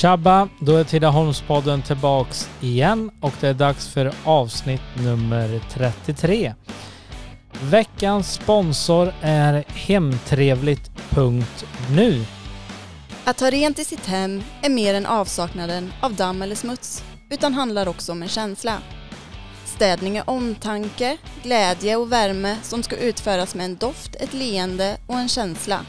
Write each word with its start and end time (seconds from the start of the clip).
Tjabba! 0.00 0.48
Då 0.60 0.76
är 0.76 0.84
Tidaholmspodden 0.84 1.82
tillbaks 1.82 2.50
igen 2.60 3.10
och 3.20 3.32
det 3.40 3.48
är 3.48 3.54
dags 3.54 3.88
för 3.88 4.12
avsnitt 4.24 4.80
nummer 5.04 5.60
33. 5.70 6.54
Veckans 7.62 8.32
sponsor 8.32 9.14
är 9.20 9.64
Hemtrevligt.nu. 9.68 12.24
Att 13.24 13.40
ha 13.40 13.50
rent 13.50 13.78
i 13.78 13.84
sitt 13.84 14.06
hem 14.06 14.42
är 14.62 14.70
mer 14.70 14.94
än 14.94 15.06
avsaknaden 15.06 15.92
av 16.00 16.14
damm 16.14 16.42
eller 16.42 16.54
smuts, 16.54 17.04
utan 17.30 17.54
handlar 17.54 17.88
också 17.88 18.12
om 18.12 18.22
en 18.22 18.28
känsla. 18.28 18.78
Städning 19.64 20.16
är 20.16 20.30
omtanke, 20.30 21.16
glädje 21.42 21.96
och 21.96 22.12
värme 22.12 22.56
som 22.62 22.82
ska 22.82 22.96
utföras 22.96 23.54
med 23.54 23.64
en 23.64 23.76
doft, 23.76 24.14
ett 24.14 24.34
leende 24.34 24.96
och 25.06 25.18
en 25.18 25.28
känsla. 25.28 25.80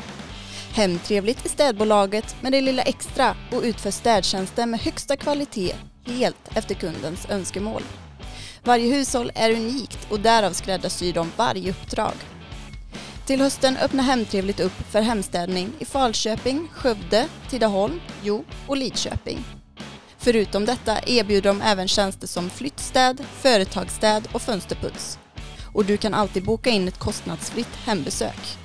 Hemtrevligt 0.74 1.46
är 1.46 1.50
städbolaget 1.50 2.36
med 2.42 2.52
det 2.52 2.62
lilla 2.62 2.82
extra 2.82 3.36
och 3.52 3.62
utför 3.64 3.92
städtjänster 3.92 4.66
med 4.66 4.80
högsta 4.80 5.18
kvalitet 5.18 5.76
helt 6.06 6.58
efter 6.58 6.76
kundens 6.76 7.30
önskemål. 7.30 7.82
Varje 8.64 8.96
hushåll 8.96 9.32
är 9.36 9.52
unikt 9.52 10.12
och 10.12 10.20
därav 10.20 10.52
skräddarsyr 10.52 11.14
de 11.14 11.32
varje 11.38 11.72
uppdrag. 11.72 12.14
Till 13.26 13.42
hösten 13.42 13.78
öppnar 13.78 14.04
Hemtrevligt 14.04 14.60
upp 14.60 14.92
för 14.92 15.02
hemstädning 15.02 15.72
i 15.80 15.86
Falköping, 15.86 16.68
Skövde, 16.74 17.28
Tidaholm, 17.50 18.02
Jo 18.24 18.44
och 18.68 18.78
Lidköping. 18.78 19.44
Förutom 20.18 20.66
detta 20.66 21.00
erbjuder 21.06 21.50
de 21.50 21.62
även 21.62 21.88
tjänster 21.88 22.28
som 22.28 22.50
flyttstäd, 22.50 23.26
företagsstäd 23.40 24.28
och 24.32 24.42
fönsterputs. 24.42 25.20
Och 25.74 25.86
du 25.86 25.98
kan 25.98 26.14
alltid 26.14 26.46
boka 26.46 26.70
in 26.70 26.88
ett 26.88 27.00
kostnadsfritt 27.00 27.76
hembesök. 27.86 28.58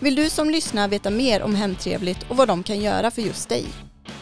Vill 0.00 0.14
du 0.14 0.30
som 0.30 0.50
lyssnar 0.50 0.88
veta 0.88 1.10
mer 1.10 1.42
om 1.42 1.54
Hemtrevligt 1.54 2.30
och 2.30 2.36
vad 2.36 2.48
de 2.48 2.62
kan 2.62 2.80
göra 2.80 3.10
för 3.10 3.22
just 3.22 3.48
dig? 3.48 3.64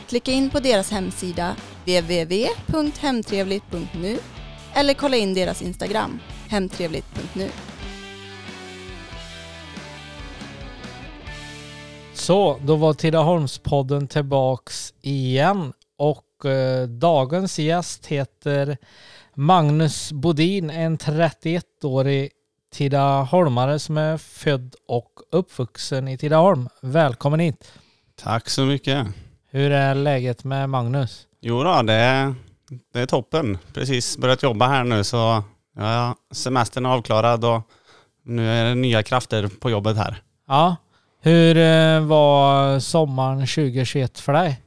Klicka 0.08 0.32
in 0.32 0.50
på 0.50 0.60
deras 0.60 0.90
hemsida 0.90 1.56
www.hemtrevligt.nu 1.84 4.18
eller 4.74 4.94
kolla 4.94 5.16
in 5.16 5.34
deras 5.34 5.62
Instagram, 5.62 6.20
hemtrevligt.nu. 6.48 7.48
Så, 12.14 12.58
då 12.64 12.76
var 12.76 12.94
Tidaholmspodden 12.94 14.08
tillbaks 14.08 14.94
igen 15.02 15.72
och 15.98 16.50
eh, 16.50 16.88
dagens 16.88 17.58
gäst 17.58 18.06
heter 18.06 18.76
Magnus 19.34 20.12
Bodin, 20.12 20.70
en 20.70 20.98
31-årig 20.98 22.30
Tidaholmare 22.76 23.78
som 23.78 23.98
är 23.98 24.16
född 24.16 24.74
och 24.88 25.12
uppvuxen 25.32 26.08
i 26.08 26.18
Tidaholm. 26.18 26.68
Välkommen 26.82 27.40
hit! 27.40 27.72
Tack 28.22 28.48
så 28.48 28.64
mycket. 28.64 29.06
Hur 29.50 29.70
är 29.70 29.94
läget 29.94 30.44
med 30.44 30.70
Magnus? 30.70 31.26
Jo 31.40 31.62
då, 31.62 31.82
det 31.82 31.92
är, 31.92 32.34
det 32.92 33.00
är 33.00 33.06
toppen. 33.06 33.58
Precis 33.74 34.18
börjat 34.18 34.42
jobba 34.42 34.66
här 34.66 34.84
nu 34.84 35.04
så 35.04 35.42
ja, 35.76 36.14
semestern 36.32 36.86
är 36.86 36.90
avklarad 36.90 37.44
och 37.44 37.60
nu 38.24 38.50
är 38.50 38.64
det 38.64 38.74
nya 38.74 39.02
krafter 39.02 39.48
på 39.60 39.70
jobbet 39.70 39.96
här. 39.96 40.22
Ja, 40.48 40.76
hur 41.20 41.56
eh, 41.56 42.00
var 42.00 42.78
sommaren 42.78 43.38
2021 43.38 44.18
för 44.18 44.32
dig? 44.32 44.60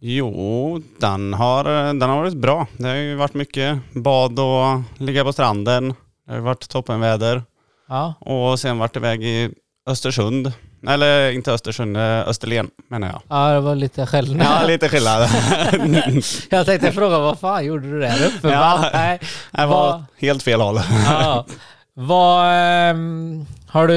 Jo, 0.00 0.82
den 1.00 1.34
har, 1.34 1.64
den 1.94 2.10
har 2.10 2.16
varit 2.16 2.36
bra. 2.36 2.66
Det 2.76 2.88
har 2.88 2.94
ju 2.94 3.14
varit 3.14 3.34
mycket 3.34 3.78
bad 3.92 4.38
och 4.38 4.82
ligga 4.98 5.24
på 5.24 5.32
stranden. 5.32 5.94
Det 6.32 6.38
har 6.38 6.44
varit 6.44 6.68
toppenväder. 6.68 7.42
Ja, 7.88 8.14
Och 8.20 8.60
sen 8.60 8.78
varit 8.78 8.96
iväg 8.96 9.24
i 9.24 9.50
Östersund. 9.86 10.52
Eller 10.88 11.30
inte 11.30 11.52
Östersund, 11.52 11.96
eh, 11.96 12.28
Österlen 12.28 12.70
menar 12.90 13.08
jag. 13.08 13.22
ja 13.28 13.52
det 13.54 13.60
var 13.60 13.74
lite 13.74 14.06
skillnad. 14.06 14.46
Ja, 14.46 14.66
lite 14.66 14.88
skillnad. 14.88 15.28
Jag 16.50 16.66
tänkte 16.66 16.92
fråga 16.92 17.18
vad 17.18 17.38
fan 17.38 17.64
gjorde 17.64 17.90
du 17.90 18.00
där 18.00 18.26
uppe? 18.26 18.48
Ja. 18.48 18.90
Nej. 18.92 19.20
Det 19.52 19.66
var 19.66 20.04
helt 20.18 20.42
fel 20.42 20.60
håll. 20.60 20.80
Ja. 21.06 21.46
Vad, 21.94 22.46
ehm, 22.54 23.46
har 23.68 23.86
du 23.88 23.94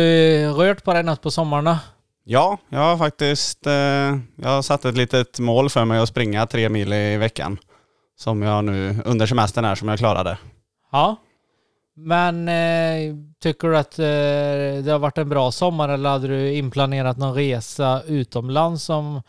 rört 0.47 0.83
på 0.83 0.93
dig 0.93 1.03
något 1.03 1.21
på 1.21 1.31
sommaren? 1.31 1.75
Ja, 2.23 2.57
jag 2.69 2.79
har 2.79 2.97
faktiskt 2.97 3.67
eh, 3.67 3.73
jag 4.41 4.49
har 4.49 4.61
satt 4.61 4.85
ett 4.85 4.97
litet 4.97 5.39
mål 5.39 5.69
för 5.69 5.85
mig 5.85 5.99
att 5.99 6.09
springa 6.09 6.45
tre 6.47 6.69
mil 6.69 6.93
i 6.93 7.17
veckan. 7.17 7.57
Som 8.19 8.41
jag 8.41 8.63
nu 8.63 9.01
under 9.05 9.25
semestern 9.27 9.65
här 9.65 9.75
som 9.75 9.87
jag 9.87 9.97
klarade. 9.99 10.37
Ja. 10.91 11.15
Men 11.97 12.47
eh, 12.47 13.15
tycker 13.39 13.67
du 13.67 13.77
att 13.77 13.99
eh, 13.99 14.83
det 14.83 14.91
har 14.91 14.99
varit 14.99 15.17
en 15.17 15.29
bra 15.29 15.51
sommar 15.51 15.89
eller 15.89 16.09
hade 16.09 16.27
du 16.27 16.53
inplanerat 16.53 17.17
någon 17.17 17.33
resa 17.33 18.01
utomlands 18.07 18.83
som 18.83 19.21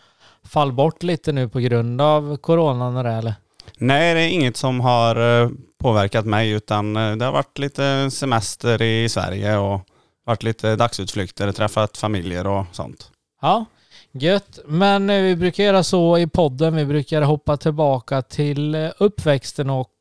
fall 0.44 0.72
bort 0.72 1.02
lite 1.02 1.32
nu 1.32 1.48
på 1.48 1.60
grund 1.60 2.00
av 2.00 2.36
coronan 2.36 2.96
och 2.96 3.04
det 3.04 3.10
eller? 3.10 3.34
Nej, 3.78 4.14
det 4.14 4.20
är 4.20 4.28
inget 4.28 4.56
som 4.56 4.80
har 4.80 5.42
eh, 5.42 5.50
påverkat 5.78 6.26
mig 6.26 6.50
utan 6.50 6.96
eh, 6.96 7.16
det 7.16 7.24
har 7.24 7.32
varit 7.32 7.58
lite 7.58 8.10
semester 8.10 8.82
i 8.82 9.08
Sverige 9.08 9.56
och 9.56 9.80
varit 10.24 10.42
lite 10.42 10.76
dagsutflykter, 10.76 11.52
träffat 11.52 11.96
familjer 11.96 12.46
och 12.46 12.64
sånt. 12.72 13.10
Ja, 13.42 13.64
gött. 14.12 14.58
Men 14.66 15.10
eh, 15.10 15.22
vi 15.22 15.36
brukar 15.36 15.64
göra 15.64 15.82
så 15.82 16.18
i 16.18 16.26
podden. 16.26 16.76
Vi 16.76 16.84
brukar 16.84 17.22
hoppa 17.22 17.56
tillbaka 17.56 18.22
till 18.22 18.90
uppväxten 18.98 19.70
och 19.70 19.92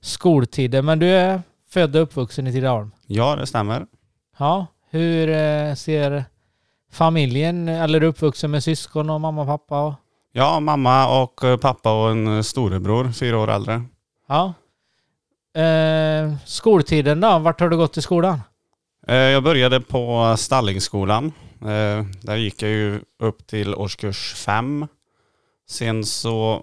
skoltiden. 0.00 0.84
Men 0.84 0.98
du 0.98 1.06
är 1.06 1.42
född 1.70 1.96
och 1.96 2.02
uppvuxen 2.02 2.46
i 2.46 2.52
Tidaholm? 2.52 2.90
Ja, 3.06 3.36
det 3.36 3.46
stämmer. 3.46 3.86
Ja. 4.38 4.66
Hur 4.90 5.28
eh, 5.28 5.74
ser 5.74 6.24
familjen, 6.92 7.68
eller 7.68 7.96
är 7.96 8.00
du 8.00 8.06
uppvuxen 8.06 8.50
med 8.50 8.64
syskon 8.64 9.10
och 9.10 9.20
mamma 9.20 9.40
och 9.42 9.46
pappa? 9.48 9.80
Och, 9.82 9.94
Ja, 10.32 10.60
mamma 10.60 11.22
och 11.22 11.44
eh, 11.44 11.56
pappa 11.56 12.02
och 12.04 12.10
en 12.10 12.36
eh, 12.36 12.42
storebror, 12.42 13.12
fyra 13.12 13.38
år 13.38 13.50
äldre. 13.50 13.82
ja. 14.28 14.54
Eh, 15.56 16.34
skoltiden 16.44 17.20
då? 17.20 17.38
Vart 17.38 17.60
har 17.60 17.68
du 17.68 17.76
gått 17.76 17.96
i 17.96 18.02
skolan? 18.02 18.40
Eh, 19.06 19.14
Jag 19.16 19.42
började 19.42 19.80
på 19.80 20.34
Stallingsskolan. 20.38 21.32
Eh, 21.60 22.04
Där 22.22 22.36
gick 22.36 22.62
jag 22.62 22.70
ju 22.70 23.00
upp 23.18 23.46
till 23.46 23.74
årskurs 23.74 24.34
fem. 24.34 24.86
Sen 25.68 26.04
så 26.04 26.62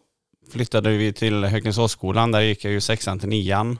flyttade 0.51 0.89
vi 0.89 1.13
till 1.13 1.43
Högnesåsskolan. 1.45 2.31
Där 2.31 2.41
gick 2.41 2.65
jag 2.65 2.71
ju 2.73 2.81
sexan 2.81 3.19
till 3.19 3.29
nian. 3.29 3.79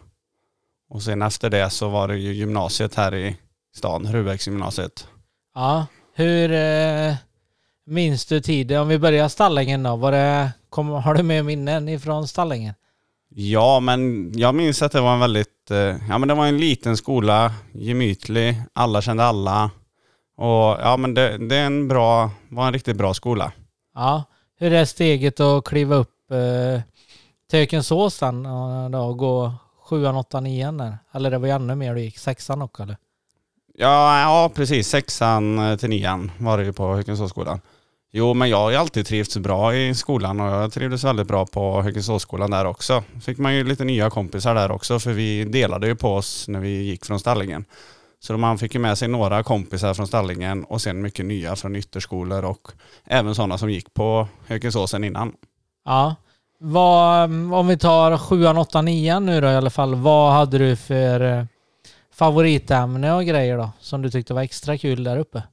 Och 0.96 1.04
sen 1.04 1.22
efter 1.22 1.50
det 1.50 1.70
så 1.70 1.90
var 1.90 2.08
det 2.08 2.18
ju 2.18 2.34
gymnasiet 2.34 2.96
här 2.96 3.16
i 3.16 3.38
stan, 3.76 4.08
Rubäcksgymnasiet. 4.12 5.08
Ja. 5.56 5.86
Hur 6.14 6.52
eh, 6.52 7.16
minns 7.86 8.26
du 8.26 8.42
tiden? 8.42 8.82
Om 8.82 8.88
vi 8.88 9.00
börjar 9.00 9.28
Stallingen 9.28 9.84
då. 9.84 9.96
Var 9.96 10.12
det, 10.12 10.52
kom, 10.70 10.90
har 10.90 11.14
du 11.14 11.24
med 11.24 11.46
minnen 11.46 11.90
ifrån 11.90 12.28
Stallingen? 12.28 12.74
Ja, 13.30 13.80
men 13.80 14.32
jag 14.40 14.56
minns 14.56 14.82
att 14.82 14.92
det 14.92 15.02
var 15.02 15.14
en 15.14 15.20
väldigt, 15.20 15.72
eh, 15.72 15.96
ja 16.10 16.18
men 16.18 16.28
det 16.28 16.34
var 16.34 16.46
en 16.46 16.58
liten 16.58 16.98
skola, 16.98 17.54
gemytlig, 17.74 18.62
alla 18.74 19.02
kände 19.02 19.24
alla. 19.24 19.72
Och 20.38 20.78
ja 20.82 20.98
men 20.98 21.14
det, 21.14 21.38
det 21.38 21.56
är 21.56 21.66
en 21.66 21.88
bra, 21.88 22.30
var 22.50 22.68
en 22.68 22.74
riktigt 22.74 22.98
bra 22.98 23.14
skola. 23.14 23.52
Ja. 23.96 24.24
Hur 24.60 24.74
är 24.74 24.86
steget 24.86 25.40
att 25.40 25.66
kliva 25.66 25.96
upp 25.96 26.32
eh, 26.32 26.82
till 27.50 27.60
Hökensås 27.60 28.16
sen 28.16 28.46
och 28.46 28.92
då, 28.92 29.14
gå 29.14 29.54
sjuan, 29.86 30.16
åttan, 30.16 30.44
nian 30.44 30.78
där? 30.78 30.98
Eller 31.12 31.32
det 31.32 31.38
var 31.38 31.48
ju 31.48 31.54
ännu 31.54 31.76
mer 31.76 31.96
du 31.96 32.02
gick, 32.02 32.18
sexan 32.18 32.62
också 32.62 32.84
eller? 32.84 32.98
Ja, 33.78 34.20
ja 34.20 34.52
precis. 34.56 34.88
Sexan 34.88 35.60
eh, 35.60 35.78
till 35.78 35.90
nian 35.90 36.32
var 36.38 36.58
det 36.58 36.64
ju 36.64 36.74
på 36.74 36.94
Högensåsskolan. 36.96 37.62
Jo, 38.12 38.34
men 38.34 38.50
jag 38.50 38.58
har 38.58 38.72
ju 38.72 38.78
alltid 38.78 39.06
trivts 39.06 39.38
bra 39.38 39.76
i 39.76 39.96
skolan 39.96 40.40
och 40.40 40.48
jag 40.48 40.74
trivdes 40.74 41.04
väldigt 41.04 41.28
bra 41.28 41.46
på 41.46 41.82
Högensåsskolan 41.82 42.52
där 42.52 42.66
också. 42.66 43.04
Fick 43.22 43.38
man 43.38 43.56
ju 43.56 43.64
lite 43.64 43.84
nya 43.84 44.10
kompisar 44.10 44.56
där 44.56 44.72
också 44.72 45.00
för 45.00 45.12
vi 45.14 45.44
delade 45.46 45.88
ju 45.88 45.96
på 45.96 46.14
oss 46.14 46.48
när 46.48 46.60
vi 46.60 46.84
gick 46.84 47.06
från 47.06 47.20
Stallingen. 47.20 47.66
Så 48.20 48.38
man 48.38 48.58
fick 48.58 48.74
ju 48.74 48.80
med 48.80 48.98
sig 48.98 49.08
några 49.08 49.44
kompisar 49.44 49.94
från 49.94 50.08
Stallingen 50.08 50.64
och 50.64 50.82
sen 50.82 51.02
mycket 51.02 51.26
nya 51.26 51.56
från 51.56 51.76
ytterskolor 51.76 52.46
och 52.46 52.72
även 53.04 53.36
sådana 53.36 53.58
som 53.58 53.70
gick 53.70 53.94
på 53.94 54.28
Högensåsen 54.48 55.04
innan. 55.04 55.34
Ja. 55.86 56.16
Vad, 56.58 57.24
om 57.54 57.68
vi 57.68 57.78
tar 57.78 58.18
sjuan, 58.18 58.58
åttan, 58.58 58.86
nian 58.86 59.26
nu 59.26 59.42
då 59.42 59.48
i 59.48 59.56
alla 59.56 59.70
fall. 59.70 59.96
Vad 59.96 60.34
hade 60.34 60.58
du 60.58 60.76
för 60.76 61.22
eh, 61.22 61.46
favoritämne 62.14 63.14
och 63.14 63.26
grejer 63.26 63.58
då? 63.58 63.70
Som 63.80 64.02
du 64.02 64.10
tyckte 64.12 64.34
var 64.34 64.42
extra 64.42 64.78
kul 64.78 65.04
där 65.04 65.18
uppe? 65.18 65.44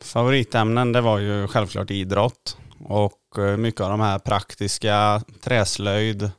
Favoritämnen 0.00 0.92
det 0.92 1.00
var 1.00 1.18
ju 1.18 1.48
självklart 1.48 1.90
idrott 1.90 2.56
och 2.84 3.38
eh, 3.38 3.56
mycket 3.56 3.80
av 3.80 3.90
de 3.90 4.00
här 4.00 4.18
praktiska, 4.18 5.22
träslöjd 5.44 6.30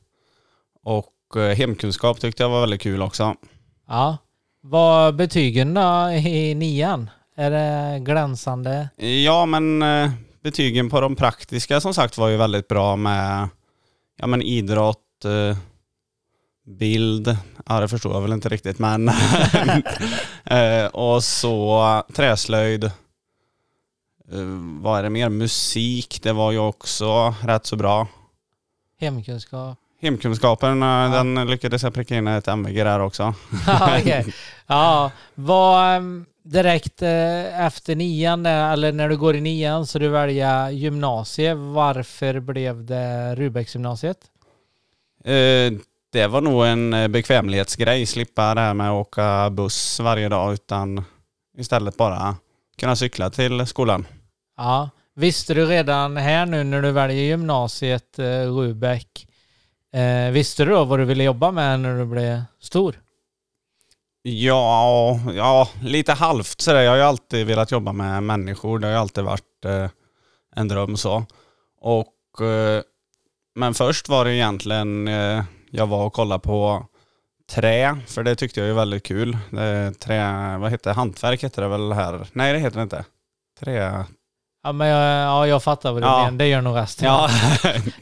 och 0.84 1.38
eh, 1.38 1.56
hemkunskap 1.56 2.20
tyckte 2.20 2.44
jag 2.44 2.50
var 2.50 2.62
väldigt 2.62 2.82
kul 2.82 3.02
också. 3.02 3.36
Ja. 3.88 4.18
Vad 4.62 5.16
betygen 5.16 5.74
då 5.74 6.10
i 6.12 6.56
nian? 6.56 7.10
Är 7.36 7.52
det 7.52 8.00
glänsande? 8.00 8.90
Ja 8.98 9.46
men 9.46 9.84
betygen 10.44 10.90
på 10.90 11.02
de 11.02 11.16
praktiska 11.16 11.82
som 11.82 11.94
sagt 11.94 12.18
var 12.18 12.28
ju 12.30 12.38
väldigt 12.38 12.68
bra 12.68 12.96
med 12.96 13.50
ja, 14.18 14.28
men 14.28 14.42
idrott, 14.42 15.26
eh, 15.26 15.58
bild, 16.66 17.38
ja 17.66 17.80
det 17.80 17.88
förstår 17.88 18.14
jag 18.14 18.22
väl 18.22 18.34
inte 18.34 18.50
riktigt 18.50 18.80
men 18.80 19.10
eh, 20.44 20.86
och 20.86 21.24
så 21.24 22.04
träslöjd, 22.14 22.84
eh, 22.84 22.92
vad 24.82 25.00
är 25.00 25.04
det 25.04 25.10
mer? 25.10 25.30
Musik, 25.30 26.20
det 26.24 26.34
var 26.34 26.52
ju 26.52 26.60
också 26.60 27.36
rätt 27.44 27.66
så 27.66 27.76
bra. 27.76 28.08
Hemkunskap. 29.00 29.78
Hemkunskapen, 30.02 30.84
eh, 30.84 31.12
den 31.12 31.48
lyckades 31.48 31.84
jag 31.84 31.94
pricka 31.94 32.16
in 32.16 32.28
ett 32.28 32.48
MVG 32.48 32.84
där 32.84 33.00
också. 33.00 33.34
Ja, 33.68 33.98
okej. 34.00 34.34
Ja, 34.68 35.12
var 35.36 35.96
ehm, 35.96 36.26
direkt 36.44 37.02
eh, 37.02 37.66
efter 37.66 37.96
nian, 37.96 38.46
eller 38.46 38.92
när 38.92 39.10
du 39.10 39.18
går 39.18 39.36
i 39.36 39.42
nian 39.42 39.86
så 39.88 40.00
du 40.00 40.08
väljer 40.08 40.70
gymnasie. 40.70 41.54
Varför 41.54 42.40
blev 42.40 42.86
det 42.86 43.36
Rubäcksgymnasiet? 43.36 44.18
Eh, 45.24 45.74
det 46.12 46.28
var 46.28 46.42
nog 46.42 46.66
en 46.66 46.94
eh, 46.94 47.08
bekvämlighetsgrej, 47.08 48.06
slippa 48.06 48.56
det 48.56 48.62
här 48.62 48.74
med 48.74 48.90
att 48.90 49.08
åka 49.08 49.50
buss 49.50 50.00
varje 50.00 50.30
dag 50.30 50.54
utan 50.54 51.06
istället 51.58 51.98
bara 51.98 52.36
kunna 52.78 52.96
cykla 52.96 53.30
till 53.30 53.66
skolan. 53.66 54.08
Ja, 54.58 54.90
visste 55.16 55.54
du 55.54 55.66
redan 55.66 56.18
här 56.18 56.46
nu 56.46 56.64
när 56.64 56.82
du 56.82 56.92
väljer 56.92 57.24
gymnasiet 57.24 58.20
Rubäck, 58.48 59.28
eh, 59.94 60.32
visste 60.32 60.66
du 60.66 60.72
då 60.72 60.84
vad 60.84 61.00
du 61.00 61.06
ville 61.06 61.24
jobba 61.24 61.52
med 61.52 61.80
när 61.80 61.98
du 61.98 62.06
blev 62.06 62.42
stor? 62.60 63.03
Ja, 64.26 65.20
ja, 65.36 65.70
lite 65.82 66.14
halvt 66.14 66.62
sådär. 66.62 66.82
Jag 66.82 66.92
har 66.92 66.98
ju 66.98 67.04
alltid 67.04 67.48
velat 67.48 67.72
jobba 67.72 67.92
med 67.94 68.24
människor. 68.24 68.80
Det 68.80 68.88
har 68.88 68.92
ju 68.92 69.00
alltid 69.00 69.24
varit 69.24 69.66
eh, 69.66 69.90
en 70.56 70.68
dröm 70.68 70.98
så. 70.98 71.26
Och, 71.82 72.42
eh, 72.48 72.82
men 73.56 73.74
först 73.74 74.10
var 74.10 74.26
det 74.26 74.36
egentligen, 74.36 75.08
eh, 75.08 75.44
jag 75.72 75.88
var 75.88 76.06
och 76.06 76.14
kollade 76.14 76.40
på 76.40 76.86
trä, 77.52 77.98
för 78.08 78.24
det 78.24 78.36
tyckte 78.36 78.60
jag 78.60 78.70
är 78.70 78.74
väldigt 78.74 79.04
kul. 79.04 79.38
Det, 79.52 79.94
trä, 80.00 80.58
vad 80.58 80.72
heter 80.72 80.90
det? 80.90 80.94
Hantverk 80.96 81.44
heter 81.44 81.62
det 81.62 81.68
väl 81.68 81.92
här? 81.92 82.28
Nej 82.34 82.54
det 82.54 82.60
heter 82.60 82.78
det 82.78 82.84
inte. 82.84 83.06
Trä... 83.60 84.06
Ja, 84.66 84.72
men 84.72 84.88
jag, 84.88 85.28
ja, 85.28 85.48
jag 85.48 85.64
fattar 85.64 85.92
vad 85.92 86.02
du 86.02 86.06
Ja. 86.08 86.18
menar. 86.24 86.32
Det 86.38 86.48
gör 86.48 86.62
nog 86.62 86.78
resten. 86.78 87.08
Ja, 87.08 87.30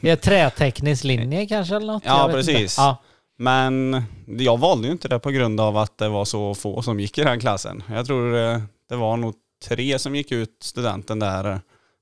Är 0.00 0.16
träteknisk 0.16 1.04
linje 1.04 1.46
kanske 1.46 1.76
eller 1.76 1.86
något? 1.92 2.02
Ja, 2.06 2.28
precis. 2.32 2.78
Ja. 2.78 2.96
Men 3.42 4.02
jag 4.26 4.58
valde 4.58 4.86
ju 4.86 4.92
inte 4.92 5.08
det 5.08 5.18
på 5.18 5.30
grund 5.30 5.60
av 5.60 5.76
att 5.76 5.98
det 5.98 6.08
var 6.08 6.24
så 6.24 6.54
få 6.54 6.82
som 6.82 7.00
gick 7.00 7.18
i 7.18 7.24
den 7.24 7.40
klassen. 7.40 7.82
Jag 7.90 8.06
tror 8.06 8.36
eh, 8.36 8.60
det 8.88 8.96
var 8.96 9.16
nog 9.16 9.34
tre 9.68 9.98
som 9.98 10.16
gick 10.16 10.32
ut 10.32 10.56
studenten 10.60 11.18
där 11.18 11.52
eh, 11.52 11.58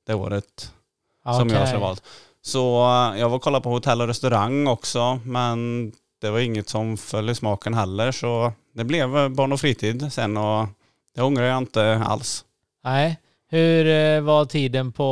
det 0.06 0.14
året. 0.14 0.72
som 1.24 1.48
jag 1.48 1.68
skulle 1.68 1.80
valt. 1.80 2.02
Så 2.42 2.82
eh, 2.82 3.20
jag 3.20 3.28
var 3.28 3.36
och 3.36 3.42
kollade 3.42 3.62
på 3.62 3.70
hotell 3.70 4.00
och 4.00 4.06
restaurang 4.06 4.66
också, 4.66 5.20
men 5.24 5.92
det 6.20 6.30
var 6.30 6.38
inget 6.38 6.68
som 6.68 6.96
föll 6.96 7.30
i 7.30 7.34
smaken 7.34 7.74
heller. 7.74 8.12
Så 8.12 8.52
det 8.74 8.84
blev 8.84 9.30
barn 9.30 9.52
och 9.52 9.60
fritid 9.60 10.12
sen 10.12 10.36
och 10.36 10.66
det 11.14 11.22
ångrar 11.22 11.44
jag 11.44 11.58
inte 11.58 12.02
alls. 12.06 12.44
Nej. 12.84 13.18
Hur 13.48 14.20
var 14.20 14.44
tiden 14.44 14.92
på 14.92 15.06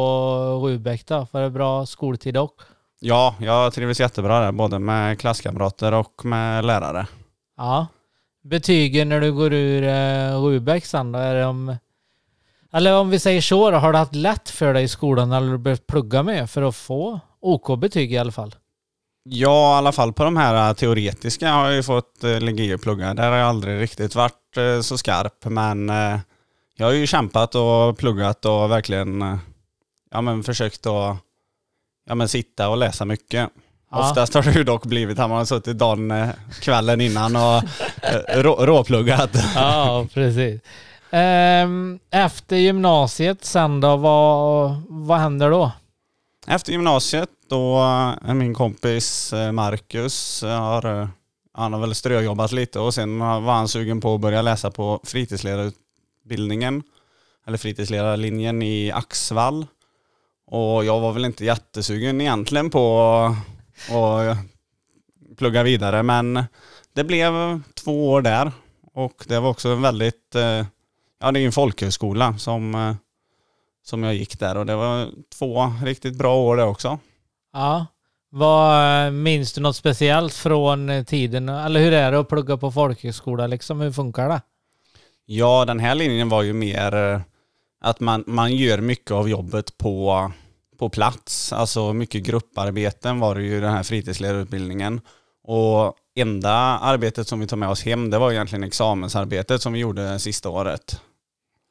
Rubäck 0.65 1.07
då? 1.07 1.27
Var 1.31 1.41
det 1.41 1.51
bra 1.51 1.87
skoltid 1.87 2.37
också? 2.37 2.67
Ja, 3.01 3.35
jag 3.41 3.73
trivdes 3.73 4.01
jättebra 4.01 4.41
där, 4.41 4.53
både 4.53 4.79
med 4.79 5.21
klasskamrater 5.21 5.95
och 5.95 6.25
med 6.25 6.65
lärare. 6.65 7.07
Ja. 7.57 7.87
Betygen 8.45 9.09
när 9.09 9.21
du 9.21 9.33
går 9.33 9.53
ur 9.53 9.83
eh, 9.83 10.43
Rubäck 10.43 10.85
sen 10.85 11.13
då? 11.13 11.19
Är 11.19 11.35
det 11.35 11.47
om, 11.47 11.77
eller 12.73 12.95
om 12.95 13.11
vi 13.11 13.19
säger 13.19 13.41
så 13.41 13.71
då, 13.71 13.77
har 13.77 13.93
du 13.93 13.99
haft 13.99 14.15
lätt 14.15 14.51
för 14.51 14.75
dig 14.75 14.85
i 14.85 14.89
skolan 14.89 15.33
eller 15.33 15.51
du 15.53 15.59
behövt 15.59 15.87
plugga 15.87 16.23
med 16.23 16.51
för 16.51 16.63
att 16.63 16.77
få 16.77 17.21
OK-betyg 17.41 18.13
i 18.13 18.19
alla 18.19 18.33
fall? 18.33 18.55
Ja, 19.23 19.75
i 19.75 19.79
alla 19.79 19.93
fall 19.93 20.13
på 20.13 20.25
de 20.25 20.37
här 20.37 20.69
eh, 20.69 20.75
teoretiska 20.75 21.51
har 21.51 21.65
jag 21.65 21.75
ju 21.75 21.83
fått 21.83 22.25
eh, 22.25 22.41
ligga 22.41 22.75
och 22.75 22.81
plugga. 22.81 23.15
Där 23.15 23.31
har 23.31 23.37
jag 23.37 23.49
aldrig 23.49 23.81
riktigt 23.81 24.15
varit 24.15 24.57
eh, 24.57 24.81
så 24.81 24.99
skarp, 24.99 25.45
men 25.45 25.91
eh, 25.91 26.19
jag 26.77 26.87
har 26.87 26.93
ju 26.93 27.07
kämpat 27.07 27.55
och 27.55 27.99
pluggat 27.99 28.45
och 28.45 28.71
verkligen 28.71 29.23
eh, 29.23 29.39
ja, 30.11 30.21
men 30.21 30.45
försökt 30.45 30.87
att 30.87 31.17
ja, 32.09 32.15
men 32.15 32.29
sitta 32.29 32.69
och 32.69 32.77
läsa 32.77 33.05
mycket. 33.05 33.51
Ja. 33.91 34.11
Oftast 34.11 34.35
har 34.35 34.43
det 34.43 34.53
ju 34.53 34.65
dock 34.65 34.85
blivit 34.87 35.19
att 35.19 35.29
man 35.29 35.39
har 35.39 35.45
suttit 35.45 35.79
dagen, 35.79 36.11
eh, 36.11 36.29
kvällen 36.61 37.01
innan 37.01 37.37
och 37.37 37.63
eh, 38.03 38.43
rå, 38.43 38.67
råpluggat. 38.67 39.31
Ja, 39.55 40.07
precis. 40.15 40.61
Ehm, 41.11 41.99
efter 42.11 42.57
gymnasiet 42.57 43.45
sen 43.45 43.81
då, 43.81 43.97
vad, 43.97 44.83
vad 44.89 45.19
händer 45.19 45.51
då? 45.51 45.73
Efter 46.47 46.73
gymnasiet 46.73 47.29
då 47.49 47.79
är 48.25 48.35
min 48.35 48.55
kompis 48.55 49.33
eh, 49.33 49.53
Marcus, 49.53 50.43
eh, 50.43 50.61
har, 50.61 51.01
eh, 51.01 51.09
han 51.53 51.73
har 51.73 51.81
väl 51.81 51.95
ströjobbat 51.95 52.53
lite 52.53 52.81
och 52.81 52.95
sen 52.95 53.19
var 53.19 53.53
han 53.53 53.69
sugen 53.69 54.01
på 54.01 54.15
att 54.15 54.21
börja 54.21 54.43
läsa 54.43 54.71
på 54.71 55.01
fritidsledarutbildningen, 55.05 56.83
eller 57.47 57.59
fritidsledarlinjen 57.59 58.63
i 58.63 58.93
Axvall. 58.93 59.67
Och 60.51 60.85
jag 60.85 61.01
var 61.01 61.13
väl 61.13 61.25
inte 61.25 61.45
jättesugen 61.45 62.21
egentligen 62.21 62.71
på 62.71 63.01
att 63.89 64.37
plugga 65.37 65.63
vidare 65.63 66.03
men 66.03 66.45
det 66.93 67.05
blev 67.05 67.61
två 67.75 68.11
år 68.11 68.23
där 68.23 68.53
och 68.95 69.25
det 69.29 69.41
var 69.41 69.51
också 69.51 69.69
en 69.69 69.83
väldigt, 69.83 70.35
eh, 70.35 70.67
ja 71.21 71.33
det 71.33 71.41
är 71.41 71.47
en 71.47 71.53
folkhögskola 71.53 72.39
som 72.39 72.75
eh, 72.75 72.95
som 73.89 74.03
jag 74.03 74.15
gick 74.15 74.39
där 74.39 74.57
och 74.57 74.67
det 74.67 74.77
var 74.77 75.09
två 75.39 75.73
riktigt 75.85 76.19
bra 76.19 76.37
år 76.37 76.57
det 76.57 76.65
också. 76.65 76.99
Ja. 77.53 77.87
Vad, 78.31 79.13
minns 79.13 79.53
du 79.53 79.61
något 79.61 79.77
speciellt 79.77 80.35
från 80.35 80.91
eh, 80.91 81.05
tiden? 81.05 81.49
Eller 81.49 81.81
hur 81.81 81.93
är 81.93 82.13
det 82.13 82.21
att 82.21 82.29
plugga 82.29 82.57
på 82.57 82.73
folkhögskola 82.73 83.47
liksom? 83.47 83.81
Hur 83.81 83.93
funkar 83.93 84.29
det? 84.29 84.41
Ja, 85.27 85.65
den 85.65 85.81
här 85.81 85.95
linjen 85.95 86.29
var 86.29 86.43
ju 86.43 86.53
mer 86.53 86.95
eh, 86.95 87.21
att 87.81 88.01
man, 88.01 88.25
man 88.27 88.57
gör 88.57 88.79
mycket 88.81 89.11
av 89.11 89.29
jobbet 89.29 89.79
på, 89.79 90.33
på 90.79 90.89
plats. 90.89 91.53
Alltså 91.53 91.93
mycket 91.93 92.23
grupparbeten 92.23 93.21
var 93.21 93.35
det 93.35 93.43
ju 93.43 93.61
den 93.61 93.73
här 93.73 93.83
fritidsledarutbildningen. 93.83 95.01
Och 95.45 95.95
enda 96.17 96.53
arbetet 96.79 97.29
som 97.29 97.41
vi 97.41 97.47
tog 97.47 97.59
med 97.59 97.69
oss 97.69 97.83
hem, 97.85 98.11
det 98.11 98.19
var 98.19 98.33
egentligen 98.33 98.65
examensarbetet 98.65 99.63
som 99.63 99.73
vi 99.73 99.79
gjorde 99.79 100.19
sista 100.19 100.49
året. 100.49 101.01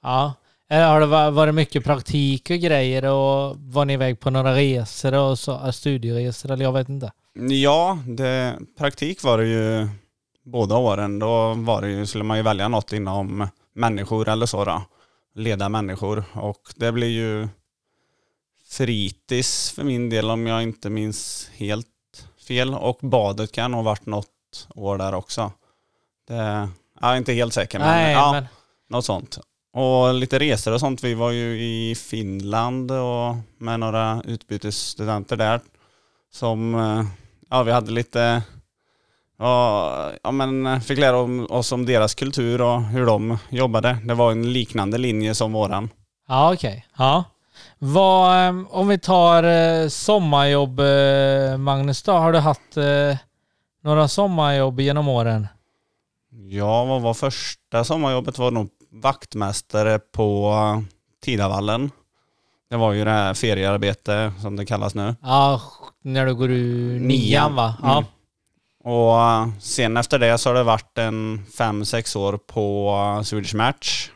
Ja. 0.04 0.34
Eh, 0.70 0.82
Har 0.82 1.00
det 1.00 1.06
va- 1.06 1.30
varit 1.32 1.56
mycket 1.56 1.84
praktik 1.84 2.50
och 2.50 2.58
grejer 2.58 3.06
och 3.06 3.56
var 3.60 3.86
ni 3.86 3.94
iväg 3.94 4.20
på 4.20 4.30
några 4.30 4.56
resor 4.56 5.14
och 5.14 5.40
så, 5.40 5.52
eh, 5.52 5.72
studieresor 5.72 6.52
eller 6.52 6.64
jag 6.64 6.74
vet 6.74 6.90
inte? 6.90 7.12
Ja, 7.50 7.98
det, 8.08 8.58
praktik 8.78 9.24
var 9.24 9.38
det 9.38 9.48
ju 9.48 9.88
båda 10.46 10.78
åren. 10.78 11.20
Då 11.20 11.54
var 11.54 11.82
det 11.82 11.90
ju, 11.90 12.06
skulle 12.06 12.24
man 12.24 12.38
ju 12.38 12.44
välja 12.44 12.68
något 12.68 12.94
inom 12.94 13.48
människor 13.76 14.30
eller 14.30 14.46
så 14.46 14.66
då. 14.66 14.82
Leda 15.38 15.70
människor. 15.70 16.24
Och 16.34 16.62
det 16.76 16.92
blir 16.92 17.08
ju 17.08 17.48
fritids 18.70 19.72
för 19.72 19.84
min 19.84 20.10
del 20.10 20.30
om 20.30 20.48
jag 20.48 20.64
inte 20.64 20.90
minns 20.90 21.50
helt 21.54 21.88
fel. 22.48 22.74
Och 22.74 22.98
badet 23.02 23.52
kan 23.52 23.74
ha 23.74 23.82
varit 23.82 24.06
något 24.06 24.68
år 24.76 24.98
där 24.98 25.14
också. 25.14 25.52
Det, 26.28 26.70
jag 27.02 27.12
är 27.12 27.16
inte 27.16 27.34
helt 27.34 27.54
säker 27.54 27.80
men, 27.80 27.88
Nej, 27.88 28.14
ja, 28.14 28.32
men 28.32 28.48
något 28.90 29.06
sånt. 29.06 29.40
Och 29.74 30.14
lite 30.14 30.40
resor 30.40 30.74
och 30.74 30.80
sånt. 30.80 31.04
Vi 31.04 31.14
var 31.14 31.32
ju 31.32 31.62
i 31.62 31.96
Finland 31.96 32.92
och 32.92 33.36
med 33.58 33.80
några 33.80 34.22
utbytesstudenter 34.26 35.36
där. 35.36 35.62
Som, 36.34 36.76
eh, 36.76 37.06
ja 37.50 37.64
vi 37.64 37.72
hade 37.72 37.92
lite, 37.92 38.44
ja, 39.40 40.12
ja 40.24 40.32
men 40.32 40.82
fick 40.82 41.00
lära 41.00 41.18
oss 41.54 41.72
om 41.72 41.86
deras 41.86 42.16
kultur 42.16 42.62
och 42.62 42.82
hur 42.82 43.06
de 43.06 43.38
jobbade. 43.50 43.98
Det 44.04 44.14
var 44.14 44.32
en 44.32 44.54
liknande 44.54 44.98
linje 44.98 45.36
som 45.36 45.54
våran. 45.54 45.90
Ja, 46.28 46.54
okej. 46.54 46.86
Ja. 46.98 47.24
Vad, 47.80 48.48
eh, 48.48 48.56
om 48.70 48.88
vi 48.88 49.00
tar 49.00 49.44
eh, 49.44 49.88
sommarjobb, 49.88 50.80
eh, 50.80 51.58
Magnus 51.58 52.04
då, 52.04 52.12
har 52.12 52.32
du 52.32 52.40
haft 52.40 52.78
eh, 52.78 53.18
några 53.84 54.08
sommarjobb 54.08 54.80
genom 54.80 55.08
åren? 55.08 55.48
Ja, 56.50 56.86
vad 56.86 57.02
var 57.02 57.14
första 57.14 57.84
sommarjobbet? 57.84 58.38
var 58.38 58.52
nog 58.52 58.70
vaktmästare 58.92 60.00
på 60.00 60.54
Tidavallen. 61.24 61.92
Det 62.70 62.78
var 62.78 62.94
ju 62.94 63.06
det 63.06 63.12
här 63.12 63.34
feriearbete 63.34 64.34
som 64.42 64.56
det 64.56 64.66
kallas 64.66 64.96
nu. 64.96 65.16
Ja, 65.22 65.62
när 66.04 66.26
du 66.26 66.36
går 66.36 66.52
ur 66.52 67.00
nian 67.00 67.56
va? 67.56 67.76
Ja. 67.82 67.98
Mm. 67.98 68.04
Och 68.88 69.22
eh, 69.22 69.48
sen 69.60 69.98
efter 69.98 70.20
det 70.20 70.38
så 70.38 70.50
har 70.50 70.54
det 70.56 70.64
varit 70.64 70.98
en 70.98 71.46
fem, 71.58 71.86
sex 71.86 72.16
år 72.16 72.38
på 72.38 72.90
eh, 73.18 73.24
Swedish 73.24 73.56
Match. 73.56 74.10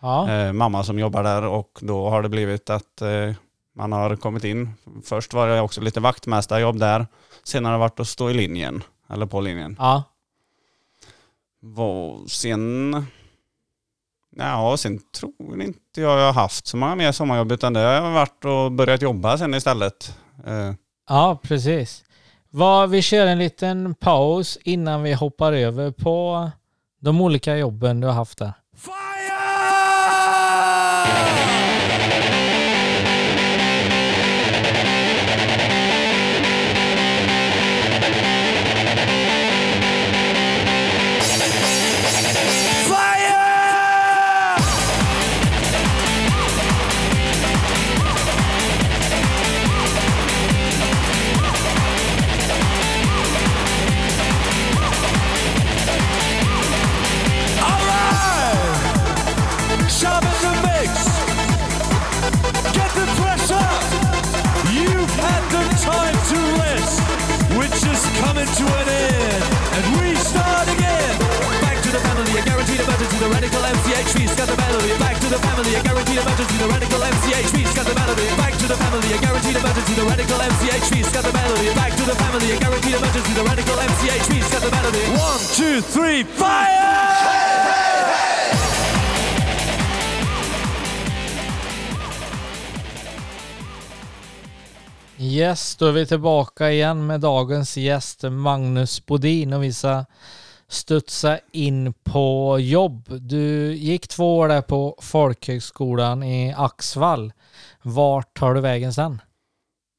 ja. 0.00 0.30
Eh, 0.30 0.52
mamma 0.52 0.84
som 0.84 0.98
jobbar 0.98 1.22
där 1.22 1.42
och 1.44 1.78
då 1.80 2.08
har 2.10 2.22
det 2.22 2.28
blivit 2.28 2.70
att 2.70 3.02
eh, 3.02 3.32
man 3.76 3.92
har 3.92 4.16
kommit 4.16 4.44
in. 4.44 4.70
Först 5.04 5.34
var 5.34 5.48
det 5.48 5.60
också 5.60 5.80
lite 5.80 6.00
vaktmästarjobb 6.00 6.78
där. 6.78 7.06
Sen 7.44 7.64
har 7.64 7.72
det 7.72 7.78
varit 7.78 8.00
att 8.00 8.08
stå 8.08 8.30
i 8.30 8.34
linjen, 8.34 8.82
eller 9.10 9.26
på 9.26 9.40
linjen. 9.40 9.76
ja. 9.78 10.02
Vad- 11.60 12.30
Sen... 12.30 13.06
Ja, 14.36 14.76
sen 14.76 15.00
tror 15.14 15.62
inte 15.62 16.00
jag 16.00 16.18
jag 16.20 16.26
har 16.26 16.32
haft 16.42 16.66
så 16.66 16.76
många 16.76 16.94
mer 16.94 17.12
sommarjobb 17.12 17.52
utan 17.52 17.72
det 17.72 17.80
har 17.80 18.10
varit 18.10 18.44
och 18.44 18.72
börjat 18.72 19.02
jobba 19.02 19.38
sen 19.38 19.54
istället. 19.54 20.18
Eh, 20.46 20.72
Ja, 21.08 21.38
precis. 21.42 22.04
Vad, 22.52 22.90
vi 22.90 23.02
kör 23.02 23.26
en 23.26 23.38
liten 23.38 23.94
paus 23.94 24.58
innan 24.62 25.02
vi 25.02 25.12
hoppar 25.12 25.52
över 25.52 25.90
på 25.90 26.50
de 27.00 27.20
olika 27.20 27.56
jobben 27.56 28.00
du 28.00 28.06
har 28.06 28.14
haft 28.14 28.38
där. 28.38 28.52
The 75.30 75.38
family, 75.38 75.74
a 75.76 75.82
guaranteed 75.82 76.18
emergency, 76.18 76.56
the 76.58 76.68
radical 76.68 76.98
MCHV's 76.98 77.72
got 77.74 77.86
the 77.86 77.94
melody. 77.94 78.26
Back 78.36 78.54
to 78.58 78.66
the 78.66 78.74
family, 78.74 79.12
a 79.14 79.18
guaranteed 79.20 79.56
emergency, 79.56 79.94
the 79.94 80.04
radical 80.04 80.38
MCHV's 80.38 81.12
got 81.14 81.24
the 81.24 81.32
melody. 81.32 81.74
Back 81.74 81.92
to 81.96 82.04
the 82.10 82.16
family, 82.18 82.50
a 82.50 82.58
guaranteed 82.58 82.94
emergency, 82.94 83.32
the 83.38 83.44
radical 83.44 83.76
MCHV's 83.76 84.50
got 84.50 84.62
the 84.62 84.70
melody. 84.74 85.04
One, 85.14 85.42
two, 85.54 85.80
three, 85.80 86.24
fire! 86.24 86.90
Yes, 95.16 95.76
då 95.76 95.86
är 95.86 95.92
vi 95.92 96.06
tillbaka 96.06 96.70
igen 96.70 97.06
med 97.06 97.20
dagens 97.20 97.76
gäst 97.76 98.22
Magnus 98.22 99.06
Bodin 99.06 99.52
och 99.52 99.62
vi 99.62 99.72
ska 99.72 100.04
studsa 100.70 101.38
in 101.52 101.92
på 101.92 102.56
jobb. 102.60 103.04
Du 103.20 103.74
gick 103.74 104.08
två 104.08 104.38
år 104.38 104.48
där 104.48 104.62
på 104.62 104.98
folkhögskolan 105.02 106.22
i 106.22 106.54
Axvall. 106.56 107.32
Vart 107.82 108.38
tar 108.38 108.54
du 108.54 108.60
vägen 108.60 108.94
sen? 108.94 109.22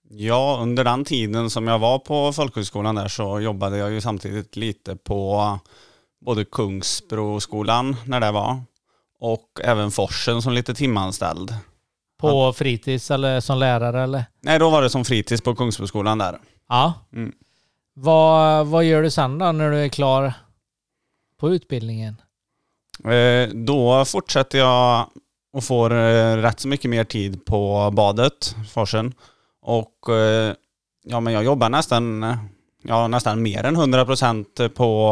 Ja, 0.09 0.59
under 0.61 0.83
den 0.83 1.05
tiden 1.05 1.49
som 1.49 1.67
jag 1.67 1.79
var 1.79 1.99
på 1.99 2.33
folkhögskolan 2.33 2.95
där 2.95 3.07
så 3.07 3.39
jobbade 3.39 3.77
jag 3.77 3.91
ju 3.91 4.01
samtidigt 4.01 4.55
lite 4.55 4.95
på 4.95 5.59
både 6.25 6.45
Kungsbroskolan 6.45 7.95
när 8.05 8.19
det 8.19 8.31
var 8.31 8.61
och 9.19 9.47
även 9.63 9.91
Forsen 9.91 10.41
som 10.41 10.53
lite 10.53 10.73
timanställd. 10.73 11.55
På 12.19 12.53
fritids 12.53 13.11
eller 13.11 13.39
som 13.39 13.57
lärare 13.57 14.03
eller? 14.03 14.25
Nej, 14.41 14.59
då 14.59 14.69
var 14.69 14.81
det 14.81 14.89
som 14.89 15.05
fritids 15.05 15.41
på 15.41 15.55
Kungsbroskolan 15.55 16.17
där. 16.17 16.39
Ja. 16.69 16.93
Mm. 17.13 17.31
Vad, 17.93 18.67
vad 18.67 18.83
gör 18.83 19.01
du 19.01 19.11
sen 19.11 19.37
då 19.37 19.51
när 19.51 19.71
du 19.71 19.77
är 19.77 19.89
klar 19.89 20.33
på 21.41 21.49
utbildningen? 21.53 22.21
Eh, 23.05 23.49
Då 23.49 24.05
fortsätter 24.05 24.57
jag 24.57 25.07
och 25.53 25.63
får 25.63 25.91
eh, 25.93 26.35
rätt 26.35 26.59
så 26.59 26.67
mycket 26.67 26.89
mer 26.89 27.03
tid 27.03 27.45
på 27.45 27.91
badet, 27.93 28.55
Forsen. 28.73 29.13
Och 29.61 30.09
eh, 30.09 30.53
ja, 31.03 31.19
men 31.19 31.33
jag 31.33 31.43
jobbar 31.43 31.69
nästan, 31.69 32.35
ja, 32.83 33.07
nästan 33.07 33.41
mer 33.41 33.63
än 33.63 33.77
100% 33.77 34.69
på, 34.69 35.11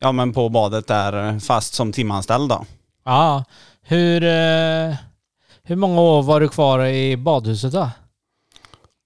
ja, 0.00 0.12
men 0.12 0.32
på 0.32 0.48
badet 0.48 0.86
där 0.86 1.38
fast 1.40 1.74
som 1.74 1.92
timanställd 1.92 2.48
då. 2.48 2.64
Ja. 3.04 3.44
Hur, 3.82 4.20
hur 5.62 5.76
många 5.76 6.00
år 6.00 6.22
var 6.22 6.40
du 6.40 6.48
kvar 6.48 6.84
i 6.86 7.16
badhuset 7.16 7.72
då? 7.72 7.90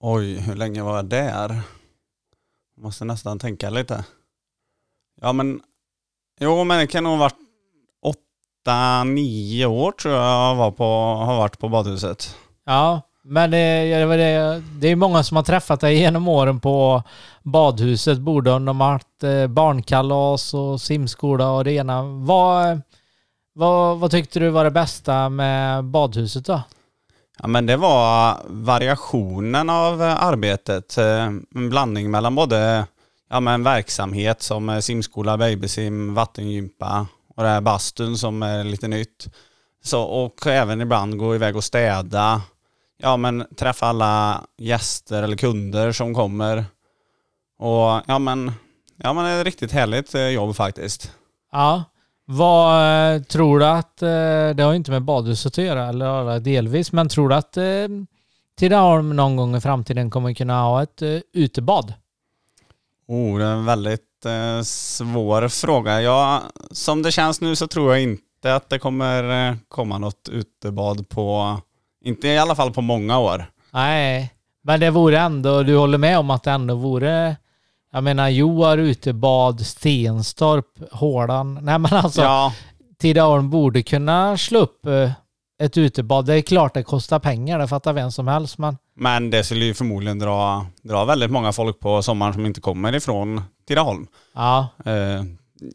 Oj, 0.00 0.34
hur 0.38 0.54
länge 0.54 0.82
var 0.82 0.96
jag 0.96 1.04
där? 1.04 1.60
Måste 2.76 3.04
nästan 3.04 3.38
tänka 3.38 3.70
lite. 3.70 4.04
Ja 5.20 5.32
men, 5.32 5.60
jo 6.40 6.64
men 6.64 6.78
det 6.78 6.86
kan 6.86 7.04
nog 7.04 7.12
ha 7.12 7.18
varit 7.18 7.36
åtta, 8.02 9.04
nio 9.04 9.66
år 9.66 9.92
tror 9.92 10.14
jag 10.14 10.54
var 10.54 10.70
på, 10.70 10.84
har 11.24 11.36
varit 11.36 11.58
på 11.58 11.68
badhuset. 11.68 12.36
Ja, 12.66 13.00
men 13.24 13.50
det, 13.50 13.98
det, 13.98 14.06
var 14.06 14.16
det, 14.16 14.62
det 14.80 14.88
är 14.88 14.96
många 14.96 15.22
som 15.22 15.36
har 15.36 15.44
träffat 15.44 15.80
dig 15.80 15.98
genom 15.98 16.28
åren 16.28 16.60
på 16.60 17.02
badhuset. 17.42 18.18
Om 18.18 18.64
de 18.64 18.80
har 18.80 18.92
haft 18.92 19.22
eh, 19.24 19.46
barnkalas 19.46 20.54
och 20.54 20.80
simskola 20.80 21.50
och 21.50 21.64
det 21.64 21.72
ena. 21.72 22.02
Vad, 22.02 22.80
vad, 23.54 23.98
vad 23.98 24.10
tyckte 24.10 24.40
du 24.40 24.50
var 24.50 24.64
det 24.64 24.70
bästa 24.70 25.28
med 25.28 25.84
badhuset 25.84 26.44
då? 26.44 26.62
Ja 27.40 27.46
men 27.48 27.66
det 27.66 27.76
var 27.76 28.36
variationen 28.46 29.70
av 29.70 30.02
arbetet. 30.02 30.98
eh, 30.98 31.24
En 31.54 31.70
blandning 31.70 32.10
mellan 32.10 32.34
både 32.34 32.86
ja, 33.30 33.40
men 33.40 33.62
verksamhet 33.62 34.42
som 34.42 34.68
eh, 34.68 34.78
simskola, 34.78 35.38
babysim, 35.38 36.14
vattengympa 36.14 37.06
och 37.36 37.42
det 37.42 37.48
här 37.48 37.60
bastun 37.60 38.18
som 38.18 38.42
är 38.42 38.64
lite 38.64 38.88
nytt. 38.88 39.28
Så, 39.84 40.02
och 40.02 40.46
även 40.46 40.80
ibland 40.80 41.18
gå 41.18 41.34
iväg 41.34 41.56
och 41.56 41.64
städa. 41.64 42.42
Ja 42.98 43.16
men 43.16 43.46
träffa 43.56 43.86
alla 43.86 44.44
gäster 44.58 45.22
eller 45.22 45.36
kunder 45.36 45.92
som 45.92 46.14
kommer. 46.14 46.64
Och 47.58 48.02
ja 48.06 48.18
men, 48.18 48.52
ja 48.96 49.12
men 49.12 49.24
det 49.24 49.30
är 49.30 49.40
ett 49.40 49.46
riktigt 49.46 49.72
härligt 49.72 50.14
eh, 50.14 50.28
jobb 50.28 50.56
faktiskt. 50.56 51.12
Ja. 51.52 51.84
Vad 52.30 53.14
eh, 53.14 53.22
tror 53.22 53.58
du 53.58 53.66
att, 53.66 53.96
det 54.56 54.62
har 54.62 54.70
ju 54.70 54.76
inte 54.76 54.90
med 54.90 55.02
badhuset 55.02 55.52
att 55.52 55.64
göra, 55.64 55.88
eller 55.88 56.40
delvis, 56.40 56.92
men 56.92 57.08
tror 57.08 57.28
du 57.28 57.34
att 57.34 57.58
Tidaholm 58.58 59.16
någon 59.16 59.36
gång 59.36 59.56
i 59.56 59.60
framtiden 59.60 60.10
kommer 60.10 60.34
kunna 60.34 60.62
ha 60.62 60.82
ett 60.82 61.02
utebad? 61.32 61.94
Oh, 63.08 63.38
det 63.38 63.44
är 63.44 63.52
en 63.52 63.64
väldigt 63.64 64.24
eh, 64.26 64.62
svår 64.62 65.48
fråga. 65.48 66.02
Ja, 66.02 66.42
som 66.70 67.02
det 67.02 67.12
känns 67.12 67.40
nu 67.40 67.56
så 67.56 67.66
tror 67.66 67.92
jag 67.92 68.02
inte 68.02 68.54
att 68.54 68.70
det 68.70 68.78
kommer 68.78 69.48
eh, 69.48 69.56
komma 69.68 69.98
något 69.98 70.28
utebad 70.32 71.08
på, 71.08 71.56
inte 72.04 72.28
i 72.28 72.38
alla 72.38 72.54
fall 72.54 72.72
på 72.72 72.80
många 72.80 73.18
år. 73.18 73.50
Nej, 73.70 74.34
men 74.62 74.80
det 74.80 74.90
vore 74.90 75.18
ändå, 75.18 75.62
du 75.62 75.76
håller 75.76 75.98
med 75.98 76.18
om 76.18 76.30
att 76.30 76.42
det 76.42 76.50
ändå 76.50 76.74
vore, 76.74 77.36
jag 77.92 78.04
menar 78.04 78.28
Joar 78.28 78.78
utebad, 78.78 79.66
Stenstorp, 79.66 80.92
Hålan, 80.92 81.58
nej 81.62 81.78
men 81.78 81.92
alltså 81.92 82.22
ja, 82.22 82.52
Tidaholm 82.98 83.50
borde 83.50 83.82
kunna 83.82 84.38
slå 84.38 84.58
upp 84.58 84.86
eh, 84.86 85.10
ett 85.58 85.78
utebad. 85.78 86.26
Det 86.26 86.34
är 86.34 86.42
klart 86.42 86.74
det 86.74 86.82
kostar 86.82 87.18
pengar, 87.18 87.58
det 87.58 87.68
fattar 87.68 87.92
vem 87.92 88.10
som 88.10 88.28
helst 88.28 88.58
men 88.58 88.76
men 89.00 89.30
det 89.30 89.44
skulle 89.44 89.64
ju 89.64 89.74
förmodligen 89.74 90.18
dra, 90.18 90.66
dra 90.82 91.04
väldigt 91.04 91.30
många 91.30 91.52
folk 91.52 91.80
på 91.80 92.02
sommaren 92.02 92.32
som 92.34 92.46
inte 92.46 92.60
kommer 92.60 92.94
ifrån 92.94 93.42
Tidaholm. 93.68 94.06
ja, 94.34 94.68
Eh, 94.84 95.22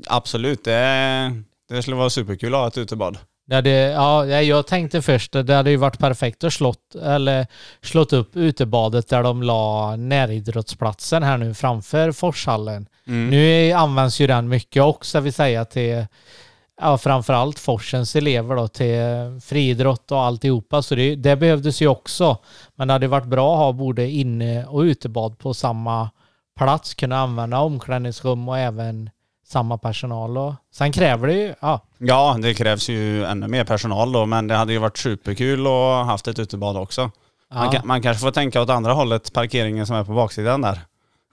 absolut, 0.08 0.64
det, 0.64 1.44
det 1.70 1.82
skulle 1.82 1.98
vara 1.98 2.10
superkul 2.10 2.54
att 2.54 2.60
ha 2.60 2.68
ett 2.68 2.78
utebad. 2.78 3.18
det 3.46 3.56
hade, 3.56 3.70
ja, 3.70 4.26
jag 4.26 4.68
tänkte 4.68 5.02
först 5.02 5.32
det 5.32 5.54
hade 5.54 5.70
ju 5.70 5.78
varit 5.78 6.00
perfekt 6.00 6.44
att 6.44 6.54
slått, 6.54 6.96
eller 6.96 7.48
slått 7.82 8.14
upp 8.14 8.36
utebadet 8.36 9.10
där 9.10 9.24
de 9.24 9.44
la 9.44 9.96
näridrottsplatsen 9.96 11.24
här 11.24 11.38
nu 11.38 11.54
framför 11.54 12.12
Forshallen. 12.12 12.88
Mm. 13.08 13.30
Nu 13.30 13.72
används 13.72 14.22
ju 14.22 14.28
den 14.28 14.50
mycket 14.50 14.84
också, 14.84 15.20
vill 15.20 15.34
säga 15.34 15.66
till 15.66 16.06
ja, 16.84 16.98
framförallt 16.98 17.60
Forsens 17.60 18.16
elever 18.16 18.56
då, 18.56 18.68
till 18.68 19.42
friidrott 19.42 20.12
och 20.12 20.22
alltihopa. 20.22 20.82
Så 20.82 20.96
det, 20.96 21.16
det 21.16 21.36
behövdes 21.36 21.82
ju 21.82 21.88
också. 21.88 22.38
Men 22.76 22.88
det 22.88 22.94
hade 22.94 23.08
varit 23.08 23.26
bra 23.26 23.54
att 23.54 23.60
ha 23.60 23.72
både 23.72 24.10
inne 24.10 24.66
och 24.66 24.80
utebad 24.80 25.40
på 25.40 25.54
samma 25.54 26.10
plats, 26.58 26.94
kunna 26.94 27.20
använda 27.20 27.60
omklädningsrum 27.60 28.50
och 28.50 28.58
även 28.58 29.10
samma 29.48 29.78
personal. 29.78 30.38
Och, 30.38 30.54
sen 30.74 30.92
kräver 30.92 31.28
det 31.28 31.34
ju, 31.34 31.54
ja, 31.60 31.80
Ja, 31.98 32.38
det 32.42 32.54
krävs 32.54 32.90
ju 32.90 33.26
ännu 33.26 33.48
mer 33.48 33.64
personal 33.64 34.12
då, 34.12 34.26
men 34.26 34.48
det 34.48 34.56
hade 34.56 34.74
ju 34.74 34.80
varit 34.80 34.98
superkul 34.98 35.60
att 35.60 35.68
ha 35.68 36.04
haft 36.04 36.28
ett 36.28 36.40
utebad 36.40 36.78
också. 36.78 37.12
Man, 37.54 37.66
ja. 37.66 37.72
kan, 37.72 37.88
man 37.88 38.02
kanske 38.02 38.22
får 38.22 38.32
tänka 38.32 38.62
åt 38.62 38.70
andra 38.70 38.94
hållet, 38.94 39.34
parkeringen 39.34 39.88
som 39.88 39.96
är 39.96 40.04
på 40.04 40.14
baksidan 40.14 40.62
där. 40.62 40.80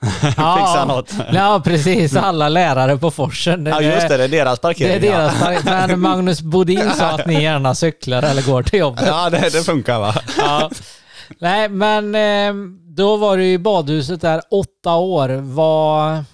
Ja. 0.37 0.57
Fixa 0.57 0.85
något. 0.85 1.13
Ja, 1.33 1.61
precis. 1.65 2.17
Alla 2.17 2.49
lärare 2.49 2.97
på 2.97 3.11
Forsen. 3.11 3.67
Ja 3.67 3.81
just 3.83 4.09
det, 4.09 4.17
det 4.17 4.25
är 4.25 4.29
deras 4.29 4.59
Det 4.59 4.63
parkering. 4.63 4.93
är 4.97 5.01
deras 5.01 5.41
park- 5.41 5.65
Men 5.65 6.01
Magnus 6.01 6.41
Bodin 6.43 6.91
sa 6.99 7.07
att 7.07 7.27
ni 7.27 7.43
gärna 7.43 7.75
cyklar 7.75 8.23
eller 8.23 8.43
går 8.43 8.63
till 8.63 8.79
jobbet. 8.79 9.05
Ja, 9.07 9.31
det, 9.31 9.39
det 9.53 9.63
funkar 9.65 9.99
va? 10.01 10.15
Ja. 10.39 10.71
Nej, 11.39 11.69
men 11.69 12.15
eh, 12.15 12.55
då 12.97 13.17
var 13.17 13.37
du 13.37 13.45
i 13.47 13.59
badhuset 13.59 14.21
där 14.21 14.43
åtta 14.51 14.95
år. 14.95 15.29
Vad, 15.29 16.25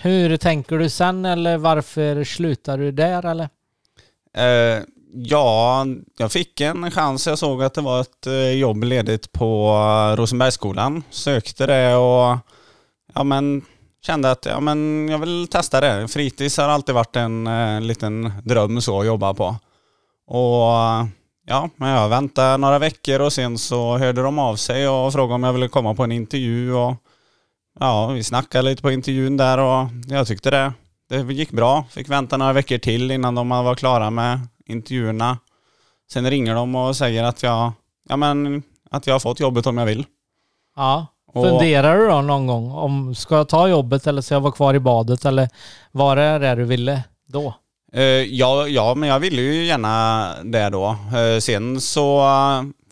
hur 0.00 0.36
tänker 0.36 0.78
du 0.78 0.88
sen 0.90 1.24
eller 1.24 1.56
varför 1.56 2.24
slutar 2.24 2.78
du 2.78 2.92
där 2.92 3.26
eller? 3.26 3.48
Eh, 4.38 4.82
ja, 5.14 5.86
jag 6.18 6.32
fick 6.32 6.60
en 6.60 6.90
chans. 6.90 7.26
Jag 7.26 7.38
såg 7.38 7.62
att 7.62 7.74
det 7.74 7.80
var 7.80 8.00
ett 8.00 8.26
eh, 8.26 8.50
jobb 8.50 8.84
ledigt 8.84 9.32
på 9.32 9.72
Rosenbergsskolan. 10.16 11.02
Sökte 11.10 11.66
det 11.66 11.94
och 11.94 12.36
ja, 13.16 13.24
men, 13.24 13.62
kände 14.02 14.30
att 14.30 14.46
ja, 14.46 14.60
men, 14.60 15.08
jag 15.08 15.18
vill 15.18 15.48
testa 15.48 15.80
det. 15.80 16.08
Fritids 16.08 16.56
har 16.56 16.68
alltid 16.68 16.94
varit 16.94 17.16
en 17.16 17.46
eh, 17.46 17.80
liten 17.80 18.32
dröm 18.44 18.80
så 18.80 19.00
att 19.00 19.06
jobba 19.06 19.34
på. 19.34 19.56
Och 20.26 21.08
ja, 21.46 21.70
men 21.76 21.88
jag 21.88 22.08
väntade 22.08 22.56
några 22.56 22.78
veckor 22.78 23.20
och 23.20 23.32
sen 23.32 23.58
så 23.58 23.98
hörde 23.98 24.22
de 24.22 24.38
av 24.38 24.56
sig 24.56 24.88
och 24.88 25.12
frågade 25.12 25.34
om 25.34 25.42
jag 25.42 25.52
ville 25.52 25.68
komma 25.68 25.94
på 25.94 26.04
en 26.04 26.12
intervju. 26.12 26.72
Och, 26.72 26.94
ja, 27.80 28.06
vi 28.06 28.22
snackade 28.22 28.68
lite 28.68 28.82
på 28.82 28.90
intervjun 28.90 29.36
där 29.36 29.58
och 29.58 29.88
jag 30.06 30.26
tyckte 30.26 30.50
det, 30.50 30.72
det 31.08 31.32
gick 31.32 31.50
bra. 31.50 31.84
Fick 31.90 32.08
vänta 32.08 32.36
några 32.36 32.52
veckor 32.52 32.78
till 32.78 33.10
innan 33.10 33.34
de 33.34 33.48
var 33.48 33.74
klara 33.74 34.10
med 34.10 34.40
intervjuerna. 34.66 35.38
Sen 36.12 36.30
ringer 36.30 36.54
de 36.54 36.74
och 36.74 36.96
säger 36.96 37.24
att 37.24 37.42
jag, 37.42 37.72
ja, 38.08 38.16
men, 38.16 38.62
att 38.90 39.06
jag 39.06 39.14
har 39.14 39.20
fått 39.20 39.40
jobbet 39.40 39.66
om 39.66 39.78
jag 39.78 39.86
vill. 39.86 40.06
Ja. 40.76 41.06
Och- 41.36 41.44
Funderar 41.48 41.98
du 41.98 42.06
då 42.08 42.20
någon 42.20 42.46
gång 42.46 42.70
om 42.72 43.14
ska 43.14 43.36
jag 43.36 43.48
ta 43.48 43.68
jobbet 43.68 44.06
eller 44.06 44.22
ska 44.22 44.34
jag 44.34 44.40
vara 44.40 44.52
kvar 44.52 44.74
i 44.74 44.78
badet 44.78 45.24
eller 45.24 45.48
vad 45.92 46.18
är 46.18 46.40
det 46.40 46.54
du 46.54 46.64
ville 46.64 47.02
då? 47.28 47.54
Eh, 47.92 48.02
ja, 48.02 48.68
ja, 48.68 48.94
men 48.94 49.08
jag 49.08 49.18
ville 49.20 49.42
ju 49.42 49.64
gärna 49.64 50.34
det 50.44 50.68
då. 50.70 50.86
Eh, 51.16 51.38
sen 51.40 51.80
så 51.80 52.22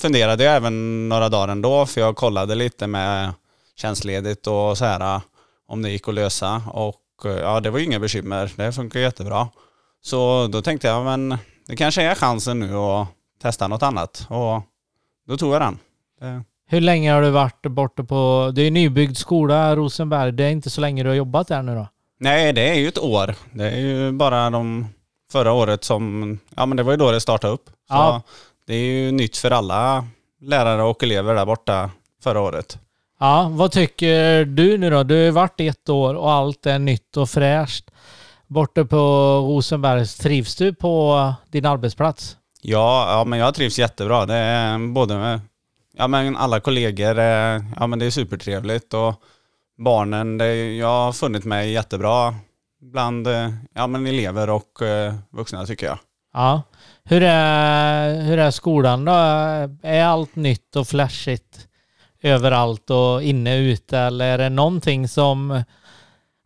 funderade 0.01 0.45
jag 0.45 0.57
även 0.57 1.09
några 1.09 1.29
dagar 1.29 1.49
ändå 1.49 1.87
för 1.87 2.01
jag 2.01 2.17
kollade 2.17 2.55
lite 2.55 2.87
med 2.87 3.33
tjänstledigt 3.77 4.47
och 4.47 4.79
så 4.79 4.85
här 4.85 5.21
om 5.69 5.83
det 5.83 5.91
gick 5.91 6.09
att 6.09 6.15
lösa 6.15 6.63
och 6.73 7.01
eh, 7.25 7.31
ja, 7.33 7.61
det 7.61 7.71
var 7.71 7.79
ju 7.79 7.85
inga 7.85 7.99
bekymmer. 8.01 8.53
Det 8.57 8.73
funkar 8.73 9.01
jättebra. 9.01 9.49
Så 10.03 10.47
då 10.53 10.63
tänkte 10.63 10.89
jag, 10.89 11.05
men 11.05 11.39
det 11.67 11.77
kanske 11.77 12.03
är 12.03 12.15
chansen 12.15 12.61
nu 12.61 12.77
att 12.77 13.09
testa 13.43 13.69
något 13.69 13.83
annat. 13.83 14.27
Och 14.31 14.63
då 15.29 15.37
tog 15.37 15.55
jag 15.55 15.61
den. 15.63 15.79
Det, 16.21 16.45
Hur 16.67 16.81
länge 16.81 17.13
har 17.13 17.23
du 17.23 17.31
varit 17.31 17.63
borta 17.63 18.05
på... 18.05 18.53
Det 18.55 18.63
är 18.63 18.67
en 18.69 18.75
nybyggd 18.75 19.17
skola, 19.17 19.77
Rosenberg. 19.77 20.33
Det 20.33 20.45
är 20.45 20.51
inte 20.51 20.71
så 20.71 20.81
länge 20.81 21.03
du 21.03 21.09
har 21.09 21.17
jobbat 21.17 21.49
där 21.49 21.63
nu 21.63 21.75
då? 21.75 21.89
nej, 22.21 22.53
det 22.53 22.69
är 22.71 22.75
ju 22.75 22.89
ett 22.89 22.99
år. 22.99 23.35
Det 23.53 23.71
är 23.71 23.77
ju 23.79 24.13
bara 24.13 24.51
de 24.51 24.87
förra 25.33 25.53
året 25.53 25.85
som, 25.85 26.39
ja 26.57 26.67
men 26.67 26.77
det 26.77 26.83
var 26.83 26.91
ju 26.93 26.97
då 26.97 27.11
det 27.11 27.21
startade 27.21 27.53
upp. 27.53 27.67
Så 27.67 27.73
Ja. 27.89 28.23
det 28.67 28.75
är 28.75 28.79
ju 28.85 29.13
nytt 29.13 29.37
för 29.37 29.51
alla 29.51 30.07
lärare 30.41 30.83
och 30.83 31.03
elever 31.03 31.35
där 31.35 31.47
borta 31.47 31.91
förra 32.23 32.41
året. 32.41 32.79
Ja, 33.21 33.49
vad 33.53 33.73
tycker 33.73 34.45
du 34.45 34.79
nu 34.79 34.91
då? 34.91 35.03
Du 35.03 35.15
har 35.15 35.23
ju 35.23 35.31
varit 35.31 35.61
ett 35.61 35.89
år 35.89 36.15
och 36.15 36.33
allt 36.33 36.67
är 36.67 36.79
nytt 36.79 37.17
och 37.17 37.31
fräscht. 37.31 37.91
Borta 38.47 38.85
på 38.85 38.97
Rosenbergs, 39.49 40.17
trivs 40.17 40.57
du 40.57 40.75
på 40.75 41.33
din 41.51 41.67
arbetsplats? 41.67 42.37
Ja, 42.63 43.07
ja 43.19 43.25
men 43.25 43.39
jag 43.39 43.55
trivs 43.55 43.79
jättebra. 43.79 44.27
Det 44.27 44.35
är 44.35 44.93
både 44.93 45.41
ja, 45.97 46.09
men 46.09 46.37
alla 46.37 46.61
kollegor, 46.61 47.19
ja 47.77 47.87
men 47.87 47.99
det 47.99 48.07
är 48.07 48.11
supertrevligt 48.11 48.95
och 48.95 49.15
barnen, 49.79 50.39
det, 50.39 50.77
jag 50.77 51.05
har 51.05 51.13
funnit 51.13 51.45
mig 51.45 51.73
jättebra 51.73 52.35
bland 52.93 53.27
eh, 53.27 53.51
ja, 53.75 53.87
men 53.87 54.07
elever 54.07 54.51
och 54.51 54.83
eh, 54.83 55.15
vuxna 55.31 55.67
tycker 55.67 55.87
jag. 55.87 55.99
Ja. 56.33 56.63
Hur 57.05 57.23
är, 57.23 58.23
hur 58.23 58.39
är 58.39 58.51
skolan 58.51 59.05
då? 59.05 59.13
Är 59.83 60.05
allt 60.05 60.37
nytt 60.37 60.77
och 60.77 60.89
flashigt 60.89 61.69
överallt 62.23 62.91
och 62.91 63.23
inne 63.23 63.57
ute 63.57 63.99
eller 63.99 64.25
är 64.25 64.39
det 64.39 64.49
någonting 64.49 65.09
som 65.09 65.65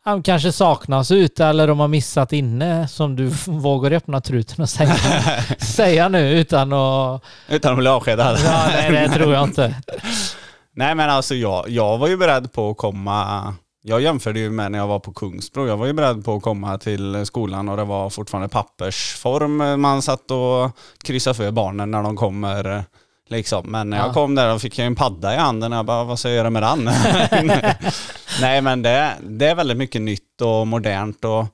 ja, 0.09 0.23
kanske 0.25 0.53
saknas 0.53 1.11
ute 1.11 1.45
eller 1.47 1.67
de 1.69 1.81
har 1.81 1.89
missat 1.89 2.33
inne 2.33 2.89
som 2.89 3.17
du 3.17 3.27
vågar 3.47 3.93
öppna 3.93 4.21
truten 4.21 4.63
och 4.63 4.69
säga, 4.69 4.95
säga 5.59 6.09
nu 6.09 6.31
utan 6.41 6.73
att... 6.73 7.23
Utan 7.49 7.73
att 7.73 7.79
bli 7.79 7.89
avskedad. 7.89 8.39
Ja, 8.45 8.65
nej, 8.77 8.91
det 8.93 9.09
tror 9.09 9.35
jag 9.35 9.45
inte. 9.45 9.75
Nej 10.77 10.95
men 10.95 11.11
alltså 11.11 11.35
jag, 11.35 11.69
jag 11.69 11.99
var 11.99 12.09
ju 12.09 12.17
beredd 12.17 12.53
på 12.53 12.71
att 12.71 12.77
komma, 12.77 13.55
jag 13.83 14.01
jämförde 14.01 14.39
ju 14.41 14.51
med 14.51 14.73
när 14.73 14.79
jag 14.79 14.87
var 14.87 14.99
på 14.99 15.13
Kungsbro, 15.13 15.67
jag 15.69 15.77
var 15.77 15.87
ju 15.87 15.93
beredd 15.93 16.25
på 16.25 16.35
att 16.37 16.43
komma 16.43 16.79
till 16.79 17.27
skolan 17.27 17.69
och 17.69 17.77
det 17.77 17.85
var 17.85 18.11
fortfarande 18.11 18.49
pappersform 18.49 19.81
man 19.81 20.03
satt 20.03 20.31
och 20.31 20.71
kryssade 21.05 21.35
för 21.35 21.51
barnen 21.51 21.91
när 21.91 22.03
de 22.03 22.17
kommer 22.17 22.85
liksom. 23.29 23.67
Men 23.67 23.91
när 23.91 23.97
jag 23.97 24.09
Ja. 24.09 24.13
kom 24.13 24.35
där 24.35 24.55
och 24.55 24.61
fick 24.61 24.79
jag 24.79 24.87
en 24.87 24.95
padda 24.95 25.35
i 25.35 25.37
handen 25.37 25.73
jag 25.73 25.87
bara, 25.87 26.05
vad 26.05 26.19
ska 26.19 26.29
jag 26.29 26.37
göra 26.37 26.51
med 26.51 26.63
den? 26.63 26.91
Nej 28.41 28.61
men 28.61 28.83
det, 28.83 29.17
det 29.23 29.47
är 29.47 29.55
väldigt 29.55 29.77
mycket 29.77 30.03
nytt 30.03 30.41
och 30.41 30.67
modernt 30.67 31.25
och 31.25 31.47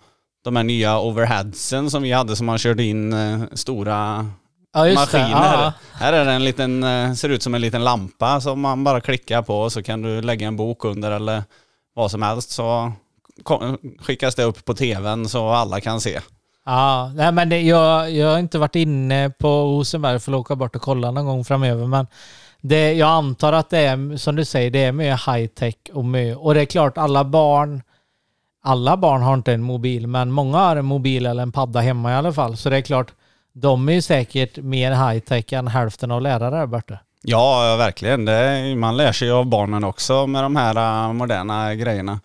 de 0.45 0.57
här 0.57 0.63
nya 0.63 1.01
overheadsen 1.01 1.91
som 1.91 2.03
vi 2.03 2.13
hade 2.13 2.37
som 2.37 2.47
man 2.47 2.59
körde 2.59 2.83
in 2.85 3.13
eh, 3.13 3.41
stora 3.53 4.31
Ja, 4.73 4.95
maskiner. 4.95 5.73
Här 5.93 6.13
är 6.13 6.25
det 6.25 6.33
en 6.33 6.45
liten, 6.45 6.83
eh, 6.83 7.13
ser 7.13 7.29
ut 7.29 7.43
som 7.43 7.55
en 7.55 7.61
liten 7.61 7.85
lampa 7.85 8.41
som 8.41 8.61
man 8.61 8.85
bara 8.85 9.01
klickar 9.01 9.43
på 9.43 9.61
och 9.61 9.73
så 9.73 9.83
kan 9.83 10.03
du 10.03 10.23
lägga 10.23 10.47
en 10.47 10.57
bok 10.57 10.85
under 10.85 11.11
eller 11.11 11.43
vad 11.95 12.11
som 12.11 12.23
helst 12.23 12.51
så 12.51 12.93
skickas 13.99 14.35
det 14.35 14.45
upp 14.45 14.65
på 14.65 14.75
tvn 14.75 15.29
så 15.29 15.49
alla 15.49 15.81
kan 15.81 16.01
se. 16.01 16.21
Ja, 16.67 17.13
nej 17.15 17.33
men 17.33 17.49
det, 17.49 17.61
jag, 17.61 18.11
jag 18.11 18.31
har 18.31 18.39
inte 18.39 18.59
varit 18.59 18.77
inne 18.77 19.31
på 19.31 19.49
Rosenberg 19.49 20.21
för 20.21 20.33
att 20.33 20.39
åka 20.39 20.57
bort 20.57 20.77
och 20.77 20.83
kolla 20.83 21.11
någon 21.11 21.27
gång 21.27 21.45
framöver. 21.45 21.87
Men 21.87 22.07
det, 22.67 22.93
jag 22.93 23.09
antar 23.09 23.53
att 23.53 23.71
det 23.71 23.79
är, 23.79 24.17
som 24.17 24.37
du 24.37 24.45
säger, 24.45 24.71
det 24.71 24.85
är 24.85 24.93
mycket 24.93 25.27
high 25.27 25.47
tech 25.47 25.75
och 25.93 26.05
mycket. 26.05 26.37
Och 26.37 26.55
det 26.55 26.61
är 26.61 26.65
klart, 26.65 26.99
alla 26.99 27.25
barn, 27.25 27.83
alla 28.63 28.97
barn 28.97 29.23
har 29.23 29.35
inte 29.35 29.53
en 29.53 29.63
mobil, 29.63 30.07
men 30.07 30.31
många 30.31 30.59
har 30.59 30.77
en 30.77 30.85
mobil 30.85 31.27
eller 31.27 31.43
en 31.43 31.53
padda 31.53 31.81
hemma 31.81 32.13
i 32.13 32.15
alla 32.15 32.33
fall. 32.33 32.57
Så 32.57 32.71
det 32.71 32.77
är 32.77 32.81
klart, 32.81 33.13
de 33.53 33.89
är 33.89 33.93
ju 33.93 34.03
säkert 34.03 34.57
mer 34.59 34.91
high 34.91 35.19
tech 35.19 35.53
än 35.53 35.69
hälften 35.69 36.11
av 36.11 36.23
lärare 36.23 36.67
borta. 36.67 36.99
Ja, 37.23 37.77
verkligen. 37.79 38.25
Det, 38.25 38.75
man 38.77 38.97
lär 38.97 39.13
sig 39.13 39.29
ju 39.29 39.35
av 39.35 39.47
barnen 39.47 39.85
också 39.85 40.27
med 40.27 40.43
de 40.43 40.57
här 40.57 41.07
eh, 41.07 41.13
moderna 41.13 41.75
grejerna. 41.75 42.21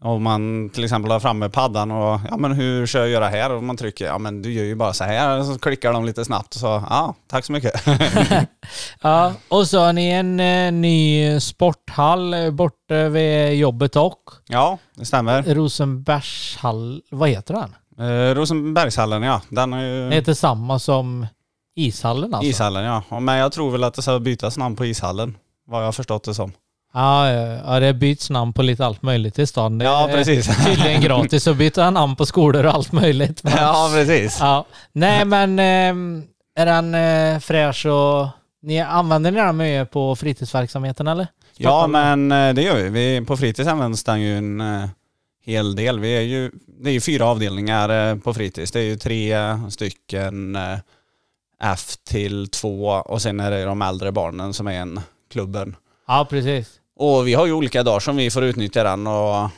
Om 0.00 0.22
man 0.22 0.70
till 0.70 0.84
exempel 0.84 1.10
har 1.10 1.20
framme 1.20 1.48
paddan 1.48 1.90
och 1.90 2.20
ja 2.30 2.36
men 2.36 2.52
hur 2.52 2.86
ska 2.86 2.98
jag 2.98 3.08
göra 3.08 3.28
här? 3.28 3.52
Och 3.52 3.62
man 3.62 3.76
trycker, 3.76 4.06
ja 4.06 4.18
men 4.18 4.42
du 4.42 4.52
gör 4.52 4.64
ju 4.64 4.74
bara 4.74 4.92
så 4.92 5.04
här. 5.04 5.42
Så 5.42 5.58
klickar 5.58 5.92
de 5.92 6.04
lite 6.04 6.24
snabbt 6.24 6.54
och 6.54 6.60
så, 6.60 6.84
ja 6.90 7.14
tack 7.26 7.44
så 7.44 7.52
mycket. 7.52 7.72
Ja, 9.02 9.32
och 9.48 9.66
så 9.68 9.80
har 9.80 9.92
ni 9.92 10.08
en 10.10 10.40
eh, 10.40 10.72
ny 10.72 11.40
sporthall 11.40 12.34
borta 12.52 13.08
vid 13.08 13.54
jobbet 13.54 13.96
och 13.96 14.18
ja, 14.48 14.78
det 14.94 15.04
stämmer. 15.04 15.42
Rosenbergshall, 15.42 17.02
vad 17.10 17.28
heter 17.28 17.54
den? 17.54 17.74
Eh, 18.08 18.34
Rosenbergshallen 18.34 19.22
ja, 19.22 19.40
den 19.48 19.72
är 19.72 19.82
Det 19.82 19.88
ju... 19.88 20.10
heter 20.10 20.34
samma 20.34 20.78
som 20.78 21.26
ishallen 21.76 22.34
alltså? 22.34 22.50
Ishallen 22.50 22.84
ja. 22.84 23.20
Men 23.20 23.36
jag 23.36 23.52
tror 23.52 23.70
väl 23.70 23.84
att 23.84 23.94
det 23.94 24.02
ska 24.02 24.18
bytas 24.18 24.56
namn 24.58 24.76
på 24.76 24.84
ishallen. 24.86 25.36
Vad 25.66 25.80
jag 25.80 25.86
har 25.86 25.92
förstått 25.92 26.24
det 26.24 26.34
som. 26.34 26.52
Ja, 26.94 27.30
ja, 27.30 27.60
ja, 27.74 27.80
det 27.80 27.94
byts 27.94 28.30
namn 28.30 28.52
på 28.52 28.62
lite 28.62 28.86
allt 28.86 29.02
möjligt 29.02 29.38
i 29.38 29.46
stan. 29.46 29.78
Det 29.78 29.84
Ja, 29.84 30.08
är 30.08 30.12
precis. 30.16 30.64
tydligen 30.66 31.00
gratis 31.00 31.46
att 31.48 31.56
byta 31.56 31.90
namn 31.90 32.16
på 32.16 32.26
skolor 32.26 32.66
och 32.66 32.74
allt 32.74 32.92
möjligt. 32.92 33.44
Men, 33.44 33.52
Ja, 33.56 33.90
precis. 33.94 34.36
ja. 34.40 34.64
Nej, 34.92 35.24
men 35.24 35.58
ehm, 35.58 36.22
är 36.56 36.66
den 36.66 36.94
eh, 36.94 37.38
fräsch 37.40 37.86
och 37.86 38.28
ni 38.62 38.80
använder 38.80 39.30
ni 39.30 39.38
den 39.38 39.56
mycket 39.56 39.90
på 39.90 40.16
fritidsverksamheten 40.16 41.08
eller? 41.08 41.26
Ja, 41.56 41.86
men 41.86 42.32
eh, 42.32 42.54
det 42.54 42.62
gör 42.62 42.76
vi. 42.76 42.88
vi 42.88 43.26
på 43.26 43.36
fritids 43.36 43.68
används 43.68 44.04
den 44.04 44.20
ju 44.20 44.38
en 44.38 44.60
eh, 44.60 44.88
hel 45.44 45.76
del. 45.76 46.00
Vi 46.00 46.16
är 46.16 46.20
ju, 46.20 46.50
det 46.66 46.90
är 46.90 46.94
ju 46.94 47.00
fyra 47.00 47.26
avdelningar 47.26 48.10
eh, 48.10 48.16
på 48.18 48.34
fritids. 48.34 48.72
Det 48.72 48.80
är 48.80 48.84
ju 48.84 48.96
tre 48.96 49.36
stycken 49.70 50.58
F 51.62 51.96
till 52.04 52.48
två 52.48 52.86
och 52.86 53.22
sen 53.22 53.40
är 53.40 53.50
det 53.50 53.64
de 53.64 53.82
äldre 53.82 54.12
barnen 54.12 54.54
som 54.54 54.66
är 54.66 54.72
en 54.80 55.00
klubben. 55.32 55.76
Ja, 56.06 56.26
precis. 56.30 56.70
Och 56.96 57.26
vi 57.28 57.34
har 57.34 57.46
ju 57.46 57.52
olika 57.52 57.82
dagar 57.82 58.00
som 58.00 58.16
vi 58.16 58.30
får 58.30 58.44
utnyttja 58.44 58.82
den 58.84 59.06
och 59.06 59.50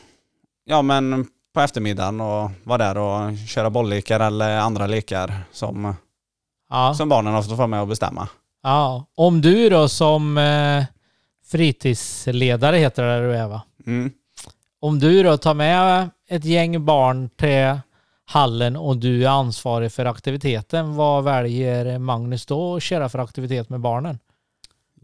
ja 0.65 0.81
men 0.81 1.27
på 1.53 1.61
eftermiddagen 1.61 2.21
och 2.21 2.51
vara 2.63 2.77
där 2.77 2.97
och 2.97 3.37
köra 3.47 3.69
bolllekar 3.69 4.19
eller 4.19 4.57
andra 4.57 4.87
lekar 4.87 5.33
som, 5.51 5.95
Ja. 6.69 6.93
som 6.97 7.09
barnen 7.09 7.43
fått 7.43 7.57
vara 7.57 7.67
med 7.67 7.81
och 7.81 7.87
bestämma. 7.87 8.27
Ja. 8.63 9.05
Om 9.15 9.41
du 9.41 9.69
då 9.69 9.89
som 9.89 10.37
eh, 10.37 10.83
fritidsledare 11.51 12.77
heter 12.77 13.03
det 13.03 13.27
du 13.27 13.35
är 13.35 13.47
va? 13.47 13.61
Mm. 13.85 14.11
Om 14.81 14.99
du 14.99 15.23
då 15.23 15.37
tar 15.37 15.53
med 15.53 16.09
ett 16.29 16.45
gäng 16.45 16.85
barn 16.85 17.29
till 17.29 17.79
hallen 18.25 18.75
och 18.75 18.97
du 18.97 19.23
är 19.25 19.29
ansvarig 19.29 19.91
för 19.91 20.05
aktiviteten, 20.05 20.95
vad 20.95 21.23
väljer 21.23 21.99
Magnus 21.99 22.45
då 22.45 22.75
att 22.75 22.83
köra 22.83 23.09
för 23.09 23.19
aktivitet 23.19 23.69
med 23.69 23.79
barnen? 23.79 24.19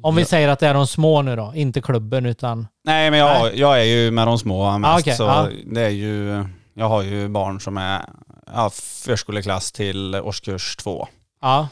Om 0.02 0.15
vi 0.15 0.22
Ja. 0.22 0.26
säger 0.26 0.48
att 0.48 0.60
det 0.60 0.67
är 0.67 0.74
de 0.74 0.88
små 0.88 1.22
nu 1.22 1.36
då, 1.36 1.52
inte 1.56 1.82
klubben 1.82 2.26
utan... 2.26 2.67
Nej 2.84 3.12
men 3.12 3.19
jag, 3.19 3.56
jag 3.56 3.80
är 3.80 3.84
ju 3.84 4.12
med 4.12 4.28
de 4.28 4.39
små 4.39 4.78
mest 4.78 4.89
Ah, 4.93 5.00
okej, 5.00 5.15
så 5.15 5.24
ja. 5.24 5.48
det 5.65 5.82
är 5.82 5.89
ju, 5.89 6.45
jag 6.74 6.89
har 6.89 7.02
ju 7.02 7.28
barn 7.28 7.60
som 7.62 7.78
är 7.78 8.06
ja, 8.54 8.69
förskoleklass 9.06 9.72
till 9.72 10.15
årskurs 10.15 10.76
två. 10.76 11.08
Ja, 11.41 11.67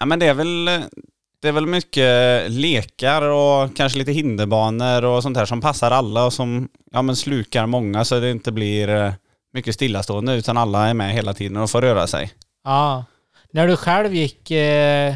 Ja 0.00 0.06
men 0.06 0.18
det 0.18 0.26
är 0.26 0.34
väl, 0.34 0.64
det 1.42 1.48
är 1.48 1.52
väl 1.52 1.66
mycket 1.66 2.50
lekar 2.50 3.22
och 3.22 3.76
kanske 3.76 3.98
lite 3.98 4.12
hinderbanor 4.12 5.04
och 5.04 5.22
sånt 5.22 5.36
här 5.36 5.46
som 5.46 5.60
passar 5.60 5.90
alla 5.90 6.26
och 6.26 6.32
som 6.32 6.68
ja, 6.92 7.02
men 7.02 7.16
slukar 7.16 7.66
många 7.66 8.04
så 8.04 8.20
det 8.20 8.30
inte 8.30 8.52
blir 8.52 8.88
eh, 8.88 9.12
mycket 9.52 9.74
stillastående 9.74 10.34
utan 10.34 10.56
alla 10.56 10.88
är 10.88 10.94
med 10.94 11.12
hela 11.12 11.34
tiden 11.34 11.56
och 11.56 11.70
får 11.70 11.82
röra 11.82 12.06
sig. 12.06 12.32
ja. 12.64 13.04
När 13.52 13.68
du 13.68 13.76
själv 13.76 14.14
gick 14.14 14.50
eh, 14.50 15.14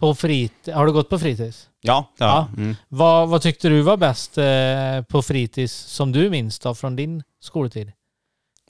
på 0.00 0.14
frit... 0.14 0.68
Har 0.74 0.86
du 0.86 0.92
gått 0.92 1.08
på 1.08 1.18
fritids? 1.18 1.68
Ja, 1.80 2.12
ja. 2.18 2.26
Ja. 2.26 2.62
Mm. 2.62 2.76
Vad, 2.88 3.28
vad 3.28 3.42
tyckte 3.42 3.68
du 3.68 3.82
var 3.82 3.96
bäst 3.96 4.38
eh, 4.38 5.02
på 5.08 5.22
fritids 5.22 5.74
som 5.74 6.12
du 6.12 6.30
minns 6.30 6.58
då 6.58 6.74
från 6.74 6.96
din 6.96 7.22
skoltid? 7.40 7.92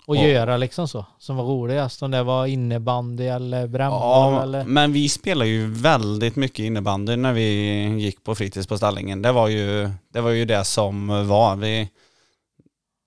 Och 0.08 0.16
Ja. 0.16 0.22
göra 0.22 0.56
liksom 0.56 0.88
så, 0.88 1.06
som 1.18 1.36
var 1.36 1.44
roligast? 1.44 2.02
Om 2.02 2.10
det 2.10 2.22
var 2.22 2.46
innebandy 2.46 3.26
eller 3.26 3.66
brännboll 3.66 4.00
Ja, 4.00 4.42
eller... 4.42 4.64
men 4.64 4.92
vi 4.92 5.08
spelade 5.08 5.50
ju 5.50 5.66
väldigt 5.70 6.36
mycket 6.36 6.58
innebandy 6.58 7.16
när 7.16 7.32
vi 7.32 7.84
gick 7.98 8.24
på 8.24 8.34
fritids 8.34 8.66
på 8.66 8.76
Stallingen. 8.76 9.22
Det 9.22 9.32
var 9.32 9.48
ju 9.48 9.90
det, 10.12 10.20
var 10.20 10.30
ju 10.30 10.44
det 10.44 10.64
som 10.64 11.28
var. 11.28 11.56
Vi, 11.56 11.88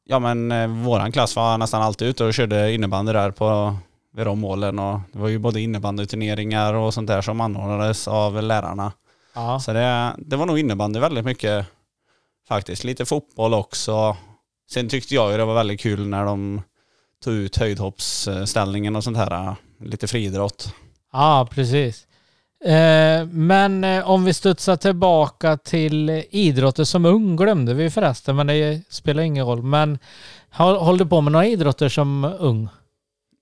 ja 0.06 0.20
men 0.20 0.52
eh, 0.52 0.68
våran 0.68 1.12
klass 1.12 1.36
var 1.36 1.58
nästan 1.58 1.82
alltid 1.82 2.08
ute 2.08 2.24
och 2.26 2.34
körde 2.34 2.74
innebandy 2.74 3.14
där 3.14 3.32
på 3.32 3.76
vid 4.14 4.26
de 4.26 4.40
målen 4.40 4.80
och 4.80 5.00
det 5.14 5.20
var 5.20 5.28
ju 5.28 5.40
både 5.40 5.62
innebandyturneringar 5.62 6.74
och 6.74 6.94
sånt 6.94 7.08
där 7.08 7.22
som 7.22 7.42
anordnades 7.42 8.08
av 8.08 8.44
lärarna. 8.44 8.92
Ja. 9.36 9.60
Så 9.60 9.74
det, 9.74 10.16
det 10.18 10.36
var 10.36 10.46
nog 10.46 10.60
innebandy 10.60 11.00
väldigt 11.00 11.26
mycket 11.26 11.66
faktiskt. 12.48 12.84
Lite 12.84 13.06
fotboll 13.06 13.54
också. 13.54 14.18
Sen 14.72 14.90
tyckte 14.90 15.16
jag 15.16 15.32
ju 15.32 15.38
det 15.38 15.46
var 15.46 15.56
väldigt 15.56 15.82
kul 15.82 16.08
när 16.08 16.26
de 16.26 16.62
tog 17.24 17.34
ut 17.34 17.58
höjdhoppsställningen 17.58 18.96
och 18.96 19.04
sånt 19.04 19.18
här. 19.18 19.56
Lite 19.80 20.08
friidrott. 20.08 20.74
Ja, 21.14 21.48
precis. 21.52 22.08
Eh, 22.66 23.26
men 23.26 23.84
eh, 23.84 24.10
om 24.10 24.26
vi 24.26 24.34
studsar 24.34 24.76
tillbaka 24.76 25.58
till 25.58 26.24
idrotter 26.30 26.84
som 26.84 27.06
ung 27.06 27.36
glömde 27.36 27.74
vi 27.74 27.90
förresten, 27.90 28.36
men 28.36 28.48
det 28.48 28.82
spelar 28.90 29.24
ingen 29.24 29.46
roll. 29.46 29.62
Men 29.64 30.00
höll 30.50 30.98
du 30.98 31.06
på 31.06 31.22
med 31.22 31.32
några 31.32 31.46
idrotter 31.46 31.90
som 31.90 32.36
ung? 32.40 32.68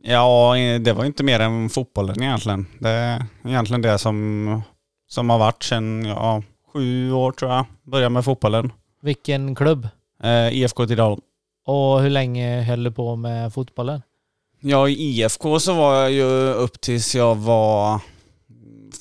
Ja, 0.04 0.56
det 0.80 0.94
var 0.94 1.06
inte 1.06 1.24
mer 1.24 1.40
än 1.40 1.70
fotbollen 1.70 2.24
egentligen. 2.24 2.66
Det 2.80 2.90
är 2.90 3.26
egentligen 3.46 3.82
det 3.82 3.98
som, 3.98 4.62
som 5.08 5.30
har 5.30 5.40
varit 5.40 5.64
sedan 5.64 6.06
ja, 6.06 6.44
sju 6.74 7.12
år 7.12 7.32
tror 7.32 7.52
jag. 7.52 7.66
Började 7.84 8.10
med 8.10 8.26
fotbollen. 8.26 8.72
Vilken 9.02 9.56
klubb? 9.56 9.88
Eh, 10.24 10.54
IFK 10.54 10.88
Tidaholm. 10.88 11.22
Och 11.70 12.02
hur 12.02 12.10
länge 12.10 12.62
höll 12.62 12.84
du 12.84 12.92
på 12.92 13.16
med 13.16 13.54
fotbollen? 13.54 14.02
Ja, 14.60 14.90
i 14.90 14.94
IFK 14.94 15.60
så 15.60 15.74
var 15.74 15.96
jag 15.96 16.12
ju 16.12 16.54
upp 16.54 16.82
tills 16.82 17.16
jag 17.16 17.36
var 17.36 18.02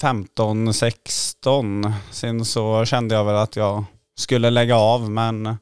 15, 0.00 0.74
16. 0.74 1.92
Sen 2.10 2.44
så 2.44 2.84
kände 2.84 3.14
jag 3.14 3.24
väl 3.24 3.36
att 3.36 3.56
jag 3.56 3.84
skulle 4.16 4.50
lägga 4.50 4.76
av 4.76 5.10
men 5.10 5.56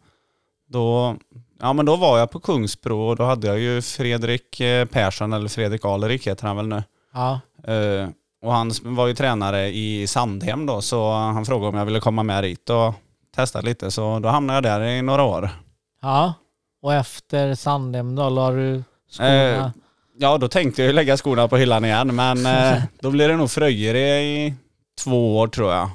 då, 0.69 1.17
ja, 1.61 1.73
men 1.73 1.87
då 1.87 1.97
var 1.97 2.19
jag 2.19 2.31
på 2.31 2.41
Kungsbro 2.41 3.01
och 3.01 3.17
då 3.17 3.25
hade 3.25 3.47
jag 3.47 3.59
ju 3.59 3.83
Fredrik 3.83 4.61
eh, 4.61 4.85
Persson, 4.85 5.33
eller 5.33 5.49
Fredrik 5.49 5.85
Alerik 5.85 6.27
heter 6.27 6.47
han 6.47 6.57
väl 6.57 6.69
nu. 6.69 6.83
Ja. 7.13 7.41
Eh, 7.73 8.09
och 8.43 8.53
han 8.53 8.73
var 8.83 9.07
ju 9.07 9.15
tränare 9.15 9.69
i 9.69 10.07
Sandhem 10.07 10.67
då 10.67 10.83
så 10.83 11.13
han 11.13 11.47
frågade 11.47 11.69
om 11.69 11.75
jag 11.75 11.85
ville 11.85 12.01
komma 12.01 12.23
med 12.23 12.45
dit 12.45 12.71
och 12.71 12.95
testa 13.35 13.61
lite 13.61 13.91
så 13.91 14.19
då 14.19 14.29
hamnade 14.29 14.69
jag 14.69 14.81
där 14.81 14.87
i 14.87 15.03
några 15.03 15.23
år. 15.23 15.51
Ja. 16.03 16.35
Och 16.87 16.95
efter 16.95 17.55
Sandhem 17.55 18.15
då, 18.15 18.29
la 18.29 18.51
du 18.51 18.85
skorna? 19.11 19.57
Eh, 19.57 19.71
Ja, 20.19 20.39
då 20.39 20.49
tänkte 20.49 20.83
jag 20.83 20.95
lägga 20.95 21.17
skorna 21.17 21.49
på 21.49 21.57
hyllan 21.57 21.85
igen, 21.85 22.17
men 22.17 22.47
eh, 22.47 22.83
då 23.01 23.11
blir 23.11 23.29
det 23.29 23.37
nog 23.37 23.51
Fröjere 23.51 24.23
i 24.23 24.55
två 25.05 25.39
år 25.39 25.49
tror 25.49 25.73
jag. 25.73 25.91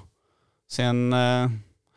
Sen 0.72 1.14
eh, 1.14 1.50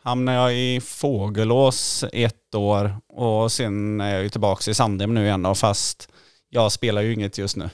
hamnade 0.03 0.39
jag 0.39 0.55
i 0.55 0.81
Fågelås 0.81 2.05
ett 2.13 2.55
år 2.55 2.97
och 3.09 3.53
sen 3.53 4.01
är 4.01 4.15
jag 4.15 4.23
ju 4.23 4.29
tillbaka 4.29 4.71
i 4.71 4.75
Sandhem 4.75 5.15
nu 5.15 5.25
igen 5.25 5.43
då, 5.43 5.55
fast 5.55 6.09
jag 6.51 6.73
spelar 6.73 7.03
ju 7.03 7.13
inget 7.13 7.39
just 7.39 7.57
nu. 7.57 7.71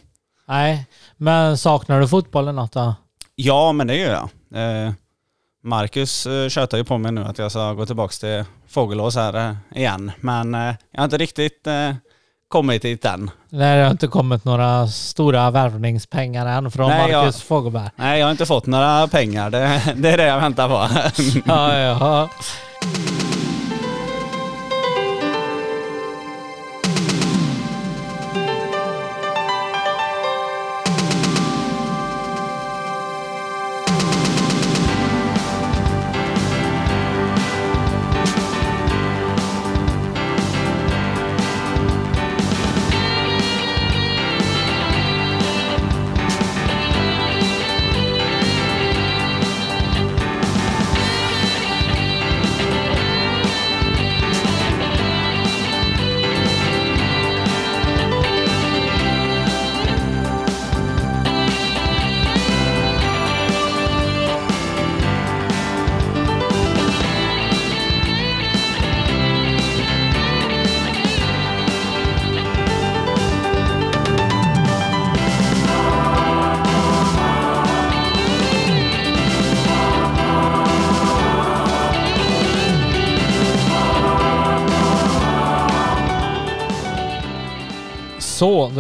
Nej, 0.49 0.87
men 1.17 1.59
saknar 1.59 2.01
du 2.01 2.09
fotbollen 2.09 2.57
något 2.57 2.73
då? 2.73 2.95
Ja, 3.35 3.73
men 3.73 3.87
det 3.87 3.97
gör 3.97 4.13
jag. 4.13 4.29
Marcus 5.63 6.27
eh, 6.27 6.49
tjötar 6.49 6.79
ju 6.79 6.85
på 6.85 6.99
mig 6.99 7.13
nu 7.13 7.25
att 7.25 7.39
jag 7.39 7.51
ska 7.51 7.73
gå 7.73 7.87
tillbaka 7.87 8.13
till 8.13 8.45
Fågelås 8.69 9.17
här 9.17 9.49
eh, 9.49 9.55
igen, 9.81 10.13
men 10.21 10.55
eh, 10.55 10.75
jag 10.93 11.01
har 11.01 11.05
inte 11.05 11.19
riktigt 11.19 11.67
kommit 12.49 12.83
dit 12.83 13.05
än. 13.05 13.31
Nej, 13.49 13.77
det 13.79 13.85
har 13.85 13.91
inte 13.91 14.07
kommit 14.07 14.45
några 14.45 14.87
stora 14.89 15.51
värvningspengar 15.51 16.47
än 16.47 16.71
från 16.71 16.89
Nej, 16.89 17.11
jag- 17.11 17.25
Marcus 17.25 17.43
Fogelberg. 17.43 17.91
Nej, 17.97 18.19
jag 18.21 18.27
har 18.27 18.31
inte 18.31 18.47
fått 18.47 18.67
några 18.67 19.09
pengar. 19.09 19.51
Det, 19.51 19.83
det 19.97 20.11
är 20.11 20.17
det 20.17 20.27
jag 20.27 20.41
väntar 20.41 20.69
på. 20.69 20.89
Ja, 21.47 21.79
ja. 21.79 22.29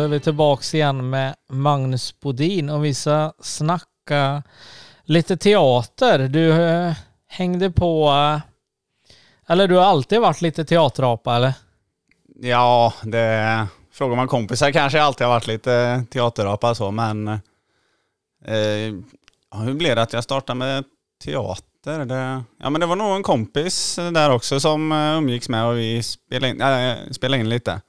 Då 0.00 0.04
är 0.04 0.08
vi 0.08 0.20
tillbaks 0.20 0.74
igen 0.74 1.10
med 1.10 1.34
Magnus 1.48 2.20
Bodin 2.20 2.70
och 2.70 2.84
vi 2.84 2.94
ska 2.94 3.32
snacka 3.40 4.42
lite 5.04 5.36
teater. 5.36 6.18
Du 6.18 6.52
eh, 6.52 6.92
hängde 7.28 7.70
på, 7.70 8.08
eh, 8.08 8.40
eller 9.46 9.68
du 9.68 9.74
har 9.74 9.84
alltid 9.84 10.20
varit 10.20 10.40
lite 10.40 10.64
teaterapa 10.64 11.36
eller? 11.36 11.52
Ja, 12.34 12.92
det 13.02 13.66
frågar 13.92 14.16
man 14.16 14.28
kompisar 14.28 14.70
kanske 14.70 14.98
jag 14.98 15.04
alltid 15.06 15.26
har 15.26 15.34
varit 15.34 15.46
lite 15.46 16.04
teaterapa 16.10 16.74
så, 16.74 16.90
men 16.90 17.28
eh, 17.28 18.94
hur 19.64 19.74
blev 19.74 19.96
det 19.96 20.02
att 20.02 20.12
jag 20.12 20.24
startade 20.24 20.58
med 20.58 20.84
teater? 21.24 22.04
Det, 22.04 22.42
ja, 22.60 22.70
men 22.70 22.80
det 22.80 22.86
var 22.86 22.96
nog 22.96 23.16
en 23.16 23.22
kompis 23.22 23.96
där 23.96 24.30
också 24.30 24.60
som 24.60 24.92
eh, 24.92 25.18
umgicks 25.18 25.48
med 25.48 25.66
och 25.66 25.78
vi 25.78 26.02
spelade 26.02 26.50
in, 26.50 26.60
äh, 26.60 26.96
spelade 27.10 27.40
in 27.40 27.48
lite. 27.48 27.80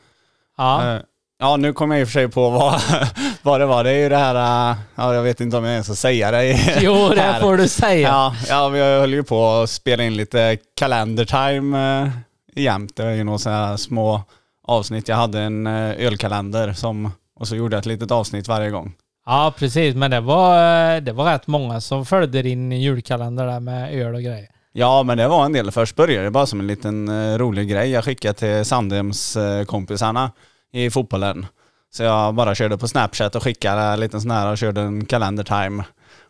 Ja. 0.58 1.00
Ja, 1.44 1.58
nu 1.58 1.74
kommer 1.74 1.96
jag 1.96 2.02
i 2.02 2.04
och 2.04 2.08
för 2.08 2.14
sig 2.14 2.28
på 2.28 2.50
vad, 2.50 2.82
vad 3.42 3.60
det 3.60 3.66
var. 3.66 3.84
Det 3.84 3.90
är 3.90 4.00
ju 4.04 4.10
det 4.10 4.18
här, 4.18 4.72
eh, 4.72 4.78
ja, 4.96 5.16
jag 5.16 5.24
vet 5.24 5.42
inte 5.42 5.58
om 5.58 5.64
jag 5.64 5.72
ens 5.74 5.88
ska 5.88 5.96
säga 5.96 6.32
det. 6.32 6.78
Jo, 6.82 7.10
det 7.16 7.22
här. 7.22 7.42
får 7.42 7.58
du 7.58 7.68
säga. 7.68 8.08
Ja, 8.08 8.36
ja, 8.48 8.70
vi 8.70 8.80
höll 8.80 9.14
ju 9.14 9.24
på 9.24 9.46
att 9.46 9.70
spela 9.70 10.04
in 10.04 10.18
lite 10.18 10.58
calendar 10.76 11.26
time 11.26 12.02
eh, 12.02 12.10
jämt. 12.56 12.96
Det 12.96 13.04
var 13.04 13.12
ju 13.12 13.24
några 13.24 13.38
sådana 13.40 13.78
små 13.78 14.22
avsnitt. 14.68 15.08
Jag 15.08 15.16
hade 15.16 15.40
en 15.40 15.68
eh, 15.68 16.06
ölkalender 16.06 16.74
som, 16.74 17.12
och 17.40 17.48
så 17.48 17.56
gjorde 17.56 17.76
jag 17.76 17.80
ett 17.80 17.86
litet 17.86 18.12
avsnitt 18.12 18.48
varje 18.48 18.70
gång. 18.70 18.94
Ja, 19.26 19.54
precis. 19.58 19.96
Men 19.96 20.12
det 20.12 20.20
var, 20.20 21.02
det 21.02 21.12
var 21.12 21.26
rätt 21.26 21.48
många 21.48 21.82
som 21.82 22.06
följde 22.06 22.42
din 22.42 22.72
julkalender 22.72 23.46
där 23.46 23.60
med 23.60 23.94
öl 23.94 24.16
och 24.16 24.22
grejer. 24.22 24.48
Ja, 24.74 25.04
men 25.04 25.18
det 25.18 25.28
var 25.28 25.46
en 25.46 25.54
del. 25.54 25.72
Först 25.72 25.96
började 25.96 26.24
det 26.24 26.32
bara 26.32 26.46
som 26.46 26.60
en 26.60 26.68
liten 26.68 27.38
rolig 27.38 27.70
grej. 27.70 27.90
Jag 27.92 28.04
skickade 28.04 28.34
till 28.34 28.66
Sandhems 28.66 29.38
kompisarna 29.68 30.32
i 30.74 30.90
fotbollen. 30.90 31.46
Så 31.94 32.04
jag 32.04 32.36
bara 32.36 32.56
körde 32.56 32.78
på 32.78 32.88
Snapchat 32.88 33.36
och 33.36 33.44
skickade 33.44 33.82
en 33.82 34.00
liten 34.00 34.22
sån 34.22 34.32
här 34.32 34.52
och 34.52 34.58
körde 34.58 34.82
en 34.82 35.06
calendar 35.06 35.44
time. 35.44 35.84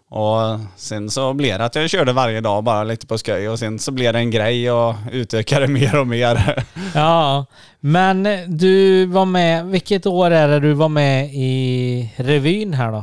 Och 0.09 0.59
sen 0.75 1.09
så 1.09 1.33
blev 1.33 1.59
det 1.59 1.65
att 1.65 1.75
jag 1.75 1.89
körde 1.89 2.13
varje 2.13 2.41
dag 2.41 2.63
bara 2.63 2.83
lite 2.83 3.07
på 3.07 3.17
skoj 3.17 3.49
och 3.49 3.59
sen 3.59 3.79
så 3.79 3.91
blev 3.91 4.13
det 4.13 4.19
en 4.19 4.31
grej 4.31 4.71
och 4.71 4.95
utökade 5.11 5.67
mer 5.67 5.99
och 5.99 6.07
mer. 6.07 6.65
Ja, 6.93 7.45
men 7.79 8.27
du 8.47 9.05
var 9.05 9.25
med, 9.25 9.65
vilket 9.65 10.05
år 10.05 10.31
är 10.31 10.47
det 10.47 10.59
du 10.59 10.73
var 10.73 10.89
med 10.89 11.29
i 11.33 12.13
revyn 12.17 12.73
här 12.73 12.91
då? 12.91 12.97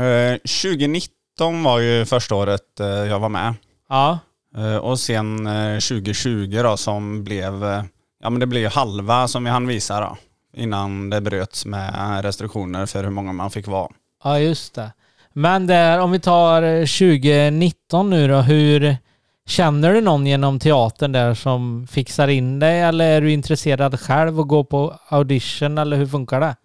Eh, 0.00 0.36
2019 0.36 1.62
var 1.62 1.78
ju 1.78 2.04
första 2.04 2.34
året 2.34 2.80
eh, 2.80 2.86
jag 2.86 3.18
var 3.18 3.28
med. 3.28 3.54
Ja, 3.88 4.18
Eh, 4.56 4.76
och 4.76 4.98
sen 5.00 5.46
eh, 5.46 5.74
2020 5.74 6.60
då 6.62 6.76
som 6.76 7.24
blev, 7.24 7.64
eh, 7.64 7.84
ja 8.22 8.30
men 8.30 8.40
det 8.40 8.46
blev 8.46 8.70
halva 8.70 9.28
som 9.28 9.44
vi 9.44 9.50
hann 9.50 9.66
visa 9.66 10.00
då. 10.00 10.16
Innan 10.56 11.10
det 11.10 11.20
bröts 11.20 11.66
med 11.66 12.20
restriktioner 12.22 12.86
för 12.86 13.04
hur 13.04 13.10
många 13.10 13.32
man 13.32 13.50
fick 13.50 13.66
vara. 13.66 13.88
ja 14.24 14.38
just 14.38 14.74
det. 14.74 14.92
Men 15.32 15.66
där, 15.66 15.98
om 15.98 16.10
vi 16.10 16.20
tar 16.20 16.62
2019 16.86 18.10
nu 18.10 18.28
då, 18.28 18.36
hur 18.36 18.96
känner 19.46 19.92
du 19.94 20.00
någon 20.00 20.26
genom 20.26 20.58
teatern 20.58 21.12
där 21.12 21.34
som 21.34 21.86
fixar 21.90 22.28
in 22.28 22.58
dig 22.58 22.80
eller 22.80 23.04
är 23.16 23.20
du 23.20 23.32
intresserad 23.32 24.00
själv 24.00 24.40
och 24.40 24.48
gå 24.48 24.64
på 24.64 24.98
audition 25.08 25.78
eller 25.78 25.96
hur 25.96 26.06
funkar 26.06 26.40
det? 26.40 26.56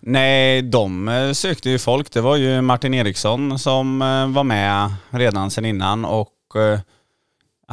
Nej, 0.00 0.62
de 0.62 1.08
eh, 1.08 1.32
sökte 1.32 1.70
ju 1.70 1.78
folk. 1.78 2.12
Det 2.12 2.20
var 2.20 2.36
ju 2.36 2.60
Martin 2.60 2.94
Eriksson 2.94 3.58
som 3.58 4.02
eh, 4.02 4.26
var 4.28 4.44
med 4.44 4.94
redan 5.10 5.50
sedan 5.50 5.64
innan 5.64 6.04
och 6.04 6.30
eh, 6.56 6.80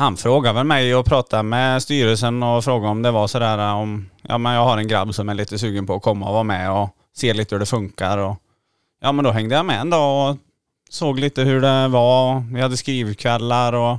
han 0.01 0.17
frågade 0.17 0.55
väl 0.55 0.65
mig 0.65 0.95
och 0.95 1.05
pratade 1.05 1.43
med 1.43 1.83
styrelsen 1.83 2.43
och 2.43 2.63
frågade 2.63 2.91
om 2.91 3.01
det 3.01 3.11
var 3.11 3.27
sådär 3.27 3.57
eh, 3.57 3.79
om, 3.79 4.09
ja 4.21 4.37
men 4.37 4.53
jag 4.53 4.63
har 4.63 4.77
en 4.77 4.87
grabb 4.87 5.15
som 5.15 5.29
är 5.29 5.33
lite 5.33 5.59
sugen 5.59 5.87
på 5.87 5.95
att 5.95 6.01
komma 6.01 6.27
och 6.27 6.33
vara 6.33 6.43
med 6.43 6.71
och 6.71 6.89
se 7.15 7.33
lite 7.33 7.55
hur 7.55 7.59
det 7.59 7.65
funkar 7.65 8.17
och 8.17 8.35
ja 9.01 9.11
men 9.11 9.25
då 9.25 9.31
hängde 9.31 9.55
jag 9.55 9.65
med 9.65 9.81
en 9.81 9.89
dag 9.89 10.29
och 10.29 10.37
såg 10.89 11.19
lite 11.19 11.41
hur 11.41 11.61
det 11.61 11.87
var. 11.87 12.43
Vi 12.53 12.61
hade 12.61 12.77
skrivkvällar 12.77 13.73
och 13.73 13.97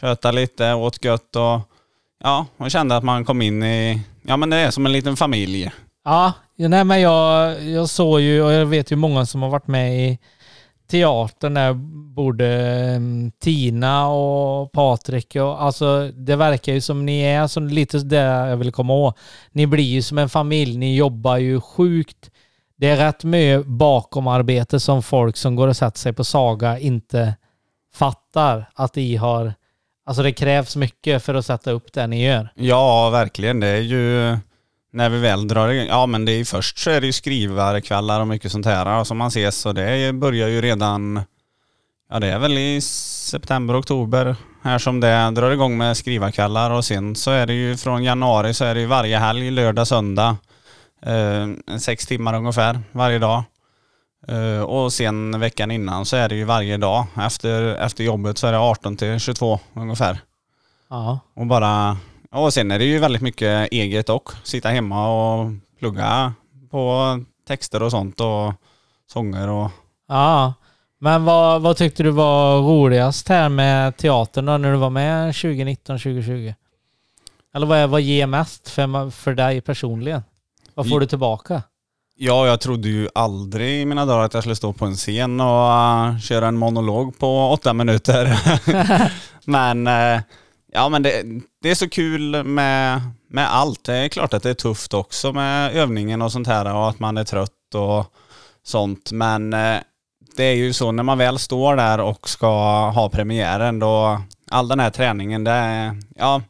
köta 0.00 0.30
lite, 0.30 0.74
åt 0.74 1.04
gött 1.04 1.36
och 1.36 1.60
ja, 2.22 2.46
och 2.56 2.70
kände 2.70 2.96
att 2.96 3.04
man 3.04 3.24
kom 3.24 3.42
in 3.42 3.62
i, 3.62 4.00
ja 4.22 4.36
men 4.36 4.50
det 4.50 4.56
är 4.56 4.70
som 4.70 4.86
en 4.86 4.92
liten 4.92 5.16
familj. 5.16 5.70
Ja, 6.04 6.32
nej 6.56 6.84
men 6.84 7.00
jag, 7.00 7.62
jag 7.64 7.88
såg 7.88 8.20
ju 8.20 8.42
och 8.42 8.52
jag 8.52 8.66
vet 8.66 8.92
ju 8.92 8.96
många 8.96 9.26
som 9.26 9.42
har 9.42 9.50
varit 9.50 9.66
med 9.66 10.10
i 10.10 10.18
teatern 10.90 11.54
där, 11.54 11.74
både 12.14 12.46
ehm, 12.46 13.32
Tina 13.40 14.08
och 14.08 14.72
Patrik 14.72 15.36
och 15.36 15.62
alltså 15.62 16.10
det 16.14 16.36
verkar 16.36 16.72
ju 16.72 16.80
som 16.80 17.06
ni 17.06 17.20
är 17.20 17.46
som 17.46 17.68
lite 17.68 17.98
det 17.98 18.16
jag 18.16 18.56
vill 18.56 18.72
komma 18.72 18.92
ihåg. 18.92 19.12
Ni 19.52 19.66
blir 19.66 19.84
ju 19.84 20.02
som 20.02 20.18
en 20.18 20.28
familj, 20.28 20.78
ni 20.78 20.96
jobbar 20.96 21.36
ju 21.36 21.60
sjukt 21.60 22.30
det 22.80 22.88
är 22.88 22.96
rätt 22.96 23.24
mycket 23.24 23.66
bakomarbete 23.66 24.80
som 24.80 25.02
folk 25.02 25.36
som 25.36 25.56
går 25.56 25.68
och 25.68 25.76
sätter 25.76 25.98
sig 25.98 26.12
på 26.12 26.24
Saga 26.24 26.78
inte 26.78 27.34
fattar 27.94 28.70
att 28.74 28.96
ni 28.96 29.16
har... 29.16 29.54
Alltså 30.06 30.22
det 30.22 30.32
krävs 30.32 30.76
mycket 30.76 31.22
för 31.22 31.34
att 31.34 31.46
sätta 31.46 31.70
upp 31.70 31.92
det 31.92 32.06
ni 32.06 32.24
gör. 32.24 32.52
Ja, 32.54 33.10
verkligen. 33.10 33.60
Det 33.60 33.66
är 33.66 33.80
ju 33.80 34.38
när 34.92 35.10
vi 35.10 35.18
väl 35.18 35.48
drar 35.48 35.68
igång. 35.68 35.86
Ja, 35.86 36.06
men 36.06 36.24
det 36.24 36.32
är 36.32 36.44
först 36.44 36.78
så 36.78 36.90
är 36.90 37.00
det 37.00 37.06
ju 37.06 37.12
skrivarkvällar 37.12 38.20
och 38.20 38.28
mycket 38.28 38.52
sånt 38.52 38.66
här 38.66 39.04
som 39.04 39.18
man 39.18 39.28
ses 39.28 39.66
och 39.66 39.74
det 39.74 40.14
börjar 40.14 40.48
ju 40.48 40.60
redan, 40.60 41.20
ja 42.10 42.20
det 42.20 42.26
är 42.26 42.38
väl 42.38 42.58
i 42.58 42.80
september, 42.80 43.80
oktober 43.80 44.36
här 44.62 44.78
som 44.78 45.00
det 45.00 45.30
drar 45.30 45.50
igång 45.50 45.76
med 45.76 45.96
skrivarkvällar 45.96 46.70
och 46.70 46.84
sen 46.84 47.16
så 47.16 47.30
är 47.30 47.46
det 47.46 47.54
ju 47.54 47.76
från 47.76 48.04
januari 48.04 48.54
så 48.54 48.64
är 48.64 48.74
det 48.74 48.80
ju 48.80 48.86
varje 48.86 49.18
helg, 49.18 49.50
lördag, 49.50 49.86
söndag. 49.86 50.36
Eh, 51.02 51.76
sex 51.78 52.06
timmar 52.06 52.34
ungefär 52.34 52.80
varje 52.92 53.18
dag. 53.18 53.42
Eh, 54.28 54.62
och 54.62 54.92
sen 54.92 55.40
veckan 55.40 55.70
innan 55.70 56.06
så 56.06 56.16
är 56.16 56.28
det 56.28 56.34
ju 56.34 56.44
varje 56.44 56.76
dag. 56.76 57.06
Efter, 57.20 57.76
efter 57.76 58.04
jobbet 58.04 58.38
så 58.38 58.46
är 58.46 58.52
det 58.52 58.58
18 58.58 58.96
till 58.96 59.20
22 59.20 59.60
ungefär. 59.74 60.18
Ja. 60.90 61.20
Och 61.34 61.46
bara, 61.46 61.96
och 62.32 62.52
sen 62.54 62.70
är 62.70 62.78
det 62.78 62.84
ju 62.84 62.98
väldigt 62.98 63.22
mycket 63.22 63.72
eget 63.72 64.08
och 64.08 64.32
sitta 64.42 64.68
hemma 64.68 65.08
och 65.08 65.52
plugga 65.78 66.32
på 66.70 67.24
texter 67.48 67.82
och 67.82 67.90
sånt 67.90 68.20
och 68.20 68.52
sånger 69.06 69.48
och 69.48 69.70
Ja. 70.08 70.54
Men 70.98 71.24
vad, 71.24 71.62
vad 71.62 71.76
tyckte 71.76 72.02
du 72.02 72.10
var 72.10 72.58
roligast 72.60 73.28
här 73.28 73.48
med 73.48 73.96
teatern 73.96 74.46
då 74.46 74.58
när 74.58 74.72
du 74.72 74.78
var 74.78 74.90
med 74.90 75.34
2019, 75.34 75.98
2020? 75.98 76.54
Eller 77.54 77.66
vad, 77.66 77.78
är, 77.78 77.86
vad 77.86 78.00
ger 78.00 78.26
mest 78.26 78.68
för, 78.68 79.10
för 79.10 79.34
dig 79.34 79.60
personligen? 79.60 80.22
Vad 80.74 80.88
får 80.88 81.00
du 81.00 81.06
tillbaka? 81.06 81.62
Ja, 82.16 82.46
jag 82.46 82.60
trodde 82.60 82.88
ju 82.88 83.08
aldrig 83.14 83.80
i 83.80 83.86
mina 83.86 84.06
dagar 84.06 84.24
att 84.24 84.34
jag 84.34 84.42
skulle 84.42 84.56
stå 84.56 84.72
på 84.72 84.84
en 84.84 84.94
scen 84.94 85.40
och 85.40 85.68
uh, 85.68 86.18
köra 86.18 86.48
en 86.48 86.56
monolog 86.56 87.18
på 87.18 87.50
åtta 87.50 87.72
minuter. 87.72 88.38
men 89.44 89.86
uh, 89.86 90.20
ja, 90.72 90.88
men 90.88 91.02
det, 91.02 91.24
det 91.62 91.70
är 91.70 91.74
så 91.74 91.88
kul 91.88 92.44
med, 92.44 93.00
med 93.28 93.52
allt. 93.54 93.84
Det 93.84 93.94
är 93.94 94.08
klart 94.08 94.34
att 94.34 94.42
det 94.42 94.50
är 94.50 94.54
tufft 94.54 94.94
också 94.94 95.32
med 95.32 95.74
övningen 95.76 96.22
och 96.22 96.32
sånt 96.32 96.46
här 96.46 96.74
och 96.74 96.88
att 96.88 96.98
man 96.98 97.16
är 97.18 97.24
trött 97.24 97.74
och 97.74 98.06
sånt. 98.62 99.12
Men 99.12 99.54
uh, 99.54 99.78
det 100.36 100.44
är 100.44 100.54
ju 100.54 100.72
så 100.72 100.92
när 100.92 101.02
man 101.02 101.18
väl 101.18 101.38
står 101.38 101.76
där 101.76 102.00
och 102.00 102.28
ska 102.28 102.46
ha 102.90 103.08
premiären 103.08 103.78
då 103.78 104.20
all 104.50 104.68
den 104.68 104.80
här 104.80 104.90
träningen, 104.90 105.44
det 105.44 105.50
är, 105.50 105.96
ja, 106.16 106.42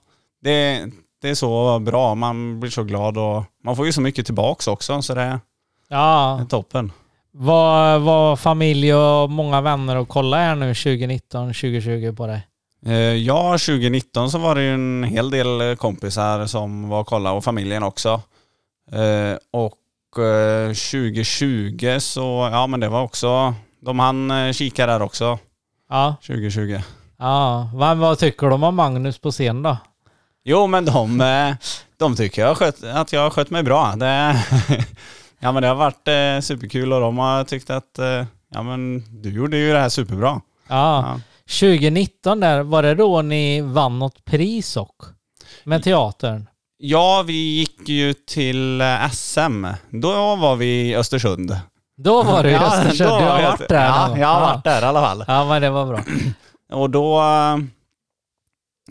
det, 0.43 0.87
det 1.23 1.29
är 1.29 1.35
så 1.35 1.79
bra. 1.79 2.15
Man 2.15 2.61
blir 2.61 2.71
så 2.71 2.83
glad 2.83 3.19
och 3.19 3.45
man 3.65 3.77
får 3.77 3.87
ju 3.87 3.93
så 3.93 4.01
mycket 4.01 4.27
tillbaks 4.27 4.69
också 4.69 5.03
så 5.03 5.15
det 5.15 5.23
är 5.23 5.41
Ja, 5.89 6.47
toppen. 6.49 6.93
var, 7.33 7.99
var 7.99 8.37
familj 8.37 8.95
och 8.95 9.31
många 9.31 9.61
vänner 9.61 9.97
och 9.97 10.09
kolla 10.09 10.37
här 10.37 10.55
nu 10.55 10.75
2019, 10.75 11.47
2020 11.49 12.15
på 12.17 12.27
dig? 12.27 12.47
Eh, 12.87 12.93
Ja, 13.15 13.51
2019 13.59 14.31
så 14.31 14.39
var 14.39 14.55
det 14.55 14.63
ju 14.63 14.75
en 14.75 15.05
hel 15.05 15.31
del 15.31 15.77
kompisar 15.77 16.47
som 16.47 16.89
var 16.89 17.01
och 17.01 17.07
kollade 17.07 17.37
och 17.37 17.45
familjen 17.45 17.83
också. 17.83 18.21
Eh, 18.93 19.37
Och 19.53 20.25
eh, 20.25 20.69
2020 20.69 21.97
så, 22.01 22.49
ja 22.53 22.67
men 22.67 22.81
det 22.81 22.89
var 22.89 23.03
också, 23.03 23.55
de 23.83 23.99
hann 23.99 24.31
eh, 24.31 24.53
kika 24.53 24.87
där 24.87 25.03
också, 25.03 25.39
Ja. 25.91 26.15
2020. 26.27 26.81
Ja, 27.19 27.71
vad, 27.75 27.97
vad 27.97 28.19
tycker 28.19 28.47
de 28.51 28.63
om 28.63 28.77
Magnus 28.77 29.19
på 29.19 29.31
scen 29.31 29.63
då? 29.63 29.77
Jo 30.45 30.67
men 30.67 30.85
de, 30.85 31.21
eh, 31.21 31.55
de 31.99 32.17
tycker 32.17 32.43
jag 32.43 32.57
skött, 32.57 32.85
att 32.85 33.13
jag 33.13 33.21
har 33.21 33.31
skött 33.31 33.51
mig 33.51 33.63
bra. 33.63 33.93
Det, 33.97 34.07
ja 35.41 35.53
men 35.53 35.63
det 35.63 35.69
har 35.69 35.75
varit 35.75 36.09
eh, 36.09 36.41
superkul 36.43 36.93
och 36.93 37.01
de 37.01 37.19
har 37.19 37.45
tyckt 37.45 37.71
att, 37.71 37.99
eh, 37.99 38.25
ja 38.55 38.63
men 38.63 39.05
du 39.23 39.31
gjorde 39.33 39.57
ju 39.57 39.73
det 39.73 39.79
här 39.79 39.89
superbra. 39.89 40.41
Ja. 40.69 41.05
Ja. 41.09 41.21
2019 41.51 42.41
där, 42.41 42.63
var 42.63 42.83
det 42.83 42.95
då 42.95 43.23
ni 43.23 43.61
vann 43.61 43.99
något 43.99 44.25
pris 44.25 44.77
och? 44.77 44.97
Med 45.65 45.83
teatern? 45.83 46.47
Ja, 46.79 47.25
vi 47.27 47.33
gick 47.33 47.89
ju 47.89 48.13
till 48.15 48.81
eh, 48.81 49.11
SM. 49.11 49.67
Då 49.91 50.37
var 50.37 50.57
vi 50.57 50.67
i 50.67 50.97
Östersund. 50.97 51.57
Då 51.97 52.23
var 52.23 52.43
du 52.43 52.49
i 52.49 52.53
Ja, 52.53 52.67
Östersund, 52.67 53.11
då 53.11 53.19
du 53.19 53.25
har 53.25 53.43
varit 53.43 53.69
där 53.69 53.87
Ja, 53.87 54.19
jag 54.19 54.29
har 54.29 54.41
varit 54.41 54.65
där 54.65 54.83
i 54.83 54.85
alla 54.85 55.01
fall. 55.01 55.25
Ja, 55.29 55.45
men 55.45 55.63
det 55.63 55.71
var 55.71 55.87
bra. 55.87 56.01
Och 56.73 56.91
då, 56.91 57.21
eh, 57.21 57.57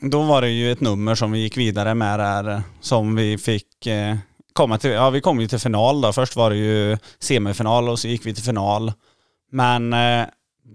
då 0.01 0.21
var 0.21 0.41
det 0.41 0.49
ju 0.49 0.71
ett 0.71 0.81
nummer 0.81 1.15
som 1.15 1.31
vi 1.31 1.39
gick 1.39 1.57
vidare 1.57 1.93
med 1.93 2.19
där 2.19 2.61
som 2.81 3.15
vi 3.15 3.37
fick 3.37 3.87
eh, 3.87 4.15
komma 4.53 4.77
till. 4.77 4.91
Ja, 4.91 5.09
vi 5.09 5.21
kom 5.21 5.39
ju 5.41 5.47
till 5.47 5.59
final 5.59 6.01
då. 6.01 6.13
Först 6.13 6.35
var 6.35 6.49
det 6.49 6.55
ju 6.55 6.97
semifinal 7.19 7.89
och 7.89 7.99
så 7.99 8.07
gick 8.07 8.25
vi 8.25 8.33
till 8.33 8.43
final. 8.43 8.91
Men 9.51 9.93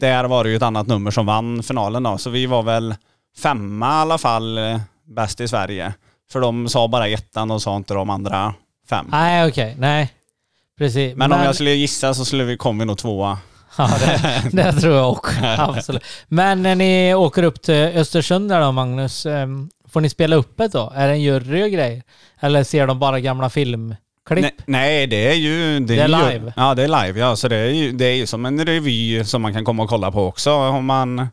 där 0.01 0.25
var 0.25 0.45
det 0.45 0.51
ju 0.51 0.57
ett 0.57 0.63
annat 0.63 0.87
nummer 0.87 1.11
som 1.11 1.27
vann 1.27 1.63
finalen 1.63 2.03
då. 2.03 2.19
Så 2.19 2.31
vi 2.31 2.47
var 2.47 2.63
väl 2.63 2.95
femma 3.37 3.87
i 3.87 3.91
alla 3.91 4.19
fall 4.19 4.59
eh, 4.59 4.81
bäst 5.07 5.41
i 5.41 5.49
Sverige. 5.49 5.95
För 6.33 6.41
de 6.41 6.69
sa 6.69 6.89
bara 6.89 7.09
ettan 7.09 7.51
och 7.51 7.63
sa 7.63 7.77
inte 7.77 7.95
de 7.95 8.11
andra 8.11 8.55
fem. 8.89 9.07
Nej, 9.11 9.49
okej. 9.49 9.75
Nej. 9.79 10.13
Precis. 10.79 11.17
Men, 11.17 11.33
om 11.33 11.41
jag 11.41 11.55
skulle 11.55 11.71
gissa 11.71 12.15
så 12.15 12.25
skulle 12.25 12.45
vi 12.45 12.57
kom 12.57 12.79
vi 12.79 12.85
nog 12.85 12.99
tvåa. 12.99 13.39
Ja, 13.79 13.91
det, 14.01 14.51
det 14.53 14.73
tror 14.73 14.95
jag 14.97 15.11
också. 15.11 15.35
Absolut. 15.59 16.05
Men 16.29 16.63
när 16.63 16.75
ni 16.75 17.15
åker 17.15 17.43
upp 17.43 17.63
till 17.63 17.75
Östersund 17.75 18.49
där 18.49 18.61
då, 18.61 18.73
Magnus, 18.73 19.27
ehm, 19.27 19.71
får 19.89 20.01
ni 20.01 20.11
spela 20.11 20.37
upp 20.37 20.57
det 20.57 20.69
då? 20.69 20.93
Är 20.95 21.07
det 21.07 21.13
en 21.13 21.23
jury 21.23 21.63
och 21.63 21.71
grejer? 21.71 22.03
Eller 22.41 22.65
ser 22.65 22.87
de 22.87 22.99
bara 22.99 23.21
gamla 23.21 23.51
filmklipp? 24.29 24.55
Nej, 24.67 24.99
nej, 24.99 25.07
det 25.07 25.29
är 25.29 25.35
ju... 25.35 25.81
Det 25.81 25.99
är 25.99 26.09
ju- 26.09 26.31
live. 26.33 26.53
Ja, 26.57 26.75
det 26.75 26.83
är 26.83 27.05
live. 27.07 27.21
Ja, 27.21 27.37
så 27.37 27.49
det 27.49 27.57
är 27.57 27.71
ju, 27.71 27.93
det 27.93 28.05
är 28.05 28.15
ju 28.15 28.27
som 28.27 28.47
en 28.47 28.65
revy 28.65 29.25
som 29.25 29.43
man 29.43 29.53
kan 29.53 29.65
komma 29.65 29.83
och 29.83 29.89
kolla 29.89 30.13
på 30.13 30.27
också. 30.27 30.53
Om 30.53 30.87
man... 30.87 31.29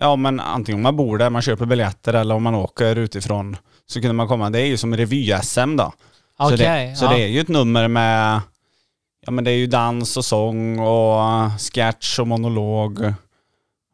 Ja, 0.00 0.16
men 0.16 0.40
antingen 0.40 0.78
om 0.78 0.82
man 0.82 0.96
bor 0.96 1.18
där, 1.18 1.30
man 1.30 1.42
köper 1.42 1.66
biljetter 1.66 2.14
eller 2.14 2.34
om 2.34 2.42
man 2.42 2.54
åker 2.54 2.96
utifrån 2.96 3.56
så 3.86 4.00
kunde 4.00 4.14
man 4.14 4.28
komma. 4.28 4.50
Det 4.50 4.60
är 4.60 4.66
ju 4.66 4.76
som 4.76 4.96
revy-SM 4.96 5.76
då. 5.76 5.92
så 6.38 6.54
Okej, 6.54 6.56
det, 6.88 6.96
så 6.96 7.04
ja. 7.04 7.10
det 7.10 7.22
är 7.22 7.26
ju 7.26 7.40
ett 7.40 7.48
nummer 7.48 7.88
med... 7.88 8.40
Ja, 9.26 9.32
men 9.32 9.44
det 9.44 9.50
är 9.50 9.56
ju 9.56 9.66
dans 9.66 10.16
och 10.16 10.24
sång 10.24 10.78
och 10.78 11.20
sketch 11.74 12.18
och 12.18 12.28
monolog. 12.28 13.12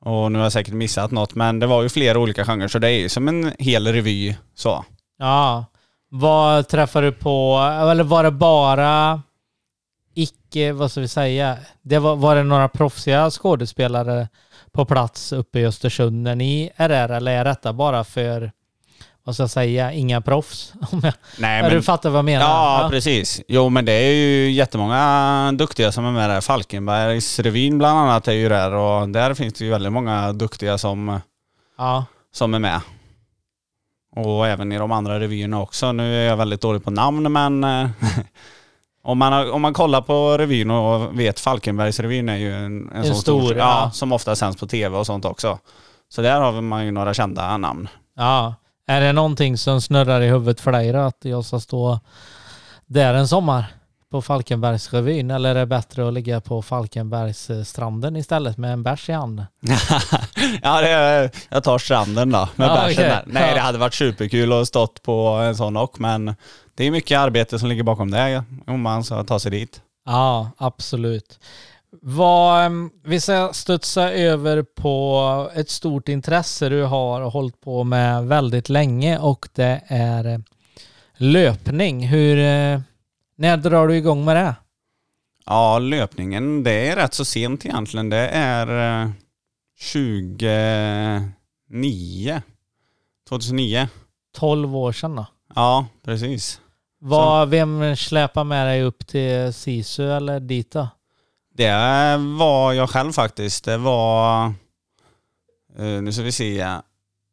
Och 0.04 0.32
nu 0.32 0.38
har 0.38 0.44
jag 0.44 0.52
säkert 0.52 0.74
missat 0.74 1.10
något, 1.10 1.34
men 1.34 1.58
det 1.58 1.66
var 1.66 1.82
ju 1.82 1.88
flera 1.88 2.18
olika 2.18 2.44
genrer 2.44 2.68
så 2.68 2.78
det 2.78 2.88
är 2.88 2.98
ju 2.98 3.08
som 3.08 3.28
en 3.28 3.52
hel 3.58 3.86
revy 3.86 4.36
så. 4.54 4.84
Ja. 5.18 5.64
Vad 6.14 6.68
träffade 6.68 7.06
du 7.06 7.12
på, 7.12 7.58
eller 7.90 8.04
var 8.04 8.24
det 8.24 8.30
bara 8.30 9.22
icke, 10.14 10.72
vad 10.72 10.90
ska 10.90 11.00
vi 11.00 11.08
säga, 11.08 11.56
det 11.82 11.98
var, 11.98 12.16
var 12.16 12.36
det 12.36 12.42
några 12.42 12.68
proffsiga 12.68 13.30
skådespelare 13.30 14.28
på 14.72 14.84
plats 14.84 15.32
uppe 15.32 15.58
i 15.58 15.66
Östersund 15.66 16.22
när 16.22 16.34
ni 16.34 16.70
är 16.76 16.88
där 16.88 17.08
eller 17.08 17.32
är 17.32 17.44
detta 17.44 17.72
bara 17.72 18.04
för, 18.04 18.52
vad 19.24 19.34
ska 19.34 19.42
jag 19.42 19.50
säga, 19.50 19.92
inga 19.92 20.20
proffs? 20.20 20.72
Nej, 21.38 21.62
ja, 21.62 21.70
du 21.70 21.82
fattar 21.82 22.10
vad 22.10 22.18
jag 22.18 22.24
menar? 22.24 22.46
Ja, 22.46 22.88
precis. 22.90 23.42
Jo, 23.48 23.68
men 23.68 23.84
det 23.84 23.92
är 23.92 24.12
ju 24.12 24.50
jättemånga 24.50 25.52
duktiga 25.52 25.92
som 25.92 26.04
är 26.06 26.12
med 26.12 26.30
där. 26.30 26.40
Falkenbergs 26.40 27.38
revyn 27.38 27.78
bland 27.78 27.98
annat 27.98 28.28
är 28.28 28.32
ju 28.32 28.48
där 28.48 28.72
och 28.72 29.08
där 29.08 29.34
finns 29.34 29.54
det 29.54 29.64
ju 29.64 29.70
väldigt 29.70 29.92
många 29.92 30.32
duktiga 30.32 30.78
som, 30.78 31.20
ja. 31.78 32.04
som 32.32 32.54
är 32.54 32.58
med. 32.58 32.80
Och 34.16 34.46
även 34.46 34.72
i 34.72 34.78
de 34.78 34.92
andra 34.92 35.20
revyerna 35.20 35.60
också. 35.60 35.92
Nu 35.92 36.22
är 36.22 36.28
jag 36.28 36.36
väldigt 36.36 36.60
dålig 36.60 36.84
på 36.84 36.90
namn 36.90 37.32
men 37.32 37.64
eh, 37.64 37.90
om, 39.02 39.18
man 39.18 39.32
har, 39.32 39.50
om 39.50 39.62
man 39.62 39.74
kollar 39.74 40.00
på 40.00 40.38
revyn 40.38 40.70
och 40.70 41.20
vet 41.20 41.40
Falkenbergs 41.40 42.00
revyn 42.00 42.28
är 42.28 42.36
ju 42.36 42.52
en, 42.52 42.64
en, 42.64 42.96
En 42.96 43.04
sån 43.04 43.14
stor, 43.14 43.42
stor, 43.42 43.56
ja, 43.56 43.82
ja. 43.84 43.90
som 43.90 44.12
ofta 44.12 44.36
sänds 44.36 44.60
på 44.60 44.66
tv 44.66 44.98
och 44.98 45.06
sånt 45.06 45.24
också. 45.24 45.58
Så 46.08 46.22
där 46.22 46.40
har 46.40 46.60
man 46.60 46.84
ju 46.84 46.90
några 46.90 47.14
kända 47.14 47.56
namn. 47.56 47.88
Ja. 48.16 48.54
Är 48.86 49.00
det 49.00 49.12
någonting 49.12 49.58
som 49.58 49.80
snurrar 49.80 50.20
i 50.20 50.28
huvudet 50.28 50.60
för 50.60 50.72
dig 50.72 50.92
då? 50.92 50.98
Att 50.98 51.18
jag 51.20 51.44
ska 51.44 51.60
stå 51.60 52.00
där 52.86 53.14
en 53.14 53.28
sommar 53.28 53.64
på 54.12 54.22
Falkenbergsrevyn? 54.22 55.30
Eller 55.30 55.50
är 55.50 55.54
det 55.54 55.66
bättre 55.66 56.08
att 56.08 56.14
ligga 56.14 56.40
på 56.40 56.62
Falkenbergsstranden 56.62 58.16
istället 58.16 58.58
med 58.58 58.72
en 58.72 58.82
bärs 58.82 59.08
i 59.08 59.12
handen? 59.12 59.46
ja, 60.62 60.80
det 60.80 61.30
jag 61.48 61.64
tar 61.64 61.78
stranden 61.78 62.30
då 62.30 62.48
med 62.56 62.68
Ja, 62.68 62.74
bärsen 62.74 62.92
okej. 62.92 63.04
där. 63.08 63.22
Nej, 63.26 63.54
det 63.54 63.60
hade 63.60 63.78
varit 63.78 63.94
superkul 63.94 64.52
att 64.52 64.68
stått 64.68 65.02
på 65.02 65.28
en 65.28 65.56
sån 65.56 65.76
och 65.76 66.00
men 66.00 66.34
det 66.74 66.84
är 66.84 66.90
mycket 66.90 67.18
arbete 67.18 67.58
som 67.58 67.68
ligger 67.68 67.82
bakom 67.82 68.10
det 68.10 68.44
om 68.66 68.80
man 68.80 69.04
ska 69.04 69.24
ta 69.24 69.38
sig 69.38 69.50
dit. 69.50 69.80
Ja, 70.06 70.50
absolut. 70.56 71.38
Vad, 72.02 72.70
vi 73.04 73.20
ska 73.20 73.50
studsa 73.52 74.10
över 74.12 74.62
på 74.62 75.50
ett 75.54 75.70
stort 75.70 76.08
intresse 76.08 76.68
du 76.68 76.82
har 76.82 77.20
hållit 77.20 77.60
på 77.60 77.84
med 77.84 78.24
väldigt 78.26 78.68
länge 78.68 79.18
och 79.18 79.48
det 79.54 79.80
är 79.86 80.26
eh, 80.26 80.38
löpning. 81.16 82.06
Hur, 82.08 82.38
eh, 82.38 82.80
när 83.42 83.56
drar 83.56 83.88
du 83.88 83.96
igång 83.96 84.24
med 84.24 84.36
det? 84.36 84.54
Ja, 85.46 85.78
löpningen, 85.78 86.62
det 86.64 86.88
är 86.88 86.96
rätt 86.96 87.14
så 87.14 87.24
sent 87.24 87.66
egentligen. 87.66 88.10
Det 88.10 88.28
är 88.28 89.02
eh, 89.02 89.10
2009. 89.92 92.42
2009. 93.28 93.88
12 94.36 94.76
år 94.76 94.92
sedan 94.92 95.16
då? 95.16 95.26
Ja, 95.54 95.86
precis. 96.04 96.60
Vad, 97.00 97.48
vem 97.48 97.96
släpar 97.96 98.44
med 98.44 98.66
dig 98.66 98.82
upp 98.82 99.06
till 99.06 99.52
Sisu 99.52 100.12
eller 100.12 100.40
dit 100.40 100.70
då? 100.70 100.88
Det 101.54 101.72
var 102.38 102.72
jag 102.72 102.90
själv 102.90 103.12
faktiskt. 103.12 103.64
Det 103.64 103.76
var... 103.76 104.44
eh, 105.78 105.84
Nu 106.02 106.12
ska 106.12 106.22
vi 106.22 106.32
se. 106.32 106.66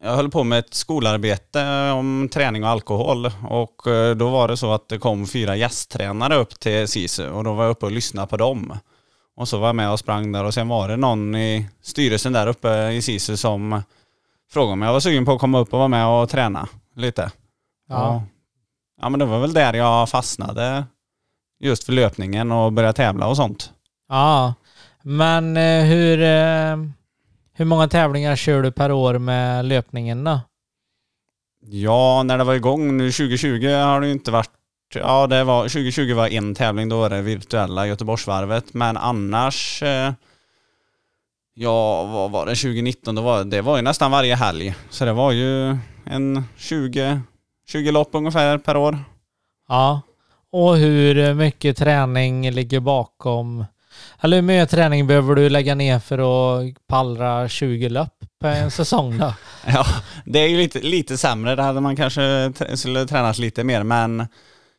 Jag 0.04 0.16
höll 0.16 0.30
på 0.30 0.44
med 0.44 0.60
ett 0.60 0.74
skolarbete 0.74 1.92
om 1.92 2.30
träning 2.34 2.64
och 2.64 2.70
alkohol 2.70 3.32
och 3.50 3.88
eh, 3.88 4.16
då 4.16 4.30
var 4.30 4.48
det 4.48 4.58
så 4.58 4.74
att 4.74 4.90
det 4.90 4.98
kom 4.98 5.28
fyra 5.28 5.56
gästtränare 5.56 6.36
upp 6.36 6.60
till 6.60 6.88
SISU 6.88 7.30
och 7.30 7.44
då 7.44 7.54
var 7.54 7.64
jag 7.64 7.72
uppe 7.72 7.86
och 7.86 7.92
lyssnade 7.92 8.28
på 8.28 8.38
dem. 8.38 8.74
Och 9.36 9.48
så 9.48 9.60
var 9.60 9.68
jag 9.68 9.76
med 9.76 9.92
och 9.92 10.00
sprang 10.00 10.32
där 10.32 10.44
och 10.44 10.54
sen 10.54 10.68
var 10.68 10.88
det 10.88 10.98
någon 10.98 11.36
i 11.36 11.68
styrelsen 11.82 12.34
där 12.34 12.48
uppe 12.48 12.90
i 12.90 13.02
SISU 13.02 13.38
som 13.38 13.82
frågade 14.52 14.74
om 14.74 14.82
jag 14.82 14.94
var 14.94 15.00
sugen 15.00 15.26
på 15.26 15.32
att 15.32 15.40
komma 15.40 15.60
upp 15.60 15.74
och 15.74 15.80
vara 15.80 15.88
med 15.88 16.08
och 16.08 16.30
träna 16.30 16.68
lite. 16.96 17.32
Ja. 17.90 18.16
Och, 18.16 18.22
ja 19.02 19.10
men 19.10 19.20
det 19.20 19.26
var 19.26 19.40
väl 19.40 19.54
där 19.54 19.74
jag 19.74 20.10
fastnade 20.10 20.86
just 21.60 21.84
för 21.84 21.94
löpningen 21.94 22.52
och 22.52 22.74
började 22.74 22.94
tävla 22.94 23.28
och 23.28 23.36
sånt. 23.36 23.72
Ja, 24.10 24.54
men 25.02 25.58
eh, 25.58 25.84
hur, 25.84 26.22
eh, 26.22 26.78
hur 27.60 27.66
många 27.66 27.88
tävlingar 27.88 28.36
kör 28.36 28.62
du 28.62 28.72
per 28.72 28.92
år 28.92 29.18
med 29.18 29.66
löpningen 29.66 30.24
då? 30.24 30.40
Ja, 31.62 32.24
när 32.24 32.38
det 32.38 32.44
var 32.44 32.54
igång 32.54 32.98
nu 32.98 33.12
2020 33.12 33.68
har 33.68 34.02
det 34.02 34.08
ju 34.08 34.14
inte 34.14 34.32
varit... 34.32 34.52
Ja, 34.94 35.28
det 35.28 35.44
var, 35.44 35.64
2020 35.64 36.14
var 36.14 36.28
en 36.28 36.56
tävling, 36.56 36.90
då 36.90 37.00
var 37.00 37.10
det 37.10 37.22
virtuella 37.22 37.88
Göteborgsvarvet. 37.88 38.74
Men 38.74 38.98
annars... 38.98 39.84
Eh, 39.84 40.14
ja, 41.54 42.04
vad 42.04 42.32
var 42.32 42.46
det? 42.46 42.56
2019, 42.56 43.16
då 43.16 43.22
var, 43.22 43.44
det 43.44 43.62
var 43.62 43.76
ju 43.76 43.82
nästan 43.82 44.12
varje 44.12 44.36
helg. 44.36 44.76
Så 44.90 45.06
det 45.06 45.14
var 45.14 45.32
ju 45.32 45.78
en 46.04 46.44
20, 46.58 47.22
20 47.68 47.92
lopp 47.92 48.10
ungefär 48.12 48.58
per 48.58 48.78
år. 48.78 49.00
Ja, 49.68 50.02
och 50.52 50.78
hur 50.78 51.34
mycket 51.34 51.78
träning 51.78 52.52
ligger 52.52 52.80
bakom? 52.80 53.66
Eller 54.22 54.38
hur 54.38 54.42
mycket 54.42 54.70
träning 54.70 55.08
behöver 55.08 55.36
du 55.36 55.50
lägga 55.50 55.76
ner 55.76 56.00
för 56.00 56.18
att 56.20 56.88
pallra 56.88 57.50
20 57.50 57.90
lopp 57.90 58.14
på 58.42 58.48
en 58.48 58.72
säsong 58.72 59.18
då? 59.18 59.34
Ja, 59.68 59.86
det 60.26 60.40
är 60.40 60.48
ju 60.48 60.58
lite, 60.58 60.80
lite 60.80 61.18
sämre. 61.18 61.56
Det 61.56 61.64
hade 61.64 61.82
man 61.82 61.96
kanske 61.96 62.54
skulle 62.76 63.06
tränat 63.06 63.38
lite 63.38 63.64
mer, 63.64 63.84
men 63.84 64.28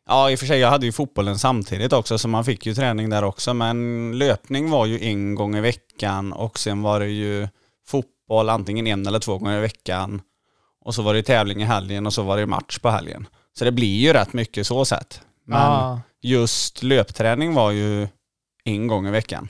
ja, 0.08 0.30
i 0.30 0.34
och 0.34 0.38
för 0.38 0.46
sig, 0.46 0.58
jag 0.58 0.70
hade 0.70 0.86
ju 0.86 0.92
fotbollen 0.92 1.38
samtidigt 1.38 1.92
också, 1.92 2.18
så 2.18 2.28
man 2.28 2.44
fick 2.44 2.66
ju 2.66 2.74
träning 2.74 3.10
där 3.10 3.24
också. 3.24 3.54
Men 3.54 4.18
löpning 4.18 4.70
var 4.70 4.86
ju 4.86 5.04
en 5.04 5.34
gång 5.34 5.56
i 5.56 5.60
veckan 5.60 6.32
och 6.32 6.58
sen 6.58 6.82
var 6.82 7.00
det 7.00 7.08
ju 7.08 7.48
fotboll 7.86 8.48
antingen 8.48 8.86
en 8.86 9.06
eller 9.06 9.18
två 9.18 9.38
gånger 9.38 9.58
i 9.58 9.60
veckan. 9.60 10.22
Och 10.84 10.94
så 10.94 11.02
var 11.02 11.14
det 11.14 11.22
tävling 11.22 11.62
i 11.62 11.64
helgen 11.64 12.06
och 12.06 12.12
så 12.14 12.22
var 12.22 12.36
det 12.36 12.46
match 12.46 12.78
på 12.78 12.90
helgen. 12.90 13.26
Så 13.58 13.64
det 13.64 13.72
blir 13.72 14.00
ju 14.00 14.12
rätt 14.12 14.32
mycket 14.32 14.66
så 14.66 14.84
sett. 14.84 15.20
Men 15.46 15.60
Ja, 15.60 16.00
just 16.22 16.82
löpträning 16.82 17.54
var 17.54 17.70
ju 17.70 18.08
en 18.64 18.86
gång 18.86 19.06
i 19.06 19.10
veckan. 19.10 19.48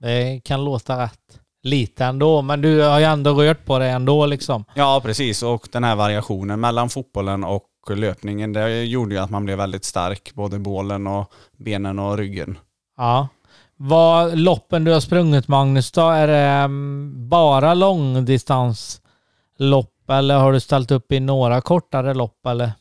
det 0.00 0.40
kan 0.44 0.64
låta 0.64 1.02
rätt 1.02 1.40
lite 1.62 2.04
ändå, 2.04 2.42
men 2.42 2.62
du 2.62 2.80
har 2.80 2.98
ju 2.98 3.04
ändå 3.04 3.42
rört 3.42 3.64
på 3.64 3.78
dig 3.78 3.90
ändå 3.90 4.26
liksom. 4.26 4.64
Ja, 4.74 5.00
precis. 5.04 5.42
Och 5.42 5.68
den 5.72 5.84
här 5.84 5.96
variationen 5.96 6.60
mellan 6.60 6.88
fotbollen 6.88 7.44
och 7.44 7.66
löpningen, 7.88 8.52
det 8.52 8.84
gjorde 8.84 9.14
ju 9.14 9.20
att 9.20 9.30
man 9.30 9.44
blev 9.44 9.58
väldigt 9.58 9.84
stark, 9.84 10.34
både 10.34 10.58
bålen 10.58 11.06
och 11.06 11.32
benen 11.56 11.98
och 11.98 12.18
ryggen. 12.18 12.58
Ja. 12.96 13.28
Vad 13.76 14.38
loppen 14.38 14.84
du 14.84 14.92
har 14.92 15.00
sprungit 15.00 15.48
Magnus 15.48 15.92
då, 15.92 16.08
är 16.08 16.26
det 16.26 16.38
mm, 16.38 17.28
bara 17.28 17.74
långdistanslopp 17.74 19.94
eller 20.08 20.38
har 20.38 20.52
du 20.52 20.60
ställt 20.60 20.90
upp 20.90 21.12
i 21.12 21.20
några 21.20 21.60
kortare 21.60 22.14
lopp 22.14 22.46
eller? 22.46 22.72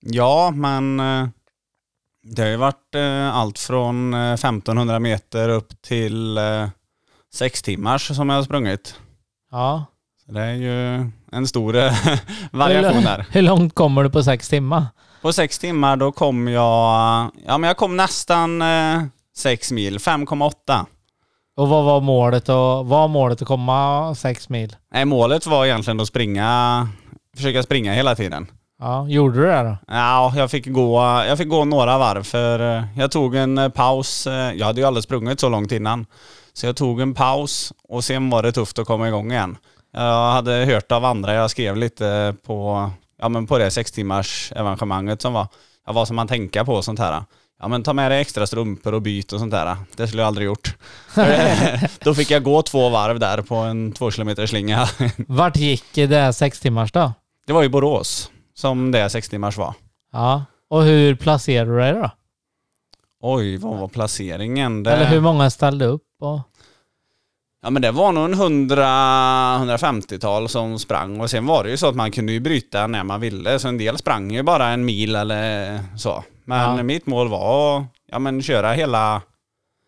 Ja, 0.00 0.50
men 0.54 1.00
eh, 1.00 1.28
det 2.36 2.42
har 2.42 2.48
ju 2.48 2.56
varit 2.56 2.94
eh, 2.94 3.36
allt 3.36 3.58
från 3.58 4.14
eh, 4.14 4.32
1500 4.32 4.98
meter 4.98 5.48
upp 5.48 5.82
till 5.82 6.38
eh, 6.38 6.68
sex 7.34 7.62
timmars 7.62 8.16
som 8.16 8.28
jag 8.28 8.36
har 8.36 8.42
sprungit. 8.42 8.94
Ja. 9.50 9.84
Så 10.26 10.32
det 10.32 10.40
är 10.40 10.54
ju 10.54 11.10
en 11.32 11.46
stor 11.46 11.76
eh, 11.76 11.92
variation 12.52 13.02
där. 13.02 13.26
Hur 13.30 13.42
långt 13.42 13.74
kommer 13.74 14.04
du 14.04 14.10
på 14.10 14.22
sex 14.22 14.48
timmar? 14.48 14.86
På 15.22 15.32
sex 15.32 15.58
timmar 15.58 15.96
då 15.96 16.12
kom 16.12 16.48
jag, 16.48 17.30
ja 17.46 17.58
men 17.58 17.62
jag 17.62 17.76
kom 17.76 17.96
nästan 17.96 18.62
eh, 18.62 19.02
sex 19.36 19.72
mil, 19.72 19.98
5,8. 19.98 20.86
Och 21.56 21.68
vad 21.68 21.84
var 21.84 22.00
målet, 22.00 22.48
och, 22.48 22.86
var 22.86 23.08
målet 23.08 23.42
att 23.42 23.48
komma 23.48 24.14
sex 24.14 24.48
mil? 24.48 24.76
Nej, 24.92 25.04
målet 25.04 25.46
var 25.46 25.66
egentligen 25.66 26.00
att 26.00 26.08
springa, 26.08 26.88
försöka 27.36 27.62
springa 27.62 27.92
hela 27.92 28.14
tiden. 28.14 28.46
Ja, 28.80 29.08
gjorde 29.08 29.40
du 29.40 29.46
det 29.46 29.62
då? 29.62 29.76
Ja, 29.94 30.32
jag 30.36 30.50
fick 30.50 30.66
gå, 30.66 31.00
jag 31.28 31.38
fick 31.38 31.48
gå 31.48 31.64
några 31.64 31.98
varv 31.98 32.22
för 32.22 32.76
eh, 32.78 32.84
jag 32.96 33.10
tog 33.10 33.34
en 33.36 33.58
eh, 33.58 33.68
paus. 33.68 34.26
eh, 34.26 34.52
Jag 34.52 34.66
hade 34.66 34.80
ju 34.80 34.86
aldrig 34.86 35.04
sprungit 35.04 35.40
så 35.40 35.48
långt 35.48 35.72
innan. 35.72 36.06
Så 36.52 36.66
jag 36.66 36.76
tog 36.76 37.00
en 37.00 37.14
paus 37.14 37.72
och 37.88 38.04
sen 38.04 38.30
var 38.30 38.42
det 38.42 38.52
tufft 38.52 38.78
att 38.78 38.86
komma 38.86 39.08
igång 39.08 39.32
igen. 39.32 39.56
Jag 39.92 40.32
hade 40.32 40.52
hört 40.52 40.92
av 40.92 41.04
andra, 41.04 41.34
jag 41.34 41.50
skrev 41.50 41.76
lite 41.76 42.34
på, 42.46 42.90
ja, 43.20 43.28
men 43.28 43.46
på 43.46 43.58
det 43.58 43.70
sex 43.70 43.92
timmars 43.92 44.52
evenemanget 44.56 45.22
som 45.22 45.32
var. 45.32 45.46
Ja, 45.86 45.92
vad 45.92 46.06
som 46.06 46.16
man 46.16 46.28
tänka 46.28 46.64
på 46.64 46.74
och 46.74 46.84
sånt 46.84 46.98
här. 46.98 47.22
Ja 47.62 47.68
men 47.68 47.82
ta 47.82 47.92
med 47.92 48.10
dig 48.10 48.20
extra 48.20 48.46
strumpor 48.46 48.94
och 48.94 49.02
byt 49.02 49.32
och 49.32 49.38
sånt 49.40 49.50
där. 49.52 49.76
Det 49.96 50.06
skulle 50.06 50.22
jag 50.22 50.26
aldrig 50.26 50.46
gjort. 50.46 50.76
Då 52.04 52.14
fick 52.14 52.30
jag 52.30 52.42
gå 52.42 52.62
två 52.62 52.88
varv 52.88 53.18
där 53.18 53.42
på 53.42 53.54
en 53.54 53.92
två 53.92 54.10
kilometers 54.10 54.50
slinga. 54.50 54.88
Vart 55.16 55.56
gick 55.56 55.84
det 55.94 56.32
sex 56.32 56.60
timmars 56.60 56.92
då? 56.92 57.12
Det 57.46 57.52
var 57.52 57.64
i 57.64 57.68
Borås 57.68 58.30
som 58.60 58.90
det 58.90 59.10
sex 59.10 59.28
timmars 59.28 59.56
var. 59.56 59.74
Ja. 60.12 60.44
Och 60.70 60.82
hur 60.82 61.14
placerade 61.14 61.70
du 61.70 61.78
dig 61.78 61.92
då? 61.92 62.10
Oj, 63.22 63.56
vad 63.56 63.78
var 63.78 63.88
placeringen? 63.88 64.82
Det... 64.82 64.92
Eller 64.92 65.06
hur 65.06 65.20
många 65.20 65.50
ställde 65.50 65.84
upp? 65.86 66.02
Och... 66.20 66.40
Ja 67.62 67.70
men 67.70 67.82
det 67.82 67.90
var 67.90 68.12
nog 68.12 68.24
en 68.24 68.34
100, 68.34 68.84
150-tal 69.58 70.48
som 70.48 70.78
sprang 70.78 71.20
och 71.20 71.30
sen 71.30 71.46
var 71.46 71.64
det 71.64 71.70
ju 71.70 71.76
så 71.76 71.88
att 71.88 71.94
man 71.94 72.10
kunde 72.10 72.32
ju 72.32 72.40
bryta 72.40 72.86
när 72.86 73.04
man 73.04 73.20
ville 73.20 73.58
så 73.58 73.68
en 73.68 73.78
del 73.78 73.98
sprang 73.98 74.30
ju 74.30 74.42
bara 74.42 74.66
en 74.68 74.84
mil 74.84 75.16
eller 75.16 75.78
så. 75.96 76.24
Men 76.44 76.76
Ja. 76.76 76.82
mitt 76.82 77.06
mål 77.06 77.28
var 77.28 77.78
att 77.80 77.86
ja, 78.06 78.18
men 78.18 78.42
köra 78.42 78.72
hela, 78.72 79.22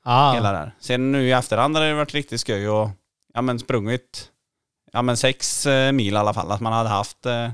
Ja. 0.05 0.33
hela 0.35 0.53
där. 0.53 0.75
Sen 0.81 1.13
nu 1.13 1.23
i 1.29 1.33
efterhand 1.33 1.77
har 1.77 1.85
det 1.85 1.95
varit 1.95 2.15
riktigt 2.15 2.41
skoj 2.41 2.69
och 2.69 2.89
ja 3.35 3.43
men 3.43 3.59
sprungit 3.59 4.29
ja 4.93 5.03
men 5.03 5.17
sex 5.17 5.67
eh, 5.67 5.93
mil 5.93 6.15
i 6.15 6.17
alla 6.17 6.35
fall. 6.35 6.51
Att 6.53 6.61
man 6.61 6.73
hade 6.73 6.89
haft 6.89 7.27
eh, 7.27 7.51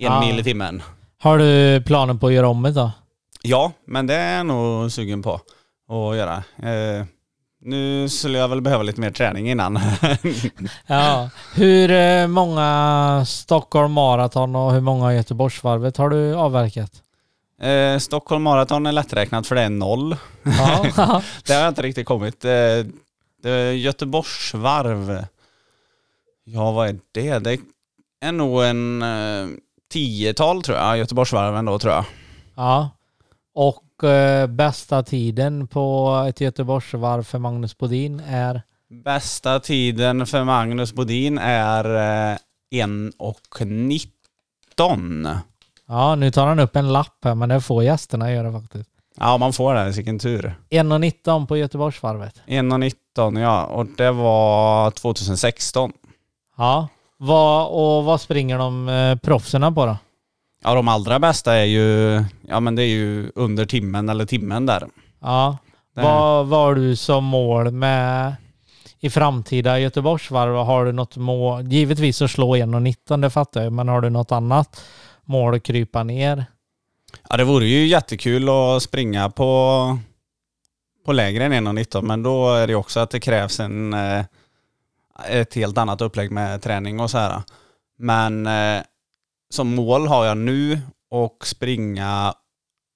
en 0.00 0.04
Ja. 0.06 0.20
mil 0.20 0.38
i 0.40 0.44
timmen. 0.44 0.82
Har 1.18 1.38
du 1.38 1.82
planen 1.86 2.18
på 2.18 2.26
att 2.26 2.32
göra 2.32 2.48
om 2.48 2.62
det 2.62 2.70
då? 2.72 2.90
Ja, 3.42 3.72
men 3.86 4.06
det 4.06 4.14
är 4.14 4.36
jag 4.36 4.46
nog 4.46 4.92
sugen 4.92 5.22
på 5.22 5.34
att 5.88 6.16
göra. 6.16 6.36
Eh, 6.62 7.04
nu 7.60 8.08
skulle 8.08 8.38
jag 8.38 8.48
väl 8.48 8.60
behöva 8.60 8.82
lite 8.82 9.00
mer 9.00 9.10
träning 9.10 9.50
innan. 9.50 9.80
Ja. 10.86 11.30
Hur 11.54 11.90
eh, 11.90 12.26
många 12.26 13.24
Stockholm 13.26 13.92
Marathon 13.92 14.56
och 14.56 14.72
hur 14.72 14.80
många 14.80 15.14
Göteborgsvarvet 15.14 15.96
har 15.96 16.10
du 16.10 16.34
avverkat? 16.34 16.90
Eh, 17.60 17.98
Stockholm 17.98 18.42
Marathon 18.42 18.86
är 18.86 18.92
lätträknat 18.92 19.46
för 19.46 19.54
det 19.54 19.62
är 19.62 19.70
noll. 19.70 20.16
Ja. 20.42 20.86
Det 21.46 21.52
har 21.54 21.60
jag 21.60 21.68
inte 21.68 21.82
riktigt 21.82 22.06
kommit. 22.06 22.44
Eh, 22.44 22.50
är 23.44 23.72
Göteborgsvarv. 23.72 25.24
Ja, 26.44 26.72
vad 26.72 26.88
är 26.88 26.96
det? 27.12 27.38
Det 27.38 27.60
är 28.20 28.32
nog 28.32 28.62
en 28.64 29.02
eh, 29.02 29.46
tiotal 29.94 30.62
tror 30.62 30.78
jag, 30.78 30.98
Göteborgsvarven 30.98 31.64
då 31.64 31.78
tror 31.78 31.92
jag. 31.94 32.04
ja. 32.56 32.90
Och 33.54 34.04
eh, 34.04 34.46
bästa 34.46 35.02
tiden 35.02 35.66
på 35.66 36.14
ett 36.28 36.40
Göteborgsvarv 36.40 37.22
för 37.22 37.38
Magnus 37.38 37.78
Bodin 37.78 38.20
är? 38.20 38.62
Bästa 39.04 39.60
tiden 39.60 40.26
för 40.26 40.44
Magnus 40.44 40.92
Bodin 40.92 41.38
är 41.38 41.84
eh, 41.84 42.36
1.19. 42.72 45.38
Ja, 45.88 46.14
nu 46.14 46.30
tar 46.30 46.46
han 46.46 46.60
upp 46.60 46.76
en 46.76 46.92
lapp 46.92 47.24
här, 47.24 47.34
men 47.34 47.48
det 47.48 47.60
får 47.60 47.84
gästerna 47.84 48.32
göra 48.32 48.52
faktiskt. 48.52 48.90
Ja, 49.16 49.38
man 49.38 49.52
får 49.52 49.74
det. 49.74 49.90
Vilken 49.90 50.18
tur. 50.18 50.54
1.19 50.70 51.46
på 51.46 51.56
Göteborgsvarvet. 51.56 52.42
1.19 52.46 53.40
ja, 53.40 53.64
och 53.64 53.86
det 53.96 54.10
var 54.10 54.90
2016. 54.90 55.92
Ja. 56.56 56.88
Vad, 57.26 57.66
och 57.68 58.04
vad 58.04 58.20
springer 58.20 58.58
de 58.58 58.88
eh, 58.88 59.16
proffserna 59.16 59.72
på 59.72 59.86
då? 59.86 59.96
Ja, 60.64 60.74
de 60.74 60.88
allra 60.88 61.18
bästa 61.18 61.54
är 61.54 61.64
ju, 61.64 62.24
ja 62.48 62.60
men 62.60 62.74
det 62.74 62.82
är 62.82 62.86
ju 62.88 63.30
under 63.34 63.66
timmen 63.66 64.08
eller 64.08 64.26
timmen 64.26 64.66
där. 64.66 64.86
Ja. 65.20 65.58
Det- 65.94 66.02
Vad 66.02 66.46
vad 66.46 66.60
har 66.60 66.74
du 66.74 66.96
som 66.96 67.24
mål 67.24 67.70
med 67.70 68.34
i 69.00 69.10
framtida 69.10 69.78
Göteborgsvarv? 69.78 70.56
Har 70.56 70.84
du 70.84 70.92
något 70.92 71.16
mål? 71.16 71.62
Givetvis 71.72 72.22
att 72.22 72.30
slå 72.30 72.56
1.19, 72.56 73.20
det 73.22 73.30
fattar 73.30 73.62
jag, 73.62 73.72
men 73.72 73.88
har 73.88 74.00
du 74.00 74.10
något 74.10 74.32
annat 74.32 74.84
mål 75.24 75.54
att 75.54 75.62
krypa 75.62 76.02
ner? 76.02 76.44
Ja, 77.28 77.36
det 77.36 77.44
vore 77.44 77.66
ju 77.66 77.86
jättekul 77.86 78.48
att 78.48 78.82
springa 78.82 79.30
på, 79.30 79.98
på 81.06 81.12
lägre 81.12 81.44
än 81.44 81.52
1,19 81.52 82.02
men 82.02 82.22
då 82.22 82.54
är 82.54 82.66
det 82.66 82.74
också 82.74 83.00
att 83.00 83.10
det 83.10 83.20
krävs 83.20 83.60
en, 83.60 83.94
eh, 83.94 84.24
ett 85.28 85.54
helt 85.54 85.78
annat 85.78 86.00
upplägg 86.00 86.30
med 86.30 86.62
träning 86.62 87.00
och 87.00 87.10
så 87.10 87.18
här. 87.18 87.42
Men 87.98 88.46
eh, 88.46 88.82
som 89.50 89.74
mål 89.74 90.06
har 90.06 90.24
jag 90.24 90.36
nu 90.36 90.80
och 91.10 91.46
springa 91.46 92.34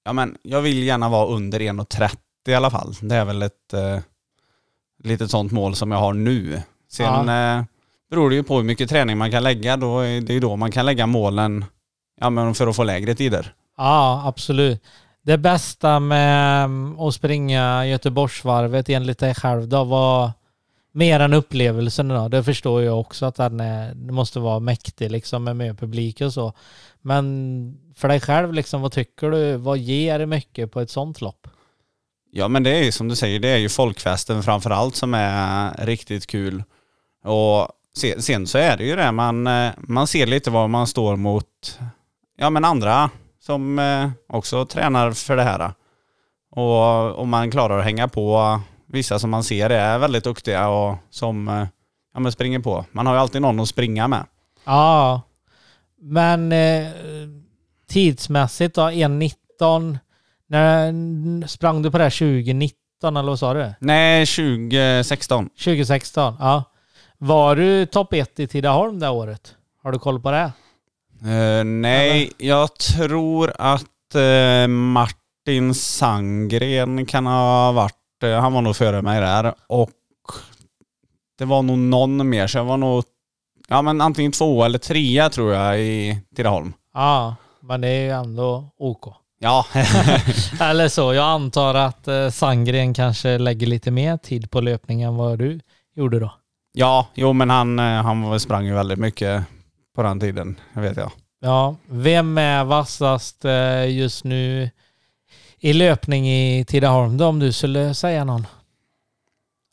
Ja 0.03 0.13
men 0.13 0.37
jag 0.41 0.61
vill 0.61 0.83
gärna 0.83 1.09
vara 1.09 1.27
under 1.27 1.59
1,30 1.59 2.17
i 2.47 2.53
alla 2.53 2.69
fall. 2.69 2.93
Det 3.01 3.15
är 3.15 3.25
väl 3.25 3.41
ett 3.41 3.73
eh, 3.73 3.99
litet 5.03 5.31
sånt 5.31 5.51
mål 5.51 5.75
som 5.75 5.91
jag 5.91 5.99
har 5.99 6.13
nu. 6.13 6.61
Sen 6.91 7.29
eh, 7.29 7.63
beror 8.09 8.29
det 8.29 8.35
ju 8.35 8.43
på 8.43 8.57
hur 8.57 8.63
mycket 8.63 8.89
träning 8.89 9.17
man 9.17 9.31
kan 9.31 9.43
lägga. 9.43 9.77
Då 9.77 9.99
är 9.99 10.21
det 10.21 10.31
är 10.31 10.33
ju 10.33 10.39
då 10.39 10.55
man 10.55 10.71
kan 10.71 10.85
lägga 10.85 11.07
målen 11.07 11.65
ja, 12.21 12.29
men 12.29 12.55
för 12.55 12.67
att 12.67 12.75
få 12.75 12.83
lägre 12.83 13.15
tider. 13.15 13.53
Ja, 13.77 14.23
absolut. 14.25 14.83
Det 15.21 15.37
bästa 15.37 15.99
med 15.99 16.63
mm, 16.63 16.99
att 16.99 17.13
springa 17.13 17.85
Göteborgsvarvet 17.85 18.89
enligt 18.89 19.19
dig 19.19 19.35
själv 19.35 19.67
då 19.67 19.83
var 19.83 20.31
mer 20.99 21.19
än 21.19 21.33
upplevelsen 21.33 22.07
då. 22.07 22.27
Det 22.27 22.43
förstår 22.43 22.83
jag 22.83 22.99
också 22.99 23.25
att 23.25 23.35
den 23.35 23.59
är, 23.59 23.93
det 23.95 24.13
måste 24.13 24.39
vara 24.39 24.59
mäktig 24.59 25.11
liksom 25.11 25.43
med 25.43 25.55
mer 25.55 25.73
publik 25.73 26.21
och 26.21 26.33
så. 26.33 26.53
Men 27.01 27.77
för 27.95 28.07
dig 28.07 28.19
själv 28.19 28.53
liksom, 28.53 28.81
vad 28.81 28.91
tycker 28.91 29.31
du? 29.31 29.57
Vad 29.57 29.77
ger 29.77 30.25
mycket 30.25 30.71
på 30.71 30.81
ett 30.81 30.89
sånt 30.89 31.21
lopp? 31.21 31.47
Ja 32.31 32.47
men 32.47 32.63
det 32.63 32.71
är 32.71 32.83
ju 32.83 32.91
som 32.91 33.07
du 33.07 33.15
säger, 33.15 33.39
det 33.39 33.49
är 33.49 33.57
ju 33.57 33.69
folkfesten 33.69 34.43
framför 34.43 34.69
allt 34.69 34.95
som 34.95 35.13
är 35.13 35.85
riktigt 35.85 36.27
kul. 36.27 36.63
Och 37.23 37.67
sen, 37.97 38.21
sen 38.21 38.47
så 38.47 38.57
är 38.57 38.77
det 38.77 38.83
ju 38.83 38.95
det, 38.95 39.11
man, 39.11 39.49
man 39.77 40.07
ser 40.07 40.25
lite 40.25 40.51
var 40.51 40.67
man 40.67 40.87
står 40.87 41.15
mot 41.15 41.79
ja, 42.37 42.49
men 42.49 42.65
andra 42.65 43.09
som 43.39 43.79
eh, 43.79 44.09
också 44.27 44.65
tränar 44.65 45.11
för 45.11 45.35
det 45.35 45.43
här. 45.43 45.73
Och 46.51 47.19
om 47.19 47.29
man 47.29 47.51
klarar 47.51 47.79
att 47.79 47.85
hänga 47.85 48.07
på 48.07 48.59
vissa 48.89 49.19
som 49.19 49.29
man 49.29 49.43
ser 49.43 49.69
är 49.69 49.97
väldigt 49.97 50.23
duktiga 50.23 50.67
och 50.67 50.97
som 51.09 51.47
eh, 51.47 51.67
ja, 52.13 52.19
men 52.19 52.31
springer 52.31 52.59
på. 52.59 52.85
Man 52.91 53.05
har 53.05 53.13
ju 53.13 53.19
alltid 53.19 53.41
någon 53.41 53.59
att 53.59 53.69
springa 53.69 54.07
med. 54.07 54.25
Ja, 54.65 55.21
men 56.01 56.51
eh, 56.51 56.87
tidsmässigt 57.87 58.75
då, 58.75 58.81
1.19. 58.81 59.97
När 60.47 61.47
sprang 61.47 61.81
du 61.81 61.91
på 61.91 61.97
det 61.97 62.03
här 62.03 62.11
2019 62.11 63.17
eller 63.17 63.29
vad 63.29 63.39
sa 63.39 63.53
du? 63.53 63.73
Nej, 63.79 64.25
2016. 64.25 65.49
2016, 65.49 66.35
ja. 66.39 66.63
Var 67.17 67.55
du 67.55 67.85
topp 67.85 68.13
1 68.13 68.39
i 68.39 68.47
Tidaholm 68.47 68.99
det 68.99 69.09
året? 69.09 69.55
Har 69.83 69.91
du 69.91 69.99
koll 69.99 70.19
på 70.19 70.31
det? 70.31 70.51
Eh, 71.23 71.63
nej, 71.63 72.31
jag 72.37 72.77
tror 72.77 73.53
att 73.57 74.15
eh, 74.15 74.67
Martin 74.67 75.73
Sandgren 75.73 77.05
kan 77.05 77.25
ha 77.25 77.71
varit, 77.71 77.95
han 78.27 78.53
var 78.53 78.61
nog 78.61 78.75
före 78.75 79.01
mig 79.01 79.21
där 79.21 79.53
och 79.67 79.89
det 81.37 81.45
var 81.45 81.61
nog 81.61 81.77
någon 81.77 82.29
mer 82.29 82.47
så 82.47 82.57
jag 82.57 82.65
var 82.65 82.77
nog, 82.77 83.03
ja 83.67 83.81
men 83.81 84.01
antingen 84.01 84.31
två 84.31 84.63
eller 84.63 84.79
trea 84.79 85.29
tror 85.29 85.53
jag 85.53 85.79
i 85.79 86.21
Tidaholm. 86.35 86.73
Ja, 86.93 87.35
men 87.61 87.81
det 87.81 87.87
är 87.87 88.01
ju 88.01 88.09
ändå 88.09 88.69
OK. 88.77 89.13
Ja, 89.41 89.65
Eller 90.61 90.87
så, 90.89 91.13
jag 91.13 91.25
antar 91.25 91.75
att 91.75 92.07
eh, 92.07 92.29
Sandgren 92.29 92.93
kanske 92.93 93.37
lägger 93.37 93.67
lite 93.67 93.91
mer 93.91 94.17
tid 94.17 94.51
på 94.51 94.61
löpning 94.61 95.01
än 95.01 95.15
vad 95.15 95.39
du 95.39 95.59
gjorde 95.95 96.19
då. 96.19 96.31
ja, 96.73 97.07
jo 97.13 97.33
men 97.33 97.49
han, 97.49 97.79
eh, 97.79 97.85
han 97.85 98.39
sprang 98.39 98.65
ju 98.65 98.73
väldigt 98.73 98.99
mycket 98.99 99.43
på 99.95 100.03
den 100.03 100.19
tiden, 100.19 100.59
vet 100.73 100.97
jag. 100.97 101.11
Ja, 101.41 101.75
vem 101.87 102.37
är 102.37 102.63
vassast 102.63 103.45
eh, 103.45 103.89
just 103.97 104.23
nu 104.23 104.69
i 105.59 105.73
löpning 105.73 106.27
i 106.29 106.65
Tidaholm 106.67 107.17
då 107.17 107.25
om 107.25 107.39
du 107.39 107.51
skulle 107.51 107.93
säga 107.93 108.23
någon? 108.23 108.47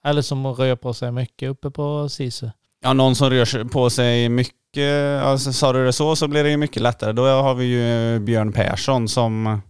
Eller 0.04 0.22
som 0.22 0.46
rör 0.46 0.76
på 0.76 0.94
sig 0.94 1.12
mycket 1.12 1.50
uppe 1.50 1.70
på 1.70 2.08
Sisu? 2.08 2.48
Ja, 2.82 2.92
någon 2.92 3.14
som 3.16 3.30
rör 3.30 3.64
på 3.64 3.90
sig 3.90 4.28
mycket, 4.28 5.22
alltså, 5.22 5.52
sa 5.52 5.72
du 5.72 5.84
det 5.84 5.92
så 5.92 6.16
så 6.16 6.28
blir 6.28 6.44
det 6.44 6.50
ju 6.50 6.56
mycket 6.56 6.82
lättare. 6.82 7.12
Då 7.12 7.26
har 7.26 7.54
vi 7.54 7.64
ju 7.64 8.18
Björn 8.18 8.52
Persson 8.52 9.08
som 9.08 9.60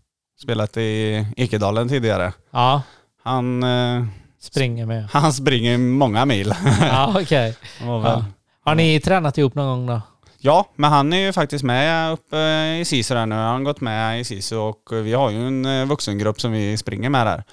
spelat 0.42 0.76
i 0.76 1.26
Ekedalen 1.36 1.88
tidigare. 1.88 2.32
Ja, 2.50 2.82
Han, 3.22 3.62
eh, 3.62 4.04
springer 4.40 4.86
med. 4.86 5.08
han 5.12 5.32
springer 5.32 5.78
många 5.78 6.24
mil. 6.24 6.54
Ja, 6.80 7.14
okej. 7.20 7.56
Väl- 7.80 7.88
Ja. 8.04 8.24
Har 8.64 8.74
ni 8.74 9.00
tränat 9.00 9.38
ihop 9.38 9.54
någon 9.54 9.66
gång 9.66 9.86
då? 9.86 10.00
Ja, 10.38 10.68
men 10.74 10.92
han 10.92 11.12
är 11.12 11.26
ju 11.26 11.32
faktiskt 11.32 11.64
med 11.64 12.12
uppe 12.12 12.36
i 12.80 12.84
SISU 12.84 13.14
där 13.14 13.26
nu. 13.26 13.34
Han 13.34 13.54
har 13.54 13.62
gått 13.62 13.80
med 13.80 14.20
i 14.20 14.24
SISU 14.24 14.56
och 14.56 14.82
vi 14.92 15.12
har 15.12 15.30
ju 15.30 15.46
en 15.46 15.66
eh, 15.66 15.86
vuxengrupp 15.86 16.40
som 16.40 16.52
vi 16.52 16.76
springer 16.76 17.10
med 17.10 17.26
där. 17.26 17.44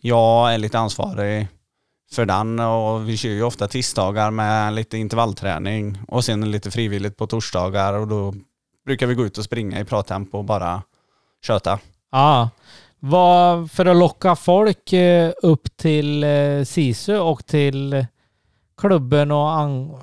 Jag 0.00 0.54
är 0.54 0.58
lite 0.58 0.78
ansvarig 0.78 1.48
för 2.12 2.26
den 2.26 2.60
och 2.60 3.08
vi 3.08 3.16
kör 3.16 3.30
ju 3.30 3.42
ofta 3.42 3.68
tisdagar 3.68 4.30
med 4.30 4.74
lite 4.74 4.98
intervallträning 4.98 5.98
och 6.08 6.24
sen 6.24 6.50
lite 6.50 6.70
frivilligt 6.70 7.16
på 7.16 7.26
torsdagar 7.26 7.92
och 7.92 8.08
då 8.08 8.34
brukar 8.86 9.06
vi 9.06 9.14
gå 9.14 9.24
ut 9.24 9.38
och 9.38 9.44
springa 9.44 9.80
i 9.80 9.84
prattempo 9.84 10.38
och 10.38 10.44
bara 10.44 10.82
köta. 11.46 11.78
Ja. 12.12 12.50
ah, 13.00 13.68
för 13.72 13.86
att 13.86 13.96
locka 13.96 14.36
folk 14.36 14.92
eh, 14.92 15.32
upp 15.42 15.76
till 15.76 16.24
eh, 16.24 16.64
Sisu 16.64 17.18
och 17.18 17.46
till 17.46 18.06
klubben 18.80 19.30
och 19.30 19.48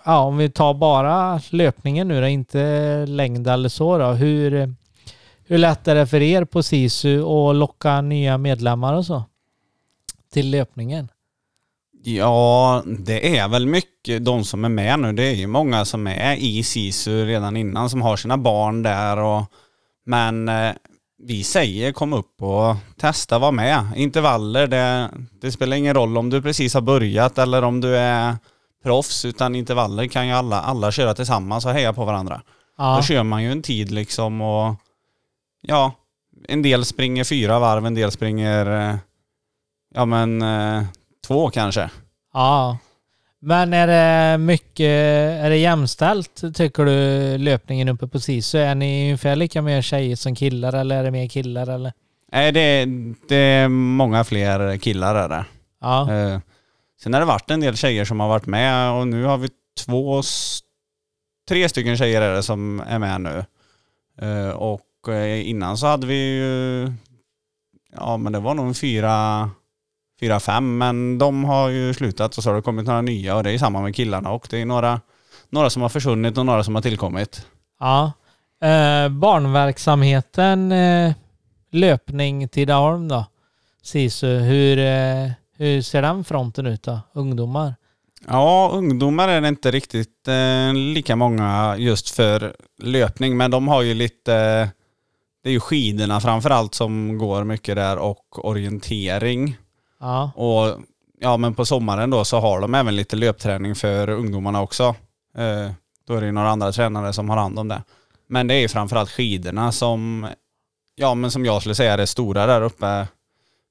ja, 0.05 0.19
om 0.19 0.37
vi 0.37 0.49
tar 0.49 0.73
bara 0.73 1.41
löpningen 1.49 2.07
nu 2.07 2.21
då, 2.21 2.27
inte 2.27 3.05
längd 3.05 3.47
eller 3.47 3.69
så 3.69 3.97
då. 3.97 4.05
Hur, 4.05 4.75
hur 5.47 5.57
lätt 5.57 5.87
är 5.87 5.95
det 5.95 6.07
för 6.07 6.21
er 6.21 6.45
på 6.45 6.63
Sisu 6.63 7.23
att 7.23 7.55
locka 7.55 8.01
nya 8.01 8.37
medlemmar 8.37 8.93
och 8.93 9.05
så? 9.05 9.23
Till 10.33 10.51
löpningen? 10.51 11.07
Ja, 12.03 12.83
det 12.85 13.37
är 13.37 13.47
väl 13.47 13.65
mycket 13.65 14.25
de 14.25 14.43
som 14.43 14.65
är 14.65 14.69
med 14.69 14.99
nu. 14.99 15.13
Det 15.13 15.23
är 15.23 15.35
ju 15.35 15.47
många 15.47 15.85
som 15.85 16.07
är 16.07 16.35
i 16.35 16.63
SISU 16.63 17.25
redan 17.25 17.57
innan 17.57 17.89
som 17.89 18.01
har 18.01 18.17
sina 18.17 18.37
barn 18.37 18.83
där 18.83 19.17
och 19.17 19.43
men 20.05 20.49
eh, 20.49 20.71
vi 21.23 21.43
säger 21.43 21.91
kom 21.91 22.13
upp 22.13 22.41
och 22.41 22.75
testa 22.97 23.39
vara 23.39 23.51
med. 23.51 23.85
Intervaller, 23.95 24.67
det, 24.67 25.09
det 25.41 25.51
spelar 25.51 25.77
ingen 25.77 25.93
roll 25.93 26.17
om 26.17 26.29
du 26.29 26.41
precis 26.41 26.73
har 26.73 26.81
börjat 26.81 27.37
eller 27.37 27.61
om 27.61 27.81
du 27.81 27.97
är 27.97 28.35
proffs 28.83 29.25
utan 29.25 29.55
intervaller 29.55 30.07
kan 30.07 30.27
ju 30.27 30.33
alla, 30.33 30.61
alla 30.61 30.91
köra 30.91 31.13
tillsammans 31.13 31.65
och 31.65 31.71
heja 31.71 31.93
på 31.93 32.05
varandra. 32.05 32.41
Ja. 32.77 32.95
Då 32.95 33.03
kör 33.03 33.23
man 33.23 33.43
ju 33.43 33.51
en 33.51 33.61
tid 33.61 33.91
liksom 33.91 34.41
och 34.41 34.75
ja, 35.61 35.91
en 36.47 36.61
del 36.61 36.85
springer 36.85 37.23
fyra 37.23 37.59
varv, 37.59 37.85
en 37.85 37.95
del 37.95 38.11
springer 38.11 38.89
eh, 38.89 38.95
ja 39.93 40.05
men 40.05 40.41
eh, 40.41 40.83
två 41.27 41.49
kanske. 41.49 41.89
Ja. 42.33 42.77
Men 43.39 43.73
är 43.73 43.87
det 43.87 44.37
mycket, 44.37 44.89
är 45.43 45.49
det 45.49 45.57
jämställt 45.57 46.41
tycker 46.55 46.85
du 46.85 47.37
löpningen 47.37 47.89
uppe 47.89 48.07
på 48.07 48.19
Sisu? 48.19 48.57
Är 48.57 48.75
ni 48.75 49.03
ungefär 49.03 49.35
lika 49.35 49.61
mer 49.61 49.81
tjejer 49.81 50.15
som 50.15 50.35
killar 50.35 50.73
eller 50.73 50.97
är 50.97 51.03
det 51.03 51.11
mer 51.11 51.27
killar 51.27 51.69
eller? 51.69 51.93
Nej, 52.31 52.51
det, 52.51 52.85
det 53.27 53.35
är 53.35 53.67
många 53.67 54.23
fler 54.23 54.77
killar 54.77 55.15
är 55.15 55.29
det. 55.29 55.45
Ja. 55.81 56.09
Sen 56.99 57.13
har 57.13 57.19
det 57.19 57.25
varit 57.25 57.51
en 57.51 57.59
del 57.59 57.77
tjejer 57.77 58.05
som 58.05 58.19
har 58.19 58.27
varit 58.27 58.45
med 58.45 58.91
och 58.91 59.07
nu 59.07 59.23
har 59.23 59.37
vi 59.37 59.49
två, 59.85 60.21
tre 61.47 61.69
stycken 61.69 61.97
tjejer 61.97 62.21
är 62.21 62.33
det 62.35 62.43
som 62.43 62.79
är 62.87 62.99
med 62.99 63.21
nu. 63.21 63.45
Eh, 64.21 64.49
och 64.49 65.09
eh, 65.09 65.49
innan 65.49 65.77
så 65.77 65.87
hade 65.87 66.07
vi 66.07 66.37
ju, 66.37 66.93
ja 67.95 68.17
men 68.17 68.33
det 68.33 68.39
var 68.39 68.53
nog 68.53 68.77
fyra, 68.77 69.49
fyra, 70.19 70.39
fem, 70.39 70.77
men 70.77 71.17
de 71.17 71.43
har 71.43 71.69
ju 71.69 71.93
slutat 71.93 72.37
och 72.37 72.43
så 72.43 72.49
har 72.49 72.55
det 72.55 72.61
kommit 72.61 72.85
några 72.85 73.01
nya 73.01 73.35
och 73.35 73.43
det 73.43 73.51
är 73.51 73.57
samma 73.57 73.81
med 73.81 73.95
killarna 73.95 74.31
och 74.31 74.47
det 74.49 74.61
är 74.61 74.65
några, 74.65 75.01
några 75.49 75.69
som 75.69 75.81
har 75.81 75.89
försvunnit 75.89 76.37
och 76.37 76.45
några 76.45 76.63
som 76.63 76.75
har 76.75 76.81
tillkommit. 76.81 77.45
Ja. 77.79 78.11
Eh, 78.61 79.09
barnverksamheten, 79.09 80.71
eh, 80.71 81.13
löpning 81.71 82.49
Tidaholm 82.49 83.07
då? 83.07 83.25
Sisu, 83.81 84.39
hur, 84.39 84.79
eh, 84.79 85.31
hur 85.57 85.81
ser 85.81 86.01
den 86.01 86.23
fronten 86.23 86.65
ut 86.65 86.83
då? 86.83 86.99
Ungdomar? 87.13 87.75
Ja, 88.27 88.71
ungdomar 88.73 89.27
är 89.27 89.41
det 89.41 89.47
inte 89.47 89.71
riktigt 89.71 90.27
eh, 90.27 90.73
lika 90.73 91.15
många 91.15 91.75
just 91.77 92.09
för 92.09 92.55
löpning, 92.83 93.37
men 93.37 93.51
de 93.51 93.67
har 93.67 93.81
ju 93.81 93.93
lite, 93.93 94.31
det 95.43 95.49
är 95.49 95.53
ju 95.53 95.59
skidorna 95.59 96.21
framförallt 96.21 96.73
som 96.73 97.17
går 97.17 97.43
mycket 97.43 97.75
där 97.75 97.97
och 97.97 98.45
orientering. 98.45 99.57
Ja. 99.99 100.31
Och 100.35 100.81
ja, 101.19 101.37
men 101.37 101.55
på 101.55 101.65
sommaren 101.65 102.09
då 102.09 102.25
så 102.25 102.39
har 102.39 102.61
de 102.61 102.75
även 102.75 102.95
lite 102.95 103.15
löpträning 103.15 103.75
för 103.75 104.09
ungdomarna 104.09 104.61
också. 104.61 104.95
Eh, 105.37 105.71
då 106.07 106.13
är 106.13 106.21
det 106.21 106.25
ju 106.25 106.31
några 106.31 106.49
andra 106.49 106.71
tränare 106.71 107.13
som 107.13 107.29
har 107.29 107.37
hand 107.37 107.59
om 107.59 107.67
det. 107.67 107.83
Men 108.29 108.47
det 108.47 108.53
är 108.53 108.59
ju 108.59 108.67
framförallt 108.67 109.09
skidorna 109.09 109.71
som, 109.71 110.27
ja 110.95 111.13
men 111.13 111.31
som 111.31 111.45
jag 111.45 111.61
skulle 111.61 111.75
säga 111.75 111.93
är 111.93 111.97
det 111.97 112.07
stora 112.07 112.45
där 112.45 112.61
uppe 112.61 113.07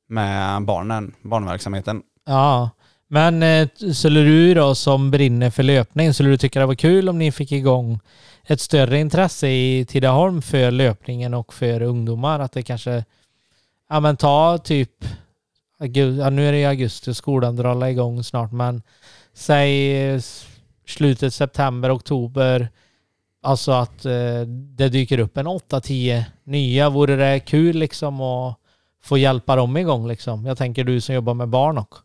med 0.06 0.62
barnen, 0.62 1.14
barnverksamheten. 1.22 2.02
Ja. 2.26 2.70
Men 3.08 3.42
eh, 3.42 3.68
skulle 3.92 4.20
du 4.20 4.54
då 4.54 4.74
som 4.74 5.10
brinner 5.10 5.50
för 5.50 5.62
löpning, 5.62 6.14
skulle 6.14 6.28
du 6.28 6.36
tycka 6.36 6.60
det 6.60 6.66
var 6.66 6.74
kul 6.74 7.08
om 7.08 7.18
ni 7.18 7.32
fick 7.32 7.52
igång 7.52 8.00
ett 8.44 8.60
större 8.60 8.98
intresse 8.98 9.48
i 9.48 9.86
Tidaholm 9.88 10.42
för 10.42 10.70
löpningen 10.70 11.34
och 11.34 11.54
för 11.54 11.82
ungdomar? 11.82 12.40
Att 12.40 12.52
det 12.52 12.62
kanske, 12.62 13.04
ja 13.88 14.00
men 14.00 14.16
ta 14.16 14.58
typ, 14.58 15.04
ja, 15.78 16.30
nu 16.30 16.48
är 16.48 16.52
det 16.52 16.58
i 16.58 16.66
augusti, 16.66 17.10
och 17.10 17.16
skolan 17.16 17.56
drar 17.56 17.86
igång 17.86 18.24
snart, 18.24 18.52
men 18.52 18.82
säg 19.34 19.96
eh, 20.08 20.20
slutet 20.86 21.34
september, 21.34 21.96
oktober, 21.96 22.68
alltså 23.42 23.72
att 23.72 24.04
eh, 24.04 24.40
det 24.76 24.88
dyker 24.88 25.18
upp 25.18 25.36
en 25.36 25.46
8-10 25.46 26.24
nya. 26.44 26.90
Vore 26.90 27.16
det 27.16 27.40
kul 27.40 27.76
liksom 27.76 28.20
att 28.20 28.56
få 29.06 29.18
hjälpa 29.18 29.56
dem 29.56 29.76
igång 29.76 30.08
liksom? 30.08 30.46
Jag 30.46 30.58
tänker 30.58 30.84
du 30.84 31.00
som 31.00 31.14
jobbar 31.14 31.34
med 31.34 31.48
barn 31.48 31.78
också. 31.78 32.02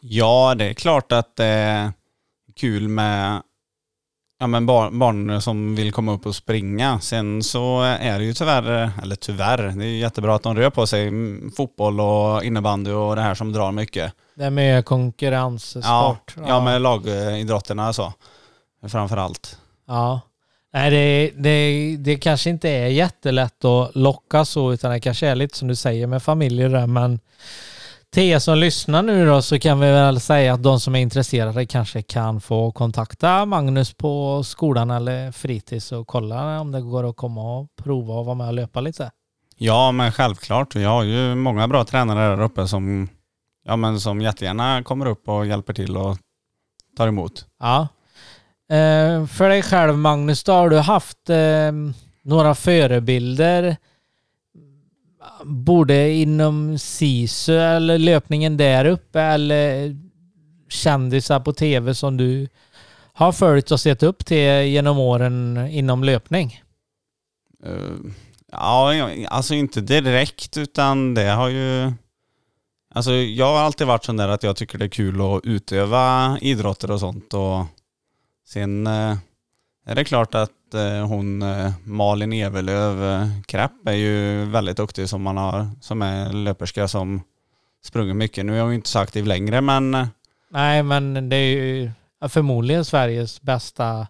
Ja, 0.00 0.54
det 0.54 0.64
är 0.64 0.74
klart 0.74 1.12
att 1.12 1.36
det 1.36 1.44
är 1.44 1.92
kul 2.54 2.88
med 2.88 3.42
ja, 4.38 4.46
men 4.46 4.66
barn, 4.66 4.98
barn 4.98 5.42
som 5.42 5.74
vill 5.74 5.92
komma 5.92 6.12
upp 6.12 6.26
och 6.26 6.34
springa. 6.34 7.00
Sen 7.00 7.42
så 7.42 7.82
är 7.82 8.18
det 8.18 8.24
ju 8.24 8.34
tyvärr, 8.34 8.90
eller 9.02 9.16
tyvärr, 9.16 9.58
det 9.58 9.84
är 9.84 9.88
jättebra 9.88 10.34
att 10.34 10.42
de 10.42 10.56
rör 10.56 10.70
på 10.70 10.86
sig. 10.86 11.08
Mm, 11.08 11.52
Fotboll 11.56 12.00
och 12.00 12.44
innebandy 12.44 12.90
och 12.90 13.16
det 13.16 13.22
här 13.22 13.34
som 13.34 13.52
drar 13.52 13.72
mycket. 13.72 14.12
Det 14.34 14.50
med 14.50 14.84
konkurrenssport. 14.84 15.84
Ja, 16.36 16.44
ja 16.46 16.64
med 16.64 16.80
lagidrotterna 16.82 17.92
så. 17.92 18.12
Framför 18.88 19.16
allt. 19.16 19.58
Ja. 19.86 20.20
Nej, 20.74 20.90
det, 20.90 21.32
det, 21.36 21.96
det 21.96 22.16
kanske 22.16 22.50
inte 22.50 22.70
är 22.70 22.86
jättelätt 22.86 23.64
att 23.64 23.94
locka 23.96 24.44
så, 24.44 24.72
utan 24.72 24.90
det 24.90 25.00
kanske 25.00 25.26
är 25.26 25.34
lite 25.34 25.58
som 25.58 25.68
du 25.68 25.76
säger 25.76 26.06
med 26.06 26.22
familjer 26.22 26.68
där, 26.68 26.86
men 26.86 27.20
till 28.12 28.22
er 28.22 28.38
som 28.38 28.58
lyssnar 28.58 29.02
nu 29.02 29.26
då 29.26 29.42
så 29.42 29.58
kan 29.58 29.80
vi 29.80 29.86
väl 29.86 30.20
säga 30.20 30.54
att 30.54 30.62
de 30.62 30.80
som 30.80 30.94
är 30.94 31.00
intresserade 31.00 31.66
kanske 31.66 32.02
kan 32.02 32.40
få 32.40 32.72
kontakta 32.72 33.46
Magnus 33.46 33.94
på 33.94 34.42
skolan 34.44 34.90
eller 34.90 35.32
fritids 35.32 35.92
och 35.92 36.06
kolla 36.06 36.60
om 36.60 36.72
det 36.72 36.80
går 36.80 37.08
att 37.10 37.16
komma 37.16 37.58
och 37.58 37.68
prova 37.76 38.14
och 38.14 38.24
vara 38.24 38.34
med 38.34 38.46
och 38.46 38.54
löpa 38.54 38.80
lite. 38.80 39.10
Ja, 39.56 39.92
men 39.92 40.12
självklart. 40.12 40.74
Jag 40.74 40.90
har 40.90 41.02
ju 41.02 41.34
många 41.34 41.68
bra 41.68 41.84
tränare 41.84 42.36
där 42.36 42.42
uppe 42.42 42.68
som, 42.68 43.08
ja, 43.64 43.76
men 43.76 44.00
som 44.00 44.20
jättegärna 44.20 44.82
kommer 44.82 45.06
upp 45.06 45.28
och 45.28 45.46
hjälper 45.46 45.72
till 45.72 45.96
och 45.96 46.18
tar 46.96 47.08
emot. 47.08 47.46
Ja. 47.60 47.88
Eh, 48.68 49.26
för 49.26 49.48
dig 49.48 49.62
själv 49.62 49.98
Magnus, 49.98 50.44
då 50.44 50.52
har 50.52 50.70
du 50.70 50.78
haft 50.78 51.30
eh, 51.30 51.72
några 52.22 52.54
förebilder 52.54 53.76
både 55.44 56.10
inom 56.10 56.78
SISU 56.78 57.58
eller 57.58 57.98
löpningen 57.98 58.56
där 58.56 58.84
uppe 58.84 59.20
eller 59.20 59.96
kändisar 60.68 61.40
på 61.40 61.52
tv 61.52 61.94
som 61.94 62.16
du 62.16 62.48
har 63.12 63.32
följt 63.32 63.70
och 63.70 63.80
sett 63.80 64.02
upp 64.02 64.26
till 64.26 64.66
genom 64.66 64.98
åren 64.98 65.66
inom 65.70 66.04
löpning? 66.04 66.62
Uh, 67.66 68.12
ja, 68.52 69.10
alltså 69.28 69.54
inte 69.54 69.80
direkt 69.80 70.56
utan 70.56 71.14
det 71.14 71.30
har 71.30 71.48
ju... 71.48 71.92
Alltså 72.94 73.12
jag 73.12 73.46
har 73.46 73.60
alltid 73.60 73.86
varit 73.86 74.04
sån 74.04 74.16
där 74.16 74.28
att 74.28 74.42
jag 74.42 74.56
tycker 74.56 74.78
det 74.78 74.84
är 74.84 74.88
kul 74.88 75.20
att 75.20 75.40
utöva 75.44 76.38
idrotter 76.40 76.90
och 76.90 77.00
sånt 77.00 77.34
och 77.34 77.64
sen 78.46 78.86
uh, 78.86 79.16
är 79.86 79.94
det 79.94 80.04
klart 80.04 80.34
att 80.34 80.50
Eh, 80.74 81.06
hon 81.06 81.42
eh, 81.42 81.72
Malin 81.84 82.32
Evelöv 82.32 83.04
eh, 83.04 83.28
Krapp 83.46 83.72
är 83.86 83.92
ju 83.92 84.44
väldigt 84.44 84.76
duktig 84.76 85.08
som 85.08 85.22
man 85.22 85.36
har, 85.36 85.70
som 85.80 86.02
är 86.02 86.32
löperska 86.32 86.88
som 86.88 87.22
sprungit 87.84 88.16
mycket. 88.16 88.46
Nu 88.46 88.58
är 88.58 88.62
hon 88.62 88.70
ju 88.70 88.76
inte 88.76 88.88
så 88.88 88.98
aktiv 88.98 89.26
längre 89.26 89.60
men... 89.60 90.08
Nej 90.50 90.82
men 90.82 91.28
det 91.28 91.36
är 91.36 91.56
ju 91.56 91.90
förmodligen 92.28 92.84
Sveriges 92.84 93.42
bästa 93.42 94.06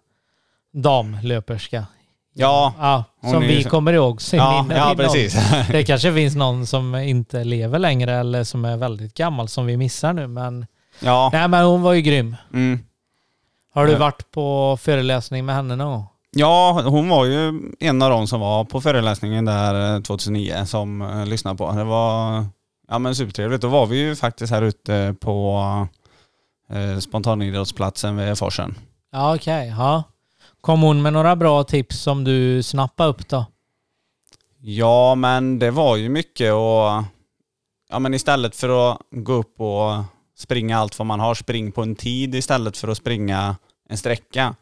damlöperska. 0.73 1.85
Ja. 2.33 2.73
ja 2.79 3.03
som 3.31 3.41
vi 3.41 3.57
ju... 3.57 3.63
kommer 3.63 3.93
ihåg. 3.93 4.19
Ja, 4.33 4.65
ja 4.69 4.93
precis. 4.97 5.51
det 5.71 5.83
kanske 5.83 6.13
finns 6.13 6.35
någon 6.35 6.67
som 6.67 6.95
inte 6.95 7.43
lever 7.43 7.79
längre 7.79 8.15
eller 8.15 8.43
som 8.43 8.65
är 8.65 8.77
väldigt 8.77 9.13
gammal 9.13 9.47
som 9.47 9.65
vi 9.65 9.77
missar 9.77 10.13
nu 10.13 10.27
men... 10.27 10.65
Ja. 10.99 11.29
Nej 11.33 11.47
men 11.47 11.65
hon 11.65 11.81
var 11.81 11.93
ju 11.93 12.01
grym. 12.01 12.35
Mm. 12.53 12.79
Har 13.75 13.87
du 13.87 13.95
varit 13.95 14.31
på 14.31 14.77
föreläsning 14.81 15.45
med 15.45 15.55
henne 15.55 15.75
någon 15.75 15.91
gång? 15.91 16.05
Ja, 16.31 16.81
hon 16.85 17.09
var 17.09 17.25
ju 17.25 17.71
en 17.79 18.01
av 18.01 18.09
de 18.09 18.27
som 18.27 18.39
var 18.39 18.65
på 18.65 18.81
föreläsningen 18.81 19.45
där 19.45 20.01
2009 20.01 20.53
eh, 20.53 20.65
som 20.65 21.01
eh, 21.01 21.25
lyssnade 21.25 21.57
på. 21.57 21.71
Det 21.71 21.83
var 21.83 22.45
ja, 22.87 22.99
men 22.99 23.15
supertrevligt. 23.15 23.61
Då 23.61 23.67
var 23.67 23.85
vi 23.85 23.97
ju 23.97 24.15
faktiskt 24.15 24.53
här 24.53 24.61
ute 24.61 25.15
på 25.19 25.87
eh, 26.69 26.99
spontanidrottsplatsen 26.99 28.17
vid 28.17 28.37
Forsen. 28.37 28.75
Ja, 29.11 29.35
okej. 29.35 29.57
Okay. 29.57 29.67
Ja. 29.67 30.03
Kom 30.61 30.81
hon 30.81 31.01
med 31.01 31.13
några 31.13 31.35
bra 31.35 31.63
tips 31.63 31.99
som 31.99 32.23
du 32.23 32.63
snappade 32.63 33.09
upp 33.09 33.27
då? 33.27 33.45
Ja, 34.61 35.15
men 35.15 35.59
det 35.59 35.71
var 35.71 35.95
ju 35.95 36.09
mycket 36.09 36.53
och 36.53 37.03
ja, 37.89 37.99
men 37.99 38.13
istället 38.13 38.55
för 38.55 38.91
att 38.91 38.99
gå 39.11 39.33
upp 39.33 39.61
och 39.61 40.14
springa 40.37 40.77
allt 40.77 40.99
vad 40.99 41.05
man 41.05 41.19
har, 41.19 41.35
spring 41.35 41.71
på 41.71 41.81
en 41.81 41.95
tid 41.95 42.35
istället 42.35 42.77
för 42.77 42.87
att 42.87 42.97
springa 42.97 43.55
en 43.89 43.97
sträcka. 43.97 44.55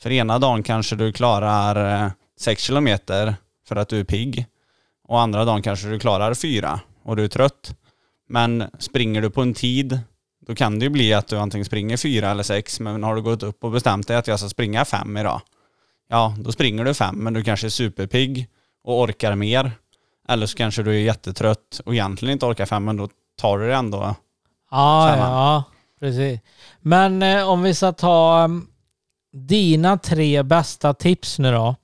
För 0.00 0.12
ena 0.12 0.38
dagen 0.38 0.62
kanske 0.62 0.96
du 0.96 1.12
klarar 1.12 2.04
eh, 2.04 2.10
6 2.38 2.62
kilometer 2.62 3.34
för 3.68 3.76
att 3.76 3.88
du 3.88 4.00
är 4.00 4.04
pigg. 4.04 4.46
Och 5.08 5.20
andra 5.20 5.44
dagen 5.44 5.62
kanske 5.62 5.88
du 5.88 5.98
klarar 5.98 6.34
4 6.34 6.80
och 7.02 7.16
du 7.16 7.24
är 7.24 7.28
trött. 7.28 7.76
Men 8.28 8.64
springer 8.78 9.22
du 9.22 9.30
på 9.30 9.42
en 9.42 9.54
tid, 9.54 10.00
då 10.46 10.54
kan 10.54 10.78
det 10.78 10.84
ju 10.84 10.90
bli 10.90 11.14
att 11.14 11.28
du 11.28 11.38
antingen 11.38 11.64
springer 11.64 11.96
4 11.96 12.30
eller 12.30 12.42
6, 12.42 12.80
men 12.80 13.02
har 13.02 13.14
du 13.14 13.22
gått 13.22 13.42
upp 13.42 13.64
och 13.64 13.70
bestämt 13.70 14.08
dig 14.08 14.16
att 14.16 14.26
jag 14.26 14.38
ska 14.38 14.48
springa 14.48 14.84
5 14.84 15.16
idag. 15.16 15.40
Ja, 16.08 16.34
då 16.38 16.52
springer 16.52 16.84
du 16.84 16.94
5, 16.94 17.16
men 17.16 17.32
du 17.32 17.44
kanske 17.44 17.66
är 17.66 17.70
superpigg 17.70 18.46
och 18.84 19.00
orkar 19.00 19.34
mer. 19.34 19.72
Eller 20.28 20.46
så 20.46 20.56
kanske 20.56 20.82
du 20.82 20.90
är 20.90 21.00
jättetrött 21.00 21.80
och 21.84 21.94
egentligen 21.94 22.32
inte 22.32 22.46
orkar 22.46 22.66
5, 22.66 22.84
men 22.84 22.96
då 22.96 23.08
tar 23.40 23.58
du 23.58 23.66
det 23.66 23.74
ändå. 23.74 24.14
Ja, 24.70 25.16
ja, 25.16 25.64
precis. 26.00 26.40
Men 26.80 27.22
eh, 27.22 27.48
om 27.48 27.62
vi 27.62 27.74
ska 27.74 27.92
ta 27.92 28.38
mm, 28.38 28.66
dina 29.32 29.98
tre 29.98 30.42
bästa 30.42 30.94
tips 30.94 31.38
nu 31.38 31.52
då 31.52 31.76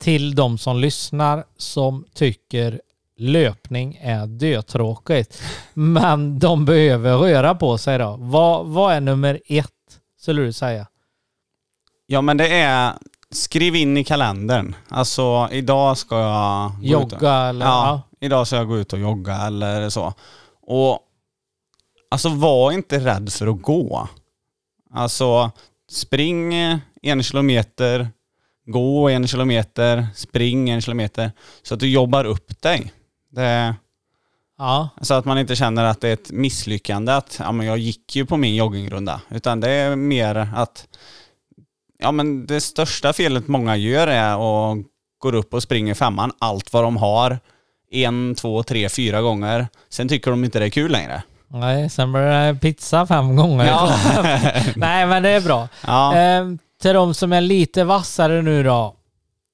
till 0.00 0.34
de 0.34 0.58
som 0.58 0.76
lyssnar 0.78 1.44
som 1.56 2.04
tycker 2.14 2.80
löpning 3.16 3.98
är 4.02 4.26
dötråkigt. 4.26 5.42
Men 5.74 6.38
de 6.38 6.64
behöver 6.64 7.16
röra 7.16 7.54
på 7.54 7.78
sig 7.78 7.98
då. 7.98 8.16
Vad, 8.20 8.66
vad 8.66 8.94
är 8.94 9.00
nummer 9.00 9.40
ett, 9.46 9.70
skulle 10.20 10.42
du 10.42 10.52
säga? 10.52 10.86
Ja 12.06 12.20
men 12.20 12.36
det 12.36 12.60
är, 12.60 12.92
skriv 13.30 13.76
in 13.76 13.96
i 13.96 14.04
kalendern. 14.04 14.74
Alltså 14.88 15.48
idag 15.52 15.98
ska 15.98 16.20
jag... 16.20 16.72
Jogga 16.82 17.42
och, 17.42 17.48
eller? 17.48 17.66
Ja, 17.66 18.02
idag 18.20 18.46
ska 18.46 18.56
jag 18.56 18.68
gå 18.68 18.78
ut 18.78 18.92
och 18.92 18.98
jogga 18.98 19.36
eller 19.36 19.90
så. 19.90 20.14
Och 20.66 20.98
alltså 22.14 22.28
var 22.28 22.72
inte 22.72 22.98
rädd 22.98 23.32
för 23.32 23.46
att 23.46 23.62
gå. 23.62 24.08
Alltså 24.90 25.50
spring 25.90 26.54
en 27.02 27.22
kilometer, 27.22 28.08
gå 28.66 29.08
en 29.08 29.26
kilometer, 29.26 30.06
spring 30.14 30.70
en 30.70 30.80
kilometer. 30.80 31.32
Så 31.62 31.74
att 31.74 31.80
du 31.80 31.88
jobbar 31.88 32.24
upp 32.24 32.62
dig. 32.62 32.92
Det, 33.30 33.74
ja. 34.58 34.88
Så 35.00 35.14
att 35.14 35.24
man 35.24 35.38
inte 35.38 35.56
känner 35.56 35.84
att 35.84 36.00
det 36.00 36.08
är 36.08 36.12
ett 36.12 36.30
misslyckande 36.30 37.12
att 37.12 37.36
ja, 37.38 37.52
men 37.52 37.66
jag 37.66 37.78
gick 37.78 38.16
ju 38.16 38.26
på 38.26 38.36
min 38.36 38.54
joggingrunda. 38.54 39.20
Utan 39.30 39.60
det 39.60 39.70
är 39.70 39.96
mer 39.96 40.34
att 40.54 40.88
ja, 41.98 42.12
men 42.12 42.46
det 42.46 42.60
största 42.60 43.12
felet 43.12 43.48
många 43.48 43.76
gör 43.76 44.06
är 44.06 44.32
att 44.32 44.78
gå 45.18 45.32
upp 45.32 45.54
och 45.54 45.62
springer 45.62 45.94
femman, 45.94 46.32
allt 46.38 46.72
vad 46.72 46.84
de 46.84 46.96
har, 46.96 47.38
en, 47.90 48.34
två, 48.34 48.62
tre, 48.62 48.88
fyra 48.88 49.22
gånger. 49.22 49.66
Sen 49.88 50.08
tycker 50.08 50.30
de 50.30 50.44
inte 50.44 50.58
det 50.58 50.64
är 50.64 50.70
kul 50.70 50.92
längre. 50.92 51.22
Nej, 51.54 51.90
sen 51.90 52.12
blir 52.12 52.22
det 52.22 52.58
pizza 52.60 53.06
fem 53.06 53.36
gånger. 53.36 53.66
Ja. 53.66 53.96
Nej, 54.76 55.06
men 55.06 55.22
det 55.22 55.28
är 55.28 55.40
bra. 55.40 55.68
Ja. 55.86 56.16
Eh, 56.16 56.44
till 56.82 56.94
de 56.94 57.14
som 57.14 57.32
är 57.32 57.40
lite 57.40 57.84
vassare 57.84 58.42
nu 58.42 58.62
då. 58.62 58.94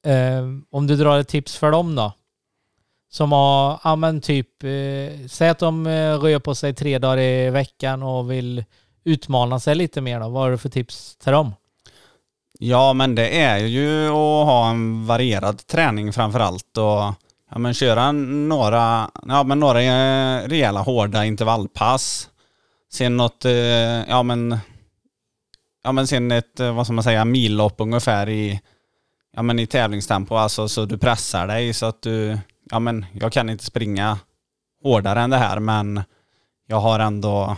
Eh, 0.07 0.43
om 0.71 0.87
du 0.87 0.97
drar 0.97 1.19
ett 1.19 1.29
tips 1.29 1.57
för 1.57 1.71
dem 1.71 1.95
då. 1.95 2.13
Som 3.11 3.33
har, 3.33 3.81
ja 3.85 3.97
men 3.97 4.21
typ, 4.21 4.65
eh, 4.65 5.29
säg 5.29 5.49
att 5.49 5.59
de 5.59 5.87
eh, 5.87 6.19
rör 6.19 6.39
på 6.39 6.55
sig 6.55 6.75
tre 6.75 6.99
dagar 6.99 7.19
i 7.19 7.51
veckan 7.51 8.03
och 8.03 8.31
vill 8.31 8.65
utmana 9.05 9.61
sig 9.61 9.75
lite 9.75 10.01
mer 10.01 10.21
då. 10.21 10.29
Vad 10.29 10.43
har 10.43 10.51
du 10.51 10.59
för 10.59 10.69
tips 10.69 11.17
till 11.17 11.33
dem? 11.33 11.55
Ja, 12.59 12.93
men 12.93 13.15
det 13.15 13.41
är 13.41 13.59
ju 13.59 14.07
att 14.07 14.47
ha 14.47 14.71
en 14.71 15.07
varierad 15.07 15.67
träning 15.67 16.13
framför 16.13 16.41
allt 16.41 16.77
och 16.77 17.15
ja, 17.51 17.59
men 17.59 17.75
köra 17.75 18.13
några, 18.13 19.11
ja, 19.29 19.45
men 19.45 19.61
några 19.61 19.83
eh, 19.83 20.49
rejäla 20.49 20.81
hårda 20.81 21.25
intervallpass. 21.25 22.31
Sen 22.93 23.17
något, 23.17 23.45
eh, 23.45 23.53
ja 24.09 24.23
men, 24.23 24.59
ja 25.85 25.93
men 25.93 26.07
sen 26.07 26.31
ett, 26.31 26.61
eh, 26.61 26.75
vad 26.75 26.87
ska 26.87 26.93
man 26.93 27.05
säga, 27.05 27.25
millopp 27.25 27.75
ungefär 27.79 28.29
i, 28.29 28.61
ja 29.37 29.43
men 29.43 29.59
i 29.59 29.67
tävlingstempo, 29.67 30.35
alltså 30.35 30.69
så 30.69 30.85
du 30.85 30.99
pressar 30.99 31.47
dig 31.47 31.73
så 31.73 31.87
att 31.87 32.03
du, 32.03 32.39
ja 32.71 32.79
men 32.79 33.07
jag 33.13 33.33
kan 33.33 33.51
inte 33.51 33.65
springa 33.65 34.19
hårdare 34.83 35.21
än 35.21 35.31
det 35.31 35.37
här 35.37 35.61
men 35.61 36.03
jag 36.67 36.81
har 36.81 37.01
ändå, 37.01 37.57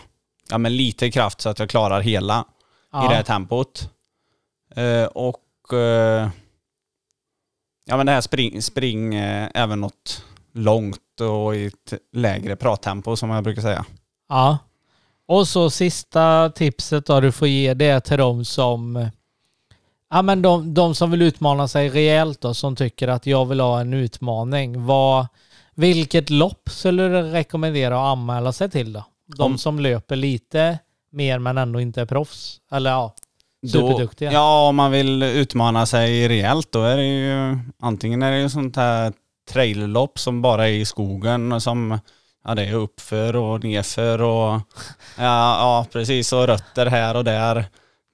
ja 0.49 0.57
men 0.57 0.75
lite 0.75 1.11
kraft 1.11 1.41
så 1.41 1.49
att 1.49 1.59
jag 1.59 1.69
klarar 1.69 2.01
hela 2.01 2.45
ja. 2.91 3.05
i 3.05 3.07
det 3.07 3.15
här 3.15 3.23
tempot. 3.23 3.89
Och 5.13 5.73
Ja 7.85 7.97
men 7.97 8.05
det 8.05 8.11
här 8.11 8.21
spring, 8.21 8.61
spring 8.61 9.15
eh, 9.15 9.49
även 9.53 9.81
något 9.81 10.23
långt 10.53 11.21
och 11.21 11.55
i 11.55 11.65
ett 11.65 11.93
lägre 12.13 12.55
prattempo 12.55 13.15
som 13.15 13.29
jag 13.29 13.43
brukar 13.43 13.61
säga. 13.61 13.85
Ja. 14.29 14.57
Och 15.27 15.47
så 15.47 15.69
sista 15.69 16.49
tipset 16.49 17.05
då 17.05 17.19
du 17.19 17.31
får 17.31 17.47
ge 17.47 17.73
det 17.73 17.99
till 17.99 18.17
de 18.17 18.45
som 18.45 19.09
Ja 20.09 20.21
men 20.21 20.41
de, 20.41 20.73
de 20.73 20.95
som 20.95 21.11
vill 21.11 21.21
utmana 21.21 21.67
sig 21.67 21.89
rejält 21.89 22.41
då, 22.41 22.53
som 22.53 22.75
tycker 22.75 23.07
att 23.07 23.25
jag 23.25 23.45
vill 23.45 23.59
ha 23.59 23.81
en 23.81 23.93
utmaning. 23.93 24.85
Vad, 24.85 25.27
Vilket 25.75 26.29
lopp 26.29 26.69
skulle 26.69 27.07
du 27.07 27.21
rekommendera 27.21 27.95
att 27.95 28.17
anmäla 28.17 28.51
sig 28.53 28.69
till 28.69 28.93
då? 28.93 29.03
De 29.37 29.41
Om- 29.43 29.57
som 29.57 29.79
löper 29.79 30.15
lite 30.15 30.79
mer 31.11 31.39
men 31.39 31.57
ändå 31.57 31.79
inte 31.81 32.01
är 32.01 32.05
proffs? 32.05 32.61
Eller 32.71 32.89
ja, 32.89 33.15
Då, 33.63 33.69
superduktiga. 33.69 34.31
ja, 34.31 34.67
om 34.67 34.75
man 34.75 34.91
vill 34.91 35.23
utmana 35.23 35.85
sig 35.85 36.27
rejält 36.27 36.71
då 36.71 36.83
är 36.83 36.97
det 36.97 37.03
ju 37.05 37.59
antingen 37.81 38.23
är 38.23 38.31
det 38.31 38.39
ju 38.39 38.49
sånt 38.49 38.75
här 38.75 39.13
traillopp 39.51 40.19
som 40.19 40.41
bara 40.41 40.67
är 40.67 40.71
i 40.73 40.85
skogen 40.85 41.51
och 41.51 41.63
som 41.63 41.99
ja, 42.45 42.55
det 42.55 42.63
är 42.65 42.73
uppför 42.73 43.35
och 43.35 43.63
nerför 43.63 44.21
och 44.21 44.61
ja, 45.17 45.57
ja 45.59 45.85
precis 45.93 46.33
och 46.33 46.47
rötter 46.47 46.85
här 46.85 47.15
och 47.15 47.23
där. 47.23 47.65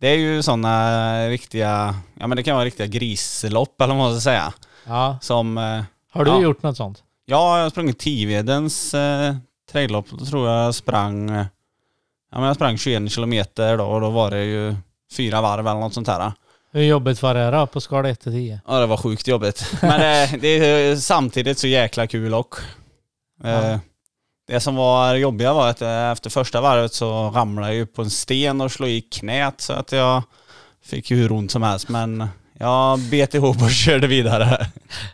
Det 0.01 0.07
är 0.07 0.15
ju 0.17 0.41
sådana 0.43 1.27
riktiga, 1.27 1.95
ja 2.19 2.27
men 2.27 2.35
det 2.35 2.43
kan 2.43 2.55
vara 2.55 2.65
riktiga 2.65 2.87
grislopp 2.87 3.81
eller 3.81 3.93
vad 3.95 4.03
man 4.03 4.13
ska 4.13 4.21
säga. 4.21 4.53
Ja. 4.87 5.17
Som, 5.21 5.57
eh, 5.57 5.81
Har 6.11 6.25
du 6.25 6.31
Ja. 6.31 6.41
gjort 6.41 6.63
något 6.63 6.77
sånt? 6.77 7.03
ja 7.25 7.57
jag 7.57 7.63
har 7.65 7.69
sprungit 7.69 7.99
Tivedens 7.99 8.93
eh, 8.93 9.35
traillopp, 9.71 10.05
då 10.11 10.25
tror 10.25 10.49
jag 10.49 10.65
jag 10.65 10.75
sprang, 10.75 11.29
ja 11.29 11.45
men 12.31 12.43
jag 12.43 12.55
sprang 12.55 12.77
21 12.77 13.11
kilometer 13.11 13.77
då 13.77 13.85
och 13.85 14.01
då 14.01 14.09
var 14.09 14.31
det 14.31 14.43
ju 14.43 14.75
fyra 15.11 15.41
varv 15.41 15.67
eller 15.67 15.79
något 15.79 15.93
sånt 15.93 16.07
här. 16.07 16.33
Hur 16.71 16.83
jobbigt 16.83 17.21
var 17.21 17.33
det 17.33 17.51
då 17.51 17.67
på 17.67 17.81
skala 17.81 18.09
1 18.09 18.19
till 18.19 18.31
10? 18.31 18.61
Ja 18.67 18.79
det 18.79 18.85
var 18.85 18.97
sjukt 18.97 19.27
jobbigt. 19.27 19.73
Men 19.81 19.99
det, 19.99 20.37
det 20.41 20.47
är 20.47 20.95
samtidigt 20.95 21.59
så 21.59 21.67
jäkla 21.67 22.07
kul 22.07 22.33
och 22.33 22.55
eh, 23.43 23.51
Ja. 23.51 23.79
Det 24.47 24.59
som 24.59 24.75
var 24.75 25.15
jobbiga 25.15 25.53
var 25.53 25.69
att 25.69 25.81
eh, 25.81 26.11
efter 26.11 26.29
första 26.29 26.61
varvet 26.61 26.93
så 26.93 27.29
ramlade 27.29 27.67
jag 27.67 27.75
ju 27.75 27.85
på 27.85 28.01
en 28.01 28.09
sten 28.09 28.61
och 28.61 28.71
slog 28.71 28.89
i 28.89 29.01
knät 29.01 29.61
så 29.61 29.73
att 29.73 29.91
jag 29.91 30.23
fick 30.85 31.11
ju 31.11 31.17
hur 31.17 31.31
ont 31.31 31.51
som 31.51 31.63
helst 31.63 31.89
men 31.89 32.27
jag 32.59 32.99
bet 32.99 33.33
ihop 33.33 33.61
och 33.61 33.71
körde 33.85 34.07
vidare. 34.07 34.67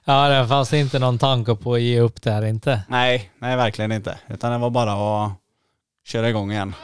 Ja, 0.05 0.27
det 0.29 0.47
fanns 0.47 0.73
inte 0.73 0.99
någon 0.99 1.19
tanke 1.19 1.55
på 1.55 1.73
att 1.73 1.81
ge 1.81 1.99
upp 1.99 2.21
där 2.21 2.45
inte. 2.45 2.81
Nej, 2.87 3.31
nej 3.39 3.57
verkligen 3.57 3.91
inte. 3.91 4.17
Utan 4.27 4.51
det 4.51 4.57
var 4.57 4.69
bara 4.69 5.23
att 5.25 5.31
köra 6.05 6.29
igång 6.29 6.51
igen. 6.51 6.75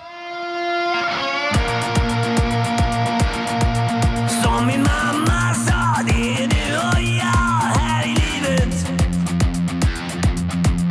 Som 4.61 4.67
min 4.67 4.83
mamma 4.83 5.53
sa, 5.53 6.03
det 6.07 6.43
är 6.43 6.47
du 6.47 6.77
och 6.77 7.01
jag 7.01 7.61
här 7.79 8.05
i 8.05 8.13
livet. 8.13 8.87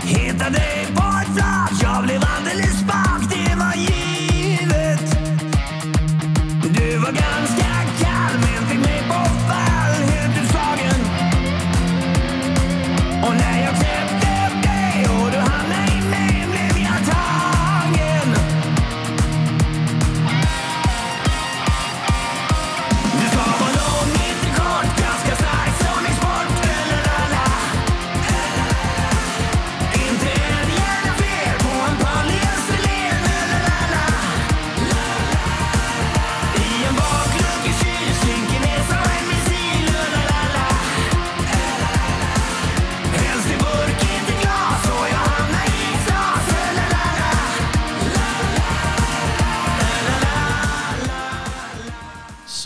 Hitta 0.02 0.50
dig 0.50 0.86
på 0.94 1.02
ett 1.22 1.34
flak, 1.36 1.70
jag 1.82 2.04
blev 2.04 2.22
alldeles 2.36 2.80
spak, 2.80 3.09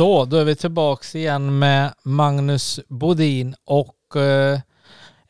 Så, 0.04 0.24
då 0.24 0.36
är 0.36 0.44
vi 0.44 0.56
tillbaks 0.56 1.14
igen 1.14 1.58
med 1.58 1.92
Magnus 2.02 2.80
Bodin 2.88 3.54
och 3.64 4.16
eh, 4.16 4.58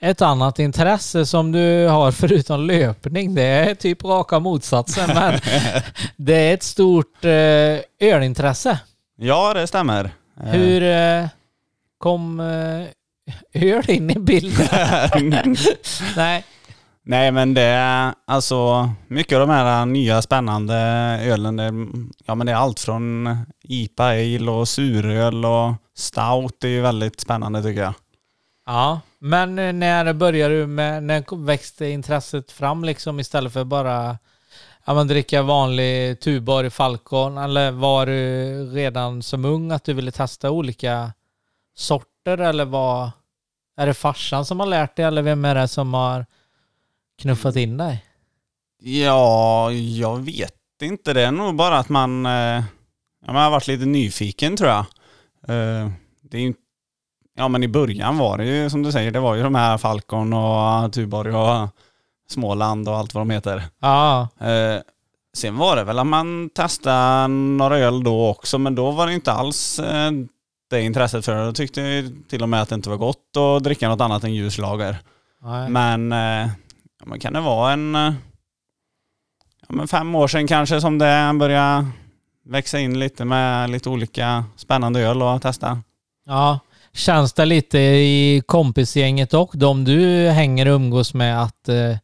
ett 0.01 0.23
annat 0.23 0.59
intresse 0.59 1.27
som 1.27 1.53
du 1.53 1.87
har 1.87 2.13
förutom 2.21 2.67
löpning, 2.67 3.35
det 3.35 3.43
är 3.43 3.75
typ 3.75 4.05
raka 4.05 4.39
motsatsen, 4.39 5.11
men 5.15 5.41
det 6.17 6.35
är 6.35 6.55
ett 6.55 6.63
stort 6.63 7.25
eh, 7.25 8.11
ölintresse. 8.11 8.79
Ja, 9.17 9.55
det 9.55 9.67
stämmer. 9.67 10.11
Hur 10.37 10.83
eh, 10.83 11.29
kom 11.99 12.41
eh, 12.41 13.63
öl 13.63 13.91
in 13.91 14.11
i 14.11 14.19
bilden? 14.19 15.37
Nej, 16.17 16.45
Nej 17.07 17.33
men 17.33 17.55
det 17.55 17.63
är 17.63 18.15
alltså 18.27 18.91
mycket 19.09 19.39
av 19.39 19.47
de 19.49 19.53
här 19.53 19.87
nya 19.87 20.23
spännande 20.23 20.75
ölen, 21.23 21.57
det, 21.57 21.73
ja 22.27 22.35
men 22.35 22.47
det 22.47 22.53
är 22.53 22.57
allt 22.57 22.81
från 22.81 23.29
IPA 23.63 24.05
ale 24.05 24.51
och 24.51 24.69
suröl 24.69 25.45
och 25.45 25.73
stout, 25.95 26.57
det 26.61 26.69
är 26.69 26.73
ju 26.73 26.81
väldigt 26.81 27.21
spännande 27.21 27.63
tycker 27.63 27.83
jag. 27.83 27.95
ja. 28.67 29.01
Men 29.19 29.55
när 29.55 30.13
började 30.13 30.61
du 30.61 30.67
med, 30.67 31.03
när 31.03 31.45
växte 31.45 31.87
intresset 31.87 32.53
fram 32.53 32.85
liksom 32.85 33.21
istället 33.21 33.53
för 33.53 33.65
bara 33.65 34.19
ja, 34.85 34.95
men 34.95 35.09
dricka 35.09 35.43
vanlig 35.43 36.21
Tuborg 36.21 36.71
Falcon 36.71 37.39
eller 37.39 37.71
var 37.71 38.07
du 38.07 38.65
redan 38.65 39.23
som 39.23 39.45
ung 39.45 39.71
att 39.71 39.85
du 39.85 39.93
ville 39.93 40.11
testa 40.11 40.51
olika 40.51 41.13
sorter 41.75 42.39
eller 42.39 42.65
var 42.65 43.11
är 43.77 43.87
det 43.87 43.95
farsan 43.95 44.45
som 44.45 44.61
har 44.61 44.67
lärt 44.67 44.97
dig 44.97 45.05
eller 45.05 45.23
vem 45.23 45.45
är 45.45 45.55
det 45.55 45.69
som 45.69 45.95
har 45.95 46.27
knuffat 47.23 47.57
in 47.57 47.77
dig? 47.77 48.05
Ja, 48.83 49.73
jag 49.73 50.19
vet 50.19 50.55
inte. 50.83 51.13
Det 51.13 51.23
är 51.23 51.33
nog 51.33 51.55
bara 51.57 51.79
att 51.79 51.89
man, 51.89 52.27
eh, 52.27 52.33
ja, 53.27 53.33
man 53.33 53.37
har 53.37 53.51
varit 53.51 53.67
lite 53.67 53.85
nyfiken 53.87 54.57
tror 54.57 54.71
jag. 54.71 54.85
Eh, 55.49 55.91
det 56.23 56.37
är 56.37 56.41
ju, 56.41 56.55
ja 57.37 57.49
men 57.49 57.63
i 57.63 57.69
början 57.69 58.19
var 58.19 58.39
det 58.39 58.45
ju 58.45 58.71
som 58.71 58.83
du 58.83 58.93
säger, 58.93 59.11
det 59.11 59.21
var 59.21 59.35
ju 59.35 59.43
de 59.43 59.55
här 59.55 59.79
Falcon 59.79 60.33
och 60.33 60.93
Tuborg 60.93 61.33
och 61.35 61.69
Småland 62.29 62.89
och 62.89 62.97
allt 62.97 63.15
vad 63.15 63.21
de 63.21 63.31
heter. 63.31 63.63
Ja, 63.81 64.29
Eh, 64.41 64.81
sen 65.37 65.57
var 65.57 65.77
det 65.77 65.85
väl 65.85 65.99
att 65.99 66.07
man 66.07 66.51
testade 66.51 67.29
några 67.29 67.79
öl 67.79 68.05
då 68.05 68.29
också, 68.29 68.59
men 68.59 68.75
då 68.75 68.91
var 68.91 69.07
det 69.07 69.15
inte 69.15 69.33
alls 69.33 69.81
det 70.71 70.83
intresset 70.83 71.25
för 71.25 71.35
det. 71.35 71.45
Då 71.45 71.53
tyckte 71.53 71.81
jag 71.81 72.13
till 72.29 72.43
och 72.43 72.49
med 72.49 72.63
att 72.63 72.69
det 72.69 72.75
inte 72.75 72.91
var 72.91 72.97
gott 72.97 73.37
att 73.37 73.65
dricka 73.65 73.89
något 73.89 74.01
annat 74.01 74.25
än 74.25 74.35
ljuslager. 74.35 74.97
nej. 75.43 75.69
Men, 75.71 76.13
ja, 77.05 77.11
men 77.11 77.21
kan 77.21 77.33
det 77.33 77.41
vara 77.41 77.73
en 77.73 77.95
eh, 77.95 78.13
ja, 79.69 79.75
men 79.75 79.89
fem 79.89 80.15
år 80.15 80.29
sedan 80.29 80.47
kanske 80.47 80.81
som 80.81 80.99
det 80.99 81.33
började 81.35 81.87
växa 82.45 82.81
in 82.81 82.99
lite 82.99 83.25
med 83.25 83.71
lite 83.71 83.89
olika 83.89 84.45
spännande 84.57 85.01
öl 85.01 85.23
och 85.23 85.43
testa. 85.43 85.83
Ja, 86.27 86.59
känns 86.93 87.33
det 87.33 87.45
lite 87.45 87.79
i 87.79 88.43
kompisgänget 88.47 89.35
och 89.35 89.51
de 89.55 89.85
du 89.85 90.29
hänger 90.29 90.69
och 90.69 90.75
umgås 90.75 91.15
med 91.15 91.43
att 91.43 91.69
eh, 91.69 91.97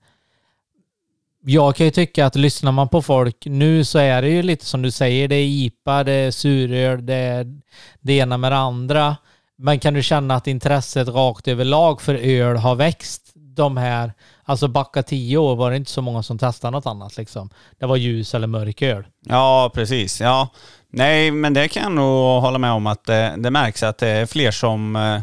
jag 1.42 1.76
kan 1.76 1.86
ju 1.86 1.90
tycka 1.90 2.26
att 2.26 2.36
lyssnar 2.36 2.72
man 2.72 2.88
på 2.88 3.02
folk 3.02 3.46
nu 3.46 3.84
så 3.84 3.98
är 3.98 4.22
det 4.22 4.28
ju 4.28 4.42
lite 4.42 4.64
som 4.64 4.82
du 4.82 4.90
säger, 4.90 5.28
det 5.28 5.36
är 5.36 5.46
IPA, 5.46 6.04
det 6.04 6.12
är 6.12 6.30
suröl, 6.30 7.06
det 7.06 7.14
är 7.14 7.60
det 8.00 8.12
ena 8.12 8.36
med 8.36 8.52
det 8.52 8.58
andra. 8.58 9.16
Men 9.56 9.78
kan 9.78 9.94
du 9.94 10.02
känna 10.02 10.34
att 10.34 10.46
intresset 10.46 11.08
rakt 11.08 11.48
överlag 11.48 12.00
för 12.00 12.14
öl 12.14 12.56
har 12.56 12.74
växt 12.74 13.30
de 13.34 13.76
här, 13.76 14.12
alltså 14.50 14.68
backa 14.68 15.02
tio 15.02 15.36
år 15.38 15.56
var 15.56 15.70
det 15.70 15.76
inte 15.76 15.90
så 15.90 16.02
många 16.02 16.22
som 16.22 16.38
testade 16.38 16.70
något 16.70 16.86
annat 16.86 17.16
liksom. 17.16 17.50
Det 17.78 17.86
var 17.86 17.96
ljus 17.96 18.34
eller 18.34 18.46
mörk 18.46 18.82
öl. 18.82 19.06
Ja, 19.26 19.70
precis. 19.74 20.20
Ja. 20.20 20.48
Nej, 20.92 21.30
men 21.30 21.54
det 21.54 21.68
kan 21.68 21.82
jag 21.82 21.92
nog 21.92 22.42
hålla 22.42 22.58
med 22.58 22.72
om 22.72 22.86
att 22.86 23.04
det, 23.04 23.34
det 23.38 23.50
märks 23.50 23.82
att 23.82 23.98
det 23.98 24.08
är 24.08 24.26
fler 24.26 24.50
som 24.50 24.96
eh, 24.96 25.20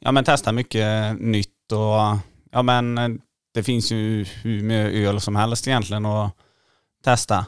ja, 0.00 0.12
men 0.12 0.24
testar 0.24 0.52
mycket 0.52 1.20
nytt 1.20 1.72
och 1.72 2.18
ja, 2.52 2.62
men 2.62 2.98
eh, 2.98 3.08
det 3.54 3.62
finns 3.62 3.92
ju 3.92 4.24
hur 4.42 4.62
mycket 4.62 5.08
öl 5.08 5.20
som 5.20 5.36
helst 5.36 5.68
egentligen 5.68 6.06
att 6.06 6.32
testa. 7.04 7.46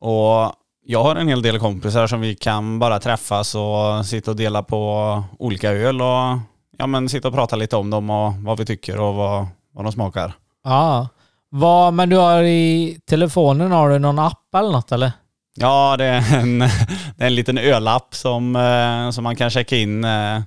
Och 0.00 0.52
jag 0.86 1.02
har 1.02 1.16
en 1.16 1.28
hel 1.28 1.42
del 1.42 1.58
kompisar 1.58 2.06
som 2.06 2.20
vi 2.20 2.34
kan 2.34 2.78
bara 2.78 3.00
träffas 3.00 3.54
och 3.54 4.06
sitta 4.06 4.30
och 4.30 4.36
dela 4.36 4.62
på 4.62 5.22
olika 5.38 5.72
öl 5.72 6.00
och 6.00 6.38
ja, 6.78 6.86
men 6.86 7.08
sitta 7.08 7.28
och 7.28 7.34
prata 7.34 7.56
lite 7.56 7.76
om 7.76 7.90
dem 7.90 8.10
och 8.10 8.32
vad 8.34 8.58
vi 8.58 8.66
tycker 8.66 9.00
och 9.00 9.14
vad, 9.14 9.46
vad 9.72 9.84
de 9.84 9.92
smakar. 9.92 10.34
Ja. 10.64 11.08
Vad, 11.48 11.94
men 11.94 12.08
du 12.08 12.16
har 12.16 12.42
i 12.42 12.98
telefonen, 13.08 13.72
har 13.72 13.90
du 13.90 13.98
någon 13.98 14.18
app 14.18 14.54
eller 14.56 14.72
något 14.72 14.92
eller? 14.92 15.12
Ja, 15.56 15.96
det 15.98 16.04
är 16.04 16.38
en, 16.38 16.58
det 17.16 17.22
är 17.22 17.26
en 17.26 17.34
liten 17.34 17.58
ölapp 17.58 18.14
som, 18.14 18.56
eh, 18.56 19.10
som 19.10 19.24
man 19.24 19.36
kan 19.36 19.50
checka 19.50 19.76
in 19.76 20.04
eh, 20.04 20.40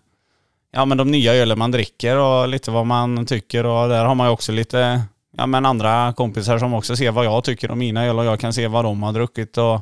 ja, 0.72 0.86
men 0.86 0.98
de 0.98 1.12
nya 1.12 1.34
ölen 1.34 1.60
man 1.60 1.72
dricker 1.72 2.18
och 2.18 2.48
lite 2.48 2.72
vad 2.72 2.86
man 2.86 3.26
tycker. 3.26 3.66
Och 3.66 3.90
där 3.90 4.06
har 4.06 4.16
man 4.16 4.28
ju 4.28 4.34
också 4.34 4.52
lite 4.52 5.02
ja, 5.38 5.46
men 5.46 5.66
andra 5.66 6.14
kompisar 6.14 6.60
som 6.60 6.74
också 6.74 6.96
ser 6.96 7.12
vad 7.12 7.26
jag 7.26 7.44
tycker 7.44 7.72
om 7.72 7.80
mina 7.80 8.06
öl 8.06 8.20
och 8.20 8.26
jag 8.26 8.40
kan 8.40 8.54
se 8.54 8.68
vad 8.68 8.86
de 8.86 9.04
har 9.04 9.14
druckit 9.14 9.58
och 9.58 9.82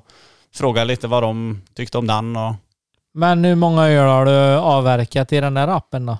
fråga 0.55 0.83
lite 0.83 1.07
vad 1.07 1.23
de 1.23 1.61
tyckte 1.75 1.97
om 1.97 2.07
den. 2.07 2.36
Och, 2.36 2.55
Men 3.13 3.43
hur 3.43 3.55
många 3.55 3.88
öl 3.88 4.07
har 4.07 4.25
du 4.25 4.55
avverkat 4.55 5.33
i 5.33 5.39
den 5.39 5.53
där 5.53 5.67
appen 5.67 6.05
då? 6.05 6.17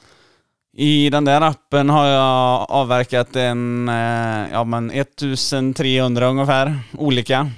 I 0.78 1.10
den 1.10 1.26
där 1.26 1.42
appen 1.42 1.90
har 1.90 2.06
jag 2.06 2.66
avverkat 2.72 3.36
en, 3.36 3.90
eh, 3.90 4.52
ja 4.52 4.64
men 4.64 4.92
1300 4.92 6.28
ungefär, 6.28 6.80
olika. 6.98 7.50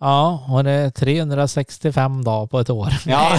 Ja, 0.00 0.44
och 0.48 0.64
det 0.64 0.70
är 0.70 0.90
365 0.90 2.24
dagar 2.24 2.46
på 2.46 2.60
ett 2.60 2.70
år. 2.70 2.92
Ja. 3.06 3.32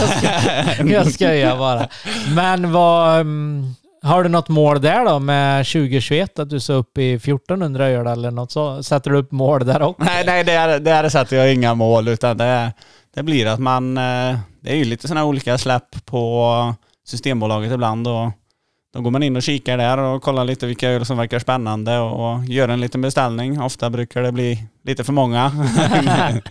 Jag 0.85 1.11
skojar 1.11 1.57
bara. 1.57 1.87
Men 2.35 2.71
vad, 2.71 3.19
mm, 3.19 3.75
har 4.03 4.23
du 4.23 4.29
något 4.29 4.49
mål 4.49 4.81
där 4.81 5.05
då 5.05 5.19
med 5.19 5.65
2021? 5.65 6.39
Att 6.39 6.49
du 6.49 6.59
ska 6.59 6.73
upp 6.73 6.97
i 6.97 7.13
1400 7.13 7.87
öl 7.87 8.07
eller 8.07 8.31
något 8.31 8.51
så? 8.51 8.83
Sätter 8.83 9.11
du 9.11 9.17
upp 9.17 9.31
mål 9.31 9.65
där 9.65 9.81
också? 9.81 10.03
nej, 10.03 10.23
nej, 10.25 10.43
där, 10.43 10.79
där 10.79 11.09
sätter 11.09 11.37
jag 11.37 11.53
inga 11.53 11.73
mål 11.73 12.07
utan 12.07 12.37
det, 12.37 12.73
det 13.15 13.23
blir 13.23 13.45
att 13.47 13.59
man, 13.59 13.97
eh, 13.97 14.37
det 14.61 14.71
är 14.71 14.75
ju 14.75 14.85
lite 14.85 15.07
sådana 15.07 15.25
olika 15.25 15.57
släpp 15.57 16.05
på 16.05 16.75
Systembolaget 17.07 17.71
ibland 17.71 18.07
och 18.07 18.31
då 18.93 19.01
går 19.01 19.11
man 19.11 19.23
in 19.23 19.35
och 19.35 19.43
kikar 19.43 19.77
där 19.77 19.97
och 19.97 20.21
kollar 20.23 20.45
lite 20.45 20.65
vilka 20.67 20.89
öl 20.89 21.05
som 21.05 21.17
verkar 21.17 21.39
spännande 21.39 21.99
och 21.99 22.45
gör 22.45 22.69
en 22.69 22.81
liten 22.81 23.01
beställning. 23.01 23.61
Ofta 23.61 23.89
brukar 23.89 24.21
det 24.21 24.31
bli 24.31 24.67
lite 24.83 25.03
för 25.03 25.13
många. 25.13 25.51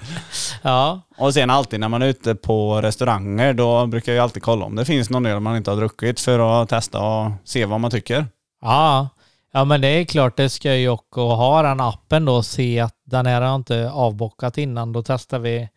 Ja, 0.62 1.00
och 1.18 1.34
sen 1.34 1.50
alltid 1.50 1.80
när 1.80 1.88
man 1.88 2.02
är 2.02 2.06
ute 2.06 2.34
på 2.34 2.80
restauranger 2.80 3.52
då 3.54 3.86
brukar 3.86 4.12
jag 4.12 4.22
alltid 4.22 4.42
kolla 4.42 4.64
om 4.64 4.76
det 4.76 4.84
finns 4.84 5.10
någon 5.10 5.26
öl 5.26 5.40
man 5.40 5.56
inte 5.56 5.70
har 5.70 5.76
druckit 5.76 6.20
för 6.20 6.62
att 6.62 6.68
testa 6.68 7.00
och 7.00 7.30
se 7.44 7.64
vad 7.64 7.80
man 7.80 7.90
tycker. 7.90 8.26
ja. 8.62 9.08
Ja 9.52 9.64
men 9.64 9.80
det 9.80 9.88
är 9.88 10.04
klart 10.04 10.36
det 10.36 10.48
ska 10.48 10.74
ju 10.74 10.88
också 10.88 11.20
ha 11.20 11.62
den 11.62 11.80
appen 11.80 12.24
då 12.24 12.34
och 12.34 12.46
se 12.46 12.80
att 12.80 12.94
den 13.06 13.26
här 13.26 13.40
har 13.42 13.56
inte 13.56 13.90
avbockat 13.90 14.58
innan. 14.58 14.92
Då 14.92 15.02
testar 15.02 15.38
vi 15.38 15.68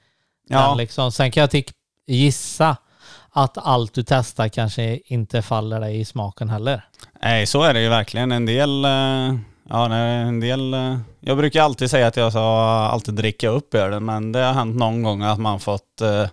Ja, 0.47 0.67
den 0.67 0.77
liksom. 0.77 1.11
Sen 1.11 1.31
kan 1.31 1.47
jag 1.51 1.63
gissa 2.07 2.77
att 3.33 3.57
allt 3.57 3.93
du 3.93 4.03
testar 4.03 4.47
kanske 4.47 4.99
inte 5.05 5.41
faller 5.41 5.79
dig 5.79 5.99
i 5.99 6.05
smaken 6.05 6.49
heller. 6.49 6.81
nej 7.21 7.45
så 7.45 7.63
är 7.63 7.73
det 7.73 7.81
ju 7.81 7.89
verkligen. 7.89 8.31
En 8.31 8.45
del, 8.45 8.85
eh, 8.85 9.35
ja 9.69 9.93
en 9.95 10.39
del, 10.39 10.73
eh, 10.73 10.97
jag 11.19 11.37
brukar 11.37 11.63
alltid 11.63 11.89
säga 11.89 12.07
att 12.07 12.17
jag 12.17 12.31
ska 12.31 12.41
alltid 12.91 13.13
dricka 13.13 13.49
upp 13.49 13.73
ölen 13.73 14.05
men 14.05 14.31
det 14.31 14.39
har 14.39 14.53
hänt 14.53 14.75
någon 14.75 15.03
gång 15.03 15.21
att 15.21 15.39
man 15.39 15.59
fått 15.59 16.01
uh, 16.01 16.27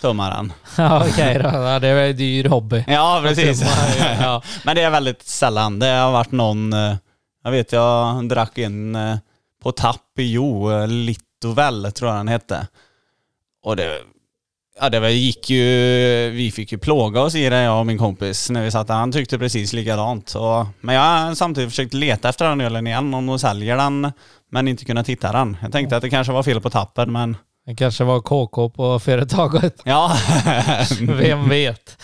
tumma 0.00 0.30
den. 0.30 0.52
Ja 0.76 1.06
okej 1.08 1.38
då, 1.38 1.48
ja, 1.48 1.78
det 1.78 1.88
är 1.88 2.10
en 2.10 2.16
dyr 2.16 2.48
hobby. 2.48 2.84
Ja 2.86 3.20
precis. 3.22 3.62
Ja. 4.20 4.42
Men 4.64 4.76
det 4.76 4.82
är 4.82 4.90
väldigt 4.90 5.22
sällan. 5.22 5.78
Det 5.78 5.86
har 5.86 6.12
varit 6.12 6.32
någon, 6.32 6.72
eh, 6.72 6.96
jag 7.44 7.50
vet 7.50 7.72
jag 7.72 8.28
drack 8.28 8.58
en 8.58 8.94
eh, 8.94 9.16
på 9.62 9.72
tapp 9.72 10.18
i 10.18 10.32
Jo, 10.32 10.72
eh, 10.72 10.88
Litovel 10.88 11.92
tror 11.92 12.10
jag 12.10 12.18
den 12.18 12.28
hette. 12.28 12.66
Och 13.62 13.76
det, 13.76 14.00
ja 14.80 14.88
det 14.90 15.00
var- 15.00 15.08
gick 15.08 15.50
ju, 15.50 15.64
vi 16.30 16.50
fick 16.54 16.72
ju 16.72 16.78
plåga 16.78 17.20
oss 17.22 17.34
i 17.34 17.48
det 17.48 17.56
jag 17.62 17.78
och 17.80 17.86
min 17.86 17.98
kompis 17.98 18.50
när 18.50 18.64
vi 18.64 18.70
satt 18.70 18.86
där. 18.86 18.94
Han 18.94 19.12
tyckte 19.12 19.38
precis 19.38 19.72
likadant. 19.72 20.34
Och, 20.34 20.66
men 20.80 20.94
jag 20.94 21.02
har 21.02 21.34
samtidigt 21.34 21.70
försökt 21.70 21.94
leta 21.94 22.28
efter 22.28 22.48
den 22.48 22.60
ölen 22.60 22.86
igen 22.86 23.14
om 23.14 23.26
de 23.26 23.38
säljer 23.38 23.76
den 23.76 24.12
men 24.50 24.68
inte 24.68 24.84
kunnat 24.84 25.08
hitta 25.08 25.32
den. 25.32 25.56
Jag 25.62 25.72
tänkte 25.72 25.96
att 25.96 26.02
det 26.02 26.10
kanske 26.10 26.32
var 26.32 26.42
fel 26.42 26.60
på 26.60 26.70
tappen 26.70 27.12
men 27.12 27.36
Det 27.66 27.74
kanske 27.74 28.04
var 28.04 28.20
KK 28.20 28.68
på 28.70 28.98
företaget. 28.98 29.74
ja. 29.84 30.16
Vem 31.00 31.48
vet? 31.48 31.98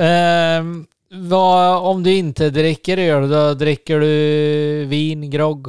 Ehm, 0.00 0.86
vad, 1.14 1.76
om 1.86 2.02
du 2.02 2.12
inte 2.14 2.50
dricker 2.50 2.98
öl, 2.98 3.28
då 3.30 3.54
dricker 3.54 4.00
du 4.00 4.84
vin, 4.84 5.30
grogg? 5.30 5.68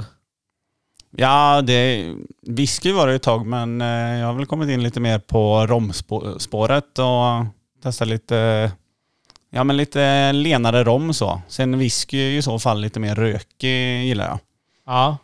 Ja, 1.17 1.61
det, 1.61 2.13
whisky 2.47 2.91
var 2.91 3.07
det 3.07 3.13
ett 3.15 3.23
tag 3.23 3.45
men 3.45 3.81
eh, 3.81 3.87
jag 4.19 4.27
har 4.27 4.33
väl 4.33 4.45
kommit 4.45 4.69
in 4.69 4.83
lite 4.83 4.99
mer 4.99 5.19
på 5.19 5.67
romspåret 5.67 6.99
och 6.99 7.45
testat 7.83 8.07
lite, 8.07 8.71
ja 9.49 9.63
men 9.63 9.77
lite 9.77 10.31
lenare 10.31 10.83
rom 10.83 11.13
så. 11.13 11.41
Sen 11.47 11.77
whisky 11.77 12.37
i 12.37 12.41
så 12.41 12.59
fall 12.59 12.79
lite 12.81 12.99
mer 12.99 13.15
rökig 13.15 14.03
gillar 14.05 14.25
jag. 14.27 14.39
Ja. 14.85 15.17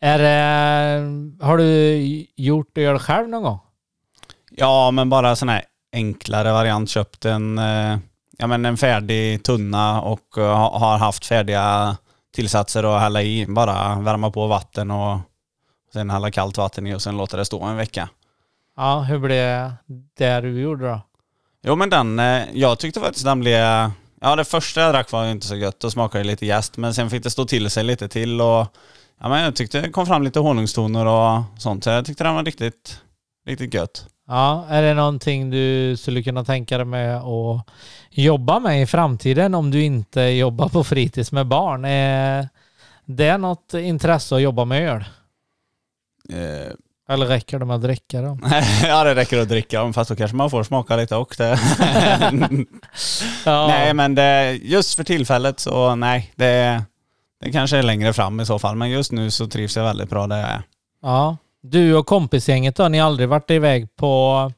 Är 0.00 0.18
det, 0.18 1.44
har 1.44 1.58
du 1.58 1.96
gjort 2.36 2.78
öl 2.78 2.98
själv 2.98 3.28
någon 3.28 3.42
gång? 3.42 3.58
Ja, 4.50 4.90
men 4.90 5.10
bara 5.10 5.36
sån 5.36 5.48
här 5.48 5.62
enklare 5.92 6.52
variant. 6.52 6.90
Köpt 6.90 7.24
en, 7.24 7.58
eh, 7.58 7.98
ja, 8.38 8.46
men 8.46 8.64
en 8.66 8.76
färdig 8.76 9.42
tunna 9.44 10.02
och 10.02 10.38
eh, 10.38 10.56
ha- 10.56 10.78
har 10.78 10.98
haft 10.98 11.26
färdiga 11.26 11.96
tillsatser 12.32 12.96
att 12.96 13.00
hälla 13.00 13.22
i. 13.22 13.46
Bara 13.48 14.00
värma 14.00 14.30
på 14.30 14.46
vatten 14.46 14.90
och 14.90 15.18
sen 15.92 16.10
hälla 16.10 16.30
kallt 16.30 16.58
vatten 16.58 16.86
i 16.86 16.94
och 16.94 17.02
sen 17.02 17.16
låta 17.16 17.36
det 17.36 17.44
stå 17.44 17.62
en 17.62 17.76
vecka. 17.76 18.08
Ja, 18.76 19.00
hur 19.00 19.18
blev 19.18 19.72
det 20.18 20.40
du 20.40 20.60
gjorde 20.60 20.88
då? 20.88 21.00
Jo 21.62 21.76
men 21.76 21.90
den, 21.90 22.18
eh, 22.18 22.44
jag 22.52 22.78
tyckte 22.78 23.00
faktiskt 23.00 23.24
den 23.24 23.40
blev... 23.40 23.90
Ja 24.20 24.36
det 24.36 24.44
första 24.44 24.80
jag 24.80 24.94
drack 24.94 25.12
var 25.12 25.26
inte 25.26 25.46
så 25.46 25.56
gött 25.56 25.84
och 25.84 25.92
smakade 25.92 26.24
lite 26.24 26.46
jäst 26.46 26.76
men 26.76 26.94
sen 26.94 27.10
fick 27.10 27.22
det 27.22 27.30
stå 27.30 27.44
till 27.44 27.70
sig 27.70 27.84
lite 27.84 28.08
till 28.08 28.40
och... 28.40 28.66
Ja 29.20 29.28
men 29.28 29.42
jag 29.42 29.56
tyckte 29.56 29.80
det 29.80 29.90
kom 29.90 30.06
fram 30.06 30.22
lite 30.22 30.40
honungstoner 30.40 31.06
och 31.06 31.42
sånt 31.58 31.84
så 31.84 31.90
jag 31.90 32.06
tyckte 32.06 32.24
den 32.24 32.34
var 32.34 32.44
riktigt, 32.44 33.00
riktigt 33.46 33.74
gött. 33.74 34.06
Ja, 34.28 34.66
är 34.68 34.82
det 34.82 34.94
någonting 34.94 35.50
du 35.50 35.96
skulle 35.96 36.22
kunna 36.22 36.44
tänka 36.44 36.76
dig 36.78 36.86
med 36.86 37.16
att 37.16 37.66
jobba 38.14 38.58
med 38.60 38.82
i 38.82 38.86
framtiden 38.86 39.54
om 39.54 39.70
du 39.70 39.82
inte 39.82 40.20
jobbar 40.20 40.68
på 40.68 40.84
fritids 40.84 41.32
med 41.32 41.46
barn? 41.46 41.84
Är 41.84 42.48
det 43.04 43.38
något 43.38 43.74
intresse 43.74 44.34
att 44.34 44.42
jobba 44.42 44.64
med 44.64 44.88
öl? 44.88 45.04
Eh, 46.28 46.72
Eller 47.14 47.26
räcker 47.26 47.58
det 47.58 47.64
med 47.64 47.76
att 47.76 47.82
dricka 47.82 48.22
dem? 48.22 48.40
ja 48.84 49.04
det 49.04 49.14
räcker 49.14 49.38
att 49.38 49.48
dricka 49.48 49.82
om 49.82 49.92
fast 49.94 50.10
då 50.10 50.16
kanske 50.16 50.36
man 50.36 50.50
får 50.50 50.62
smaka 50.62 50.96
lite 50.96 51.16
och 51.16 51.34
det. 51.38 51.58
Ja. 53.44 53.66
Nej 53.66 53.94
men 53.94 54.14
det, 54.14 54.52
just 54.62 54.94
för 54.94 55.04
tillfället 55.04 55.60
så 55.60 55.94
nej, 55.94 56.32
det, 56.36 56.82
det 57.44 57.52
kanske 57.52 57.76
är 57.78 57.82
längre 57.82 58.12
fram 58.12 58.40
i 58.40 58.46
så 58.46 58.58
fall 58.58 58.76
men 58.76 58.90
just 58.90 59.12
nu 59.12 59.30
så 59.30 59.46
trivs 59.46 59.76
jag 59.76 59.84
väldigt 59.84 60.10
bra 60.10 60.26
där 60.26 60.38
jag 60.40 60.48
är. 60.50 60.62
Ja. 61.02 61.36
Du 61.62 61.94
och 61.94 62.06
kompisgänget 62.06 62.76
då, 62.76 62.88
ni 62.88 62.98
har 62.98 63.06
aldrig 63.06 63.28
varit 63.28 63.50
iväg 63.50 63.96
på 63.96 64.52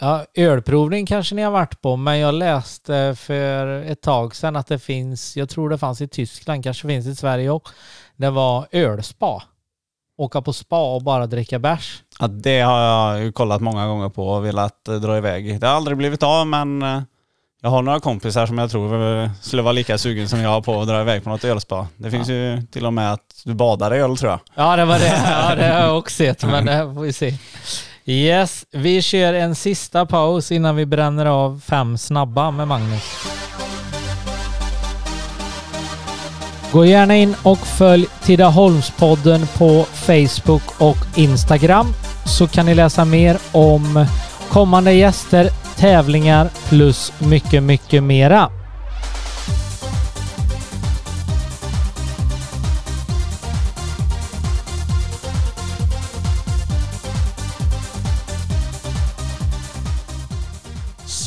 ja, 0.00 0.24
ölprovning 0.34 1.06
kanske 1.06 1.34
ni 1.34 1.42
har 1.42 1.50
varit 1.50 1.80
på, 1.80 1.96
men 1.96 2.18
jag 2.18 2.34
läste 2.34 3.14
för 3.18 3.66
ett 3.66 4.00
tag 4.00 4.36
sedan 4.36 4.56
att 4.56 4.66
det 4.66 4.78
finns, 4.78 5.36
jag 5.36 5.48
tror 5.48 5.70
det 5.70 5.78
fanns 5.78 6.00
i 6.00 6.08
Tyskland, 6.08 6.64
kanske 6.64 6.88
finns 6.88 7.06
i 7.06 7.14
Sverige 7.16 7.50
också, 7.50 7.74
det 8.16 8.30
var 8.30 8.66
ölspa. 8.70 9.42
Åka 10.20 10.42
på 10.42 10.52
spa 10.52 10.94
och 10.94 11.02
bara 11.02 11.26
dricka 11.26 11.58
bärs. 11.58 12.02
Ja, 12.20 12.26
det 12.28 12.60
har 12.60 12.80
jag 12.80 13.24
ju 13.24 13.32
kollat 13.32 13.60
många 13.60 13.86
gånger 13.86 14.08
på 14.08 14.28
och 14.28 14.44
velat 14.44 14.88
eh, 14.88 14.94
dra 14.94 15.16
iväg. 15.16 15.60
Det 15.60 15.66
har 15.66 15.74
aldrig 15.74 15.96
blivit 15.96 16.22
av 16.22 16.46
men 16.46 16.82
eh, 16.82 17.02
jag 17.62 17.70
har 17.70 17.82
några 17.82 18.00
kompisar 18.00 18.46
som 18.46 18.58
jag 18.58 18.70
tror 18.70 19.22
eh, 19.22 19.30
skulle 19.40 19.62
vara 19.62 19.72
lika 19.72 19.98
sugen 19.98 20.28
som 20.28 20.40
jag 20.40 20.64
på 20.64 20.80
att 20.80 20.88
dra 20.88 21.00
iväg 21.00 21.24
på 21.24 21.30
något 21.30 21.44
ölspa. 21.44 21.86
Det 21.96 22.10
finns 22.10 22.28
ju 22.28 22.62
till 22.72 22.86
och 22.86 22.92
med 22.92 23.12
att 23.12 23.42
du 23.44 23.54
badar 23.54 23.94
i 23.94 23.98
öl 23.98 24.16
tror 24.16 24.30
jag. 24.30 24.40
Ja, 24.54 24.76
det 24.76 24.84
var 24.84 24.98
det. 24.98 25.22
Ja, 25.30 25.54
det 25.54 25.66
har 25.66 25.80
jag 25.80 25.98
också 25.98 26.16
sett, 26.16 26.42
men 26.44 26.66
det 26.66 26.94
får 26.94 27.02
vi 27.02 27.12
se. 27.12 27.34
Yes, 28.10 28.64
vi 28.70 29.02
kör 29.02 29.34
en 29.34 29.54
sista 29.54 30.06
paus 30.06 30.52
innan 30.52 30.76
vi 30.76 30.86
bränner 30.86 31.26
av 31.26 31.60
fem 31.66 31.98
snabba 31.98 32.50
med 32.50 32.68
Magnus. 32.68 33.02
Gå 36.72 36.84
gärna 36.84 37.16
in 37.16 37.34
och 37.42 37.58
följ 37.58 38.06
Tidaholmspodden 38.22 39.46
på 39.58 39.84
Facebook 39.92 40.80
och 40.80 40.96
Instagram 41.16 41.86
så 42.26 42.46
kan 42.46 42.66
ni 42.66 42.74
läsa 42.74 43.04
mer 43.04 43.38
om 43.52 44.06
kommande 44.50 44.92
gäster, 44.92 45.50
tävlingar 45.76 46.48
plus 46.68 47.12
mycket, 47.18 47.62
mycket 47.62 48.02
mera. 48.02 48.57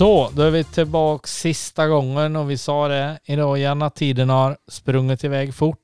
Så, 0.01 0.29
då 0.33 0.41
är 0.41 0.51
vi 0.51 0.63
tillbaka 0.63 1.27
sista 1.27 1.87
gången 1.87 2.35
och 2.35 2.51
vi 2.51 2.57
sa 2.57 2.87
det 2.87 3.19
idag 3.23 3.57
igen 3.57 3.81
att 3.81 3.95
tiden 3.95 4.29
har 4.29 4.57
sprungit 4.67 5.23
iväg 5.23 5.55
fort. 5.55 5.79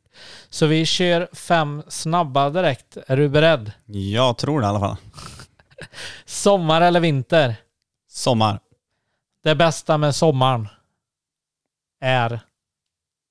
Så 0.50 0.66
vi 0.66 0.86
kör 0.86 1.30
fem 1.34 1.84
snabba 1.88 2.50
direkt. 2.50 2.98
Är 3.08 3.18
du 3.18 3.30
beredd? 3.30 3.72
Jag 3.86 4.38
tror 4.38 4.62
det 4.62 4.66
i 4.66 4.68
alla 4.68 4.80
fall. 4.80 4.96
Sommar 6.26 6.82
eller 6.82 7.00
vinter? 7.00 7.56
Sommar. 8.10 8.60
Det 9.44 9.56
bästa 9.56 9.98
med 9.98 10.16
sommaren 10.16 10.68
är? 12.02 12.40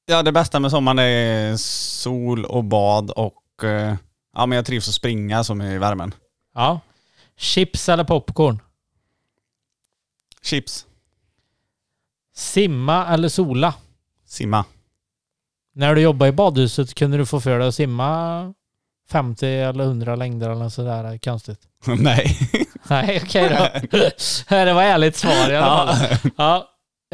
Ja 0.07 0.23
det 0.23 0.33
bästa 0.33 0.61
med 0.61 0.71
sommaren 0.71 0.99
är 0.99 1.57
sol 1.57 2.45
och 2.45 2.65
bad 2.65 3.11
och 3.11 3.65
eh, 3.65 3.95
ja 4.35 4.47
men 4.47 4.57
jag 4.57 4.67
trivs 4.67 4.89
att 4.89 4.95
springa 4.95 5.45
som 5.45 5.63
i 5.63 5.79
värmen. 5.79 6.15
Ja. 6.55 6.81
Chips 7.37 7.89
eller 7.89 8.05
popcorn? 8.05 8.61
Chips. 10.47 10.87
Simma 12.35 13.07
eller 13.07 13.29
sola? 13.29 13.75
Simma. 14.27 14.65
När 15.75 15.95
du 15.95 16.01
jobbade 16.01 16.29
i 16.29 16.33
badhuset 16.33 16.95
kunde 16.95 17.17
du 17.17 17.27
få 17.27 17.41
för 17.41 17.59
dig 17.59 17.69
att 17.69 17.75
simma 17.75 18.55
50 19.09 19.47
eller 19.47 19.85
100 19.85 20.17
längder 20.17 20.51
eller 20.51 20.69
sådär 20.69 21.19
konstigt? 21.19 21.61
Nej. 21.87 22.39
Nej, 22.89 23.21
okej 23.23 23.49
då. 23.49 23.99
det 24.49 24.73
var 24.73 24.83
ärligt 24.83 25.17
svar 25.17 25.51
i 25.51 25.57
alla 25.57 25.95
fall. 25.95 26.19
Ja. 26.37 26.69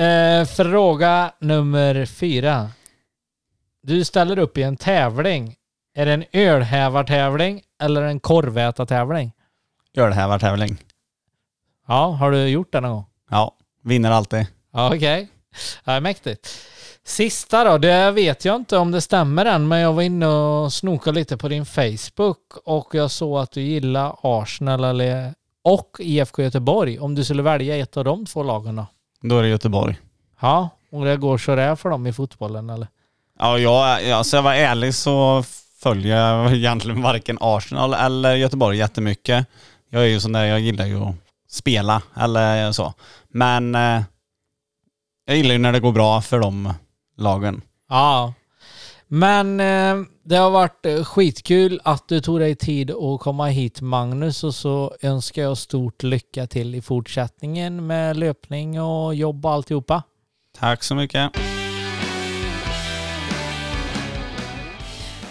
Eh, 0.04 0.44
fråga 0.44 1.32
nummer 1.40 2.06
fyra. 2.06 2.70
Du 3.82 4.04
ställer 4.04 4.38
upp 4.38 4.58
i 4.58 4.62
en 4.62 4.76
tävling. 4.76 5.56
Är 5.94 6.06
det 6.06 6.12
en 6.12 6.24
ölhävartävling 6.32 7.62
eller 7.82 8.02
en 8.02 8.20
korvätartävling? 8.20 9.32
Ölhävartävling. 9.96 10.76
Ja, 11.88 12.06
har 12.10 12.30
du 12.30 12.46
gjort 12.46 12.72
det 12.72 12.80
någon 12.80 12.90
gång? 12.90 13.06
Ja, 13.32 13.54
vinner 13.82 14.10
alltid. 14.10 14.46
Ja, 14.72 14.94
okej. 14.94 15.28
Ja, 15.84 16.00
mäktigt. 16.00 16.48
Sista 17.04 17.64
då, 17.64 17.78
det 17.78 18.10
vet 18.10 18.44
jag 18.44 18.56
inte 18.56 18.76
om 18.76 18.90
det 18.90 19.00
stämmer 19.00 19.46
än, 19.46 19.68
men 19.68 19.78
jag 19.78 19.92
var 19.92 20.02
inne 20.02 20.26
och 20.26 20.72
snokade 20.72 21.18
lite 21.18 21.36
på 21.36 21.48
din 21.48 21.66
Facebook 21.66 22.38
och 22.64 22.94
jag 22.94 23.10
såg 23.10 23.38
att 23.38 23.52
du 23.52 23.62
gillar 23.62 24.16
Arsenal 24.22 24.84
eller, 24.84 25.34
och 25.64 25.96
IFK 25.98 26.42
Göteborg. 26.42 26.98
Om 26.98 27.14
du 27.14 27.24
skulle 27.24 27.42
välja 27.42 27.76
ett 27.76 27.96
av 27.96 28.04
de 28.04 28.26
två 28.26 28.42
lagen 28.42 28.76
då? 28.76 28.86
Då 29.20 29.38
är 29.38 29.42
det 29.42 29.48
Göteborg. 29.48 29.96
Ja, 30.40 30.68
och 30.90 31.04
det 31.04 31.16
går 31.16 31.38
så 31.38 31.56
där 31.56 31.76
för 31.76 31.90
dem 31.90 32.06
i 32.06 32.12
fotbollen 32.12 32.70
eller? 32.70 32.88
Ja, 33.38 33.58
jag, 33.58 34.04
ja, 34.04 34.24
så 34.24 34.36
jag 34.36 34.42
var 34.42 34.54
ärlig 34.54 34.94
så 34.94 35.44
följer 35.78 36.16
jag 36.16 36.52
egentligen 36.54 37.02
varken 37.02 37.38
Arsenal 37.40 37.94
eller 37.94 38.34
Göteborg 38.34 38.78
jättemycket. 38.78 39.46
Jag 39.90 40.02
är 40.02 40.06
ju 40.06 40.20
sån 40.20 40.32
där, 40.32 40.44
jag 40.44 40.60
gillar 40.60 40.86
ju 40.86 41.02
att 41.02 41.14
spela 41.52 42.02
eller 42.16 42.72
så. 42.72 42.94
Men 43.32 43.74
eh, 43.74 44.02
jag 45.24 45.36
gillar 45.36 45.52
ju 45.52 45.58
när 45.58 45.72
det 45.72 45.80
går 45.80 45.92
bra 45.92 46.20
för 46.20 46.38
de 46.38 46.74
lagen. 47.16 47.62
Ja. 47.88 48.34
Men 49.06 49.60
eh, 49.60 49.96
det 50.24 50.36
har 50.36 50.50
varit 50.50 50.86
eh, 50.86 51.04
skitkul 51.04 51.80
att 51.84 52.08
du 52.08 52.20
tog 52.20 52.40
dig 52.40 52.56
tid 52.56 52.90
att 52.90 53.20
komma 53.20 53.46
hit 53.46 53.80
Magnus 53.80 54.44
och 54.44 54.54
så 54.54 54.94
önskar 55.02 55.42
jag 55.42 55.58
stort 55.58 56.02
lycka 56.02 56.46
till 56.46 56.74
i 56.74 56.82
fortsättningen 56.82 57.86
med 57.86 58.16
löpning 58.16 58.80
och 58.80 59.14
jobb 59.14 59.46
och 59.46 59.52
alltihopa. 59.52 60.02
Tack 60.58 60.82
så 60.82 60.94
mycket. 60.94 61.32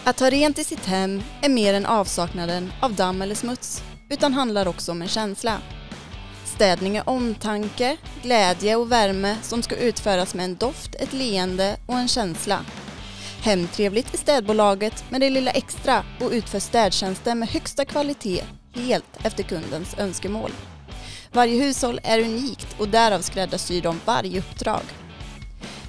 Att 0.04 0.20
ha 0.20 0.30
rent 0.30 0.60
i 0.60 0.64
sitt 0.64 0.86
hem 0.86 1.22
är 1.42 1.50
mer 1.50 1.74
än 1.74 1.86
avsaknaden 1.86 2.72
av 2.80 2.96
damm 2.96 3.22
eller 3.22 3.36
smuts, 3.36 3.84
utan 4.10 4.34
handlar 4.34 4.68
också 4.68 4.92
om 4.92 5.02
en 5.02 5.08
känsla. 5.08 5.58
Städning 6.62 6.98
är 6.98 7.10
omtanke, 7.10 7.98
glädje 8.22 8.76
och 8.76 8.92
värme 8.92 9.38
som 9.42 9.64
ska 9.64 9.76
utföras 9.76 10.36
med 10.36 10.46
en 10.46 10.56
doft, 10.56 10.96
ett 10.96 11.14
leende 11.14 11.78
och 11.86 11.98
en 11.98 12.08
känsla. 12.08 12.66
Hemtrevligt 13.44 14.14
är 14.14 14.18
städbolaget 14.18 15.12
med 15.12 15.22
det 15.22 15.30
lilla 15.30 15.52
extra 15.52 16.04
och 16.20 16.32
utför 16.32 16.60
städtjänster 16.60 17.36
med 17.36 17.50
högsta 17.50 17.86
kvalitet 17.86 18.44
helt 18.74 19.26
efter 19.26 19.44
kundens 19.44 19.96
önskemål. 19.98 20.52
Varje 21.32 21.64
hushåll 21.64 22.00
är 22.04 22.20
unikt 22.20 22.80
och 22.80 22.90
därav 22.90 23.22
skräddarsyr 23.22 23.82
de 23.82 24.00
varje 24.06 24.40
uppdrag. 24.40 24.84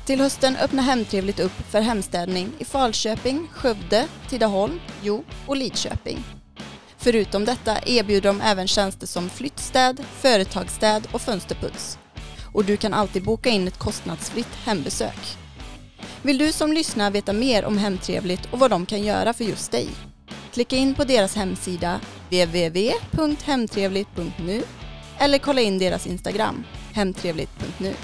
Till 0.06 0.20
hösten 0.20 0.56
öppnar 0.56 0.82
Hemtrevligt 0.82 1.40
upp 1.40 1.70
för 1.70 1.80
hemstädning 1.80 2.52
i 2.58 2.64
Falköping, 2.64 3.48
Skövde, 3.52 4.06
Tidaholm, 4.28 4.80
Jo 5.02 5.24
och 5.46 5.56
Lidköping. 5.56 6.41
Förutom 7.02 7.44
detta 7.44 7.78
erbjuder 7.86 8.28
de 8.28 8.40
även 8.40 8.66
tjänster 8.66 9.06
som 9.06 9.30
flyttstäd, 9.30 10.04
företagsstäd 10.20 11.08
och 11.12 11.20
fönsterputs. 11.20 11.98
Och 12.52 12.64
du 12.64 12.76
kan 12.76 12.94
alltid 12.94 13.24
boka 13.24 13.48
in 13.48 13.68
ett 13.68 13.78
kostnadsfritt 13.78 14.54
hembesök. 14.64 15.36
Vill 16.22 16.38
du 16.38 16.52
som 16.52 16.72
lyssnar 16.72 17.10
veta 17.10 17.32
mer 17.32 17.64
om 17.64 17.78
Hemtrevligt 17.78 18.52
och 18.52 18.58
vad 18.58 18.70
de 18.70 18.86
kan 18.86 19.02
göra 19.02 19.32
för 19.32 19.44
just 19.44 19.72
dig? 19.72 19.88
Klicka 20.52 20.76
in 20.76 20.94
på 20.94 21.04
deras 21.04 21.36
hemsida 21.36 22.00
www.hemtrevligt.nu 22.30 24.62
eller 25.18 25.38
kolla 25.38 25.60
in 25.60 25.78
deras 25.78 26.06
Instagram, 26.06 26.64
hemtrevligt.nu. 26.92 27.94